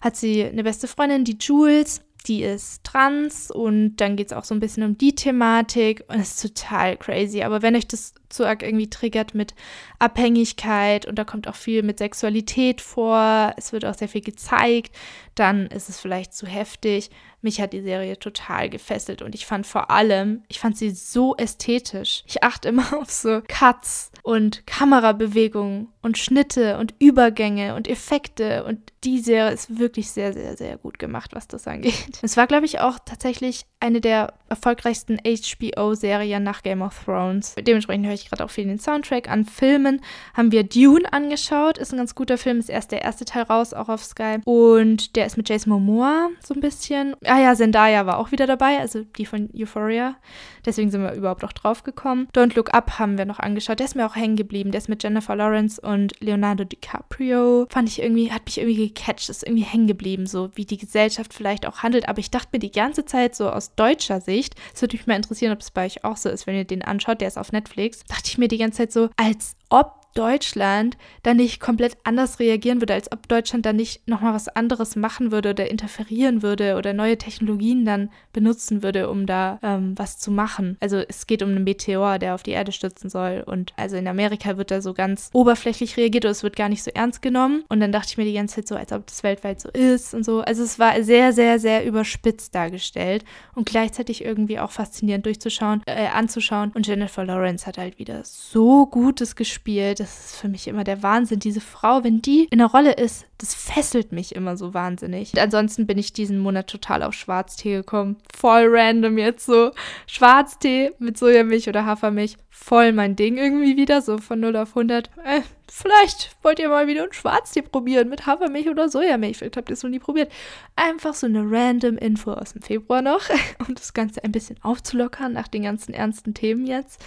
hat 0.00 0.14
sie 0.14 0.44
eine 0.44 0.62
beste 0.62 0.87
Freundin, 0.87 1.24
die 1.24 1.38
Jules 1.40 2.02
die 2.28 2.42
ist 2.42 2.84
trans 2.84 3.50
und 3.50 3.96
dann 3.96 4.16
geht 4.16 4.28
es 4.28 4.32
auch 4.32 4.44
so 4.44 4.54
ein 4.54 4.60
bisschen 4.60 4.82
um 4.82 4.98
die 4.98 5.14
Thematik 5.14 6.04
und 6.08 6.20
ist 6.20 6.40
total 6.40 6.96
crazy. 6.96 7.42
Aber 7.42 7.62
wenn 7.62 7.74
euch 7.74 7.88
das 7.88 8.14
zu 8.28 8.46
arg 8.46 8.62
irgendwie 8.62 8.90
triggert 8.90 9.34
mit 9.34 9.54
Abhängigkeit 9.98 11.06
und 11.06 11.16
da 11.16 11.24
kommt 11.24 11.48
auch 11.48 11.54
viel 11.54 11.82
mit 11.82 11.98
Sexualität 11.98 12.80
vor, 12.80 13.54
es 13.56 13.72
wird 13.72 13.84
auch 13.84 13.94
sehr 13.94 14.08
viel 14.08 14.20
gezeigt, 14.20 14.94
dann 15.34 15.66
ist 15.68 15.88
es 15.88 16.00
vielleicht 16.00 16.34
zu 16.34 16.46
heftig. 16.46 17.10
Mich 17.40 17.60
hat 17.60 17.72
die 17.72 17.82
Serie 17.82 18.18
total 18.18 18.68
gefesselt 18.68 19.22
und 19.22 19.34
ich 19.34 19.46
fand 19.46 19.64
vor 19.64 19.92
allem, 19.92 20.42
ich 20.48 20.58
fand 20.58 20.76
sie 20.76 20.90
so 20.90 21.36
ästhetisch. 21.36 22.24
Ich 22.26 22.42
achte 22.42 22.68
immer 22.68 22.92
auf 23.00 23.10
so 23.10 23.40
Cuts 23.46 24.10
und 24.22 24.66
Kamerabewegungen 24.66 25.88
und 26.02 26.18
Schnitte 26.18 26.78
und 26.78 26.94
Übergänge 26.98 27.76
und 27.76 27.86
Effekte 27.86 28.64
und 28.64 28.92
die 29.04 29.20
Serie 29.20 29.52
ist 29.52 29.78
wirklich 29.78 30.10
sehr, 30.10 30.32
sehr, 30.32 30.56
sehr 30.56 30.76
gut 30.78 30.98
gemacht, 30.98 31.30
was 31.32 31.46
das 31.46 31.68
angeht. 31.68 32.18
Es 32.22 32.36
war, 32.36 32.48
glaube 32.48 32.66
ich, 32.66 32.80
auch 32.80 32.98
tatsächlich 33.04 33.64
eine 33.78 34.00
der 34.00 34.34
erfolgreichsten 34.48 35.18
HBO-Serien 35.18 36.42
nach 36.42 36.62
Game 36.62 36.82
of 36.82 37.04
Thrones. 37.04 37.54
Dementsprechend 37.58 38.06
höre 38.06 38.14
ich 38.14 38.28
gerade 38.28 38.44
auch 38.44 38.50
viel 38.50 38.64
den 38.64 38.78
Soundtrack 38.78 39.28
an. 39.28 39.44
Filmen 39.44 40.00
haben 40.34 40.52
wir 40.52 40.64
Dune 40.64 41.12
angeschaut. 41.12 41.78
Ist 41.78 41.92
ein 41.92 41.98
ganz 41.98 42.14
guter 42.14 42.38
Film. 42.38 42.58
Ist 42.58 42.70
erst 42.70 42.92
der 42.92 43.02
erste 43.02 43.24
Teil 43.24 43.42
raus, 43.44 43.74
auch 43.74 43.88
auf 43.88 44.04
Sky. 44.04 44.38
Und 44.44 45.16
der 45.16 45.26
ist 45.26 45.37
mit 45.37 45.48
Jason 45.48 45.72
Momoa 45.72 46.30
so 46.44 46.54
ein 46.54 46.61
bisschen. 46.61 47.14
Ah 47.24 47.40
ja, 47.40 47.54
Zendaya 47.54 48.06
war 48.06 48.18
auch 48.18 48.32
wieder 48.32 48.46
dabei, 48.46 48.78
also 48.78 49.04
die 49.16 49.26
von 49.26 49.48
Euphoria. 49.54 50.16
Deswegen 50.64 50.90
sind 50.90 51.02
wir 51.02 51.12
überhaupt 51.12 51.44
auch 51.44 51.52
drauf 51.52 51.82
gekommen. 51.82 52.28
Don't 52.34 52.54
Look 52.54 52.74
Up 52.74 52.98
haben 52.98 53.16
wir 53.16 53.24
noch 53.24 53.38
angeschaut. 53.38 53.78
Der 53.78 53.87
ist 53.87 53.96
mir 53.96 54.06
auch 54.06 54.16
hängen 54.16 54.37
geblieben. 54.37 54.70
Der 54.70 54.78
ist 54.78 54.88
mit 54.88 55.02
Jennifer 55.02 55.34
Lawrence 55.34 55.80
und 55.80 56.12
Leonardo 56.20 56.64
DiCaprio. 56.64 57.66
Fand 57.70 57.88
ich 57.88 58.02
irgendwie, 58.02 58.30
hat 58.30 58.44
mich 58.44 58.58
irgendwie 58.58 58.88
gecatcht. 58.88 59.28
Ist 59.28 59.46
irgendwie 59.46 59.64
hängen 59.64 59.87
geblieben, 59.87 60.26
so 60.26 60.50
wie 60.54 60.64
die 60.64 60.76
Gesellschaft 60.76 61.32
vielleicht 61.32 61.66
auch 61.66 61.82
handelt. 61.82 62.08
Aber 62.08 62.18
ich 62.18 62.30
dachte 62.30 62.48
mir 62.52 62.58
die 62.58 62.70
ganze 62.70 63.04
Zeit 63.04 63.34
so 63.34 63.48
aus 63.48 63.74
deutscher 63.74 64.20
Sicht, 64.20 64.38
es 64.74 64.81
würde 64.81 64.96
mich 64.96 65.07
mal 65.07 65.16
interessieren, 65.16 65.53
ob 65.53 65.61
es 65.61 65.70
bei 65.70 65.87
euch 65.87 66.05
auch 66.05 66.16
so 66.16 66.29
ist, 66.29 66.46
wenn 66.46 66.55
ihr 66.55 66.64
den 66.64 66.83
anschaut. 66.83 67.20
Der 67.20 67.29
ist 67.29 67.38
auf 67.38 67.53
Netflix. 67.53 68.01
Dachte 68.09 68.27
ich 68.27 68.38
mir 68.38 68.48
die 68.48 68.59
ganze 68.59 68.79
Zeit 68.79 68.92
so, 68.92 69.11
als 69.16 69.57
ob 69.70 69.97
Deutschland 70.14 70.97
dann 71.23 71.37
nicht 71.37 71.61
komplett 71.61 71.97
anders 72.05 72.40
reagieren 72.40 72.81
würde, 72.81 72.94
als 72.94 73.12
ob 73.12 73.29
Deutschland 73.29 73.66
dann 73.66 73.77
nicht 73.77 74.07
nochmal 74.09 74.35
was 74.35 74.49
anderes 74.49 74.97
machen 74.97 75.31
würde 75.31 75.51
oder 75.51 75.71
interferieren 75.71 76.42
würde 76.42 76.77
oder 76.77 76.92
neue 76.92 77.18
Technologien 77.18 77.85
dann 77.85 78.11
benutzen 78.33 78.83
würde, 78.83 79.11
um 79.11 79.27
da 79.27 79.59
ähm, 79.62 79.94
was 79.97 80.18
zu 80.18 80.31
machen. 80.31 80.77
Also 80.81 80.99
es 81.09 81.27
geht 81.27 81.42
um 81.42 81.51
einen 81.51 81.64
Meteor, 81.64 82.18
der 82.18 82.35
auf 82.35 82.42
die 82.42 82.53
Erde 82.53 82.73
stürzen 82.73 83.11
soll 83.11 83.44
und 83.47 83.73
also 83.77 83.97
in 83.97 84.09
Amerika 84.09 84.57
wird 84.57 84.71
da 84.71 84.81
so 84.81 84.94
ganz 84.94 85.31
oberflächlich 85.33 85.97
reagiert 85.97 86.25
oder 86.25 86.33
es 86.33 86.42
wird 86.42 86.57
gar 86.57 86.68
nicht 86.68 86.83
so 86.83 86.90
ernst 86.92 87.23
genommen 87.23 87.64
und 87.68 87.81
dann 87.81 87.92
dachte 87.92 88.09
ich 88.11 88.18
mir 88.18 88.25
die 88.25 88.35
ganze 88.35 88.57
Zeit 88.57 88.68
so, 88.68 88.77
als 88.77 88.92
ob 88.92 89.07
das 89.07 89.23
weltweit 89.23 89.61
so 89.61 89.68
ist 89.68 90.14
und 90.14 90.25
so. 90.25 90.40
Also 90.40 90.62
es 90.62 90.79
war 90.79 91.03
sehr, 91.03 91.33
sehr, 91.33 91.59
sehr 91.59 91.85
überspitzt 91.85 92.55
dargestellt 92.55 93.25
und 93.55 93.68
gleichzeitig 93.68 94.25
irgendwie 94.25 94.59
auch 94.59 94.71
faszinierend 94.71 95.27
durchzuschauen, 95.27 95.83
äh, 95.87 96.09
anzuschauen 96.09 96.73
und 96.75 96.87
Jennifer 96.87 97.25
Lawrence 97.25 97.66
hat 97.66 97.79
halt 97.79 97.99
wieder 97.99 98.23
so 98.25 98.87
Gutes 98.87 99.37
gespielt 99.37 99.97
das 99.98 100.26
ist 100.26 100.37
für 100.37 100.48
mich 100.48 100.68
immer 100.68 100.84
der 100.84 101.02
Wahnsinn. 101.02 101.40
Diese 101.40 101.61
Frau, 101.61 102.04
wenn 102.04 102.22
die 102.22 102.44
in 102.44 102.58
der 102.58 102.68
Rolle 102.68 102.92
ist, 102.92 103.26
das 103.38 103.54
fesselt 103.54 104.12
mich 104.12 104.34
immer 104.34 104.56
so 104.56 104.74
wahnsinnig. 104.74 105.32
Und 105.32 105.38
ansonsten 105.38 105.87
bin 105.87 105.98
ich 105.98 106.12
diesen 106.12 106.38
Monat 106.38 106.68
total 106.68 107.02
auf 107.02 107.14
Schwarztee 107.14 107.76
gekommen. 107.76 108.16
Voll 108.34 108.66
random 108.68 109.18
jetzt 109.18 109.46
so. 109.46 109.72
Schwarztee 110.06 110.92
mit 110.98 111.18
Sojamilch 111.18 111.68
oder 111.68 111.84
Hafermilch. 111.84 112.37
Voll 112.50 112.92
mein 112.92 113.16
Ding 113.16 113.37
irgendwie 113.37 113.76
wieder, 113.76 114.02
so 114.02 114.18
von 114.18 114.40
0 114.40 114.56
auf 114.56 114.70
100. 114.70 115.11
Äh, 115.24 115.42
vielleicht 115.70 116.37
wollt 116.42 116.58
ihr 116.58 116.68
mal 116.68 116.87
wieder 116.87 117.04
einen 117.04 117.12
Schwarztee 117.12 117.62
probieren 117.62 118.08
mit 118.08 118.26
Hafermilch 118.26 118.68
oder 118.68 118.88
Sojamilch. 118.88 119.38
Vielleicht 119.38 119.56
habt 119.56 119.70
ihr 119.70 119.74
es 119.74 119.82
noch 119.82 119.90
nie 119.90 120.00
probiert. 120.00 120.32
Einfach 120.76 121.14
so 121.14 121.26
eine 121.26 121.42
random 121.48 121.98
Info 121.98 122.32
aus 122.32 122.52
dem 122.52 122.62
Februar 122.62 123.02
noch, 123.02 123.22
um 123.68 123.74
das 123.74 123.94
Ganze 123.94 124.24
ein 124.24 124.32
bisschen 124.32 124.56
aufzulockern 124.62 125.32
nach 125.32 125.48
den 125.48 125.62
ganzen 125.62 125.94
ernsten 125.94 126.34
Themen 126.34 126.66
jetzt. 126.66 127.00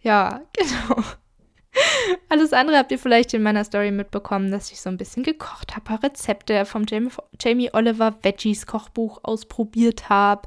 Ja, 0.00 0.42
genau. 0.56 1.02
Alles 2.28 2.52
andere 2.52 2.78
habt 2.78 2.90
ihr 2.92 2.98
vielleicht 2.98 3.34
in 3.34 3.42
meiner 3.42 3.64
Story 3.64 3.90
mitbekommen, 3.90 4.50
dass 4.50 4.72
ich 4.72 4.80
so 4.80 4.88
ein 4.88 4.96
bisschen 4.96 5.22
gekocht 5.22 5.76
habe, 5.76 6.02
Rezepte 6.02 6.64
vom 6.64 6.84
Jamie, 6.88 7.10
Jamie 7.40 7.70
Oliver 7.72 8.14
Veggies 8.22 8.66
Kochbuch 8.66 9.20
ausprobiert 9.22 10.08
habe. 10.08 10.42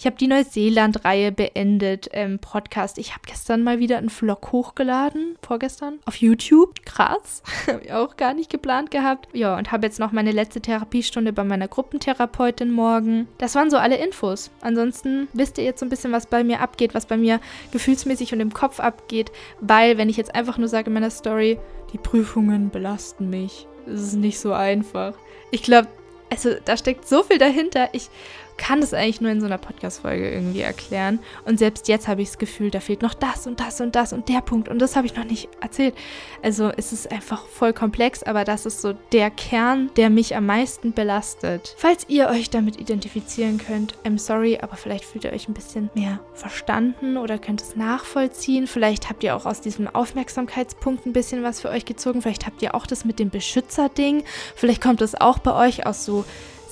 Ich 0.00 0.06
habe 0.06 0.14
die 0.14 0.28
Neuseeland-Reihe 0.28 1.32
beendet 1.32 2.06
im 2.06 2.38
Podcast. 2.38 2.98
Ich 2.98 3.14
habe 3.14 3.22
gestern 3.26 3.64
mal 3.64 3.80
wieder 3.80 3.98
einen 3.98 4.10
Vlog 4.10 4.52
hochgeladen, 4.52 5.34
vorgestern, 5.44 5.98
auf 6.04 6.14
YouTube. 6.14 6.84
Krass. 6.84 7.42
habe 7.66 7.80
ich 7.82 7.92
auch 7.92 8.16
gar 8.16 8.32
nicht 8.32 8.48
geplant 8.48 8.92
gehabt. 8.92 9.26
Ja, 9.32 9.58
und 9.58 9.72
habe 9.72 9.86
jetzt 9.86 9.98
noch 9.98 10.12
meine 10.12 10.30
letzte 10.30 10.60
Therapiestunde 10.60 11.32
bei 11.32 11.42
meiner 11.42 11.66
Gruppentherapeutin 11.66 12.70
morgen. 12.70 13.26
Das 13.38 13.56
waren 13.56 13.70
so 13.70 13.76
alle 13.76 13.96
Infos. 13.96 14.52
Ansonsten 14.60 15.26
wisst 15.32 15.58
ihr 15.58 15.64
jetzt 15.64 15.80
so 15.80 15.86
ein 15.86 15.90
bisschen, 15.90 16.12
was 16.12 16.28
bei 16.28 16.44
mir 16.44 16.60
abgeht, 16.60 16.94
was 16.94 17.06
bei 17.06 17.16
mir 17.16 17.40
gefühlsmäßig 17.72 18.32
und 18.32 18.38
im 18.38 18.54
Kopf 18.54 18.78
abgeht, 18.78 19.32
weil 19.60 19.98
wenn 19.98 20.08
ich 20.08 20.16
jetzt 20.16 20.32
einfach 20.32 20.58
nur 20.58 20.68
sage 20.68 20.86
in 20.86 20.94
meiner 20.94 21.10
Story, 21.10 21.58
die 21.92 21.98
Prüfungen 21.98 22.70
belasten 22.70 23.30
mich. 23.30 23.66
Es 23.84 24.00
ist 24.00 24.14
nicht 24.14 24.38
so 24.38 24.52
einfach. 24.52 25.14
Ich 25.50 25.64
glaube, 25.64 25.88
also 26.30 26.50
da 26.64 26.76
steckt 26.76 27.08
so 27.08 27.24
viel 27.24 27.38
dahinter. 27.38 27.88
Ich 27.92 28.10
kann 28.58 28.80
das 28.80 28.92
eigentlich 28.92 29.20
nur 29.20 29.30
in 29.30 29.40
so 29.40 29.46
einer 29.46 29.56
Podcast-Folge 29.56 30.30
irgendwie 30.30 30.60
erklären. 30.60 31.20
Und 31.46 31.58
selbst 31.58 31.88
jetzt 31.88 32.08
habe 32.08 32.20
ich 32.20 32.28
das 32.28 32.38
Gefühl, 32.38 32.70
da 32.70 32.80
fehlt 32.80 33.00
noch 33.00 33.14
das 33.14 33.46
und 33.46 33.60
das 33.60 33.80
und 33.80 33.94
das 33.94 34.12
und 34.12 34.28
der 34.28 34.40
Punkt. 34.40 34.68
Und 34.68 34.80
das 34.80 34.96
habe 34.96 35.06
ich 35.06 35.16
noch 35.16 35.24
nicht 35.24 35.48
erzählt. 35.60 35.94
Also 36.42 36.70
es 36.76 36.92
ist 36.92 37.10
einfach 37.10 37.46
voll 37.46 37.72
komplex, 37.72 38.22
aber 38.22 38.44
das 38.44 38.66
ist 38.66 38.82
so 38.82 38.94
der 39.12 39.30
Kern, 39.30 39.90
der 39.96 40.10
mich 40.10 40.36
am 40.36 40.46
meisten 40.46 40.92
belastet. 40.92 41.74
Falls 41.78 42.04
ihr 42.08 42.28
euch 42.28 42.50
damit 42.50 42.78
identifizieren 42.78 43.58
könnt, 43.58 43.94
I'm 44.04 44.18
sorry, 44.18 44.58
aber 44.60 44.76
vielleicht 44.76 45.04
fühlt 45.04 45.24
ihr 45.24 45.32
euch 45.32 45.48
ein 45.48 45.54
bisschen 45.54 45.88
mehr 45.94 46.20
verstanden 46.34 47.16
oder 47.16 47.38
könnt 47.38 47.62
es 47.62 47.76
nachvollziehen. 47.76 48.66
Vielleicht 48.66 49.08
habt 49.08 49.22
ihr 49.22 49.36
auch 49.36 49.46
aus 49.46 49.60
diesem 49.60 49.88
Aufmerksamkeitspunkt 49.88 51.06
ein 51.06 51.12
bisschen 51.12 51.42
was 51.42 51.60
für 51.60 51.70
euch 51.70 51.84
gezogen. 51.84 52.22
Vielleicht 52.22 52.44
habt 52.44 52.60
ihr 52.60 52.74
auch 52.74 52.86
das 52.86 53.04
mit 53.04 53.18
dem 53.18 53.30
Beschützer-Ding. 53.30 54.24
Vielleicht 54.56 54.82
kommt 54.82 55.00
es 55.00 55.14
auch 55.18 55.38
bei 55.38 55.54
euch 55.54 55.86
aus 55.86 56.04
so 56.04 56.24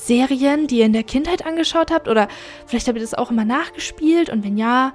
Serien, 0.07 0.67
die 0.67 0.79
ihr 0.79 0.87
in 0.87 0.93
der 0.93 1.03
Kindheit 1.03 1.45
angeschaut 1.45 1.91
habt? 1.91 2.09
Oder 2.09 2.29
vielleicht 2.67 2.87
habt 2.89 2.97
ihr 2.97 3.03
das 3.03 3.15
auch 3.15 3.31
immer 3.31 3.45
nachgespielt? 3.45 4.31
Und 4.31 4.45
wenn 4.45 4.57
ja, 4.57 4.93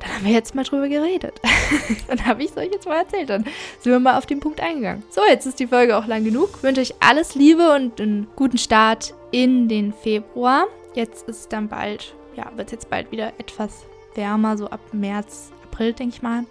dann 0.00 0.14
haben 0.14 0.24
wir 0.24 0.32
jetzt 0.32 0.54
mal 0.54 0.64
drüber 0.64 0.88
geredet. 0.88 1.40
dann 2.08 2.26
habe 2.26 2.42
ich 2.42 2.50
es 2.50 2.56
euch 2.56 2.70
jetzt 2.72 2.86
mal 2.86 2.98
erzählt. 2.98 3.30
Dann 3.30 3.44
sind 3.78 3.92
wir 3.92 4.00
mal 4.00 4.18
auf 4.18 4.26
den 4.26 4.40
Punkt 4.40 4.60
eingegangen. 4.60 5.02
So, 5.10 5.22
jetzt 5.28 5.46
ist 5.46 5.60
die 5.60 5.66
Folge 5.66 5.96
auch 5.96 6.06
lang 6.06 6.24
genug. 6.24 6.50
Ich 6.56 6.62
wünsche 6.62 6.80
euch 6.80 6.94
alles 7.00 7.34
Liebe 7.34 7.72
und 7.74 8.00
einen 8.00 8.26
guten 8.34 8.58
Start 8.58 9.14
in 9.30 9.68
den 9.68 9.92
Februar. 9.92 10.66
Jetzt 10.94 11.28
ist 11.28 11.52
dann 11.52 11.68
bald, 11.68 12.14
ja, 12.36 12.50
wird 12.56 12.68
es 12.68 12.72
jetzt 12.72 12.90
bald 12.90 13.12
wieder 13.12 13.32
etwas 13.38 13.84
wärmer, 14.14 14.56
so 14.56 14.66
ab 14.68 14.80
März, 14.92 15.52
April, 15.64 15.92
denke 15.92 16.16
ich 16.16 16.22
mal. 16.22 16.44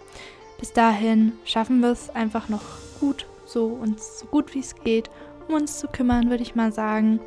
Bis 0.59 0.73
dahin 0.73 1.33
schaffen 1.43 1.81
wir 1.81 1.91
es 1.91 2.09
einfach 2.09 2.47
noch 2.47 2.61
gut, 2.99 3.25
so 3.45 3.65
uns 3.65 4.19
so 4.19 4.25
gut 4.27 4.53
wie 4.53 4.59
es 4.59 4.75
geht 4.75 5.09
um 5.47 5.55
uns 5.55 5.79
zu 5.79 5.87
kümmern, 5.87 6.29
würde 6.29 6.43
ich 6.43 6.55
mal 6.55 6.71
sagen. 6.71 7.19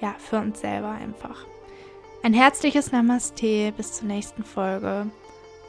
Ja, 0.00 0.14
für 0.18 0.38
uns 0.38 0.60
selber 0.60 0.90
einfach. 0.90 1.46
Ein 2.22 2.32
herzliches 2.32 2.92
Namaste, 2.92 3.72
bis 3.76 3.92
zur 3.94 4.08
nächsten 4.08 4.44
Folge. 4.44 5.06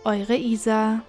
Eure 0.04 0.36
Isa. 0.36 1.02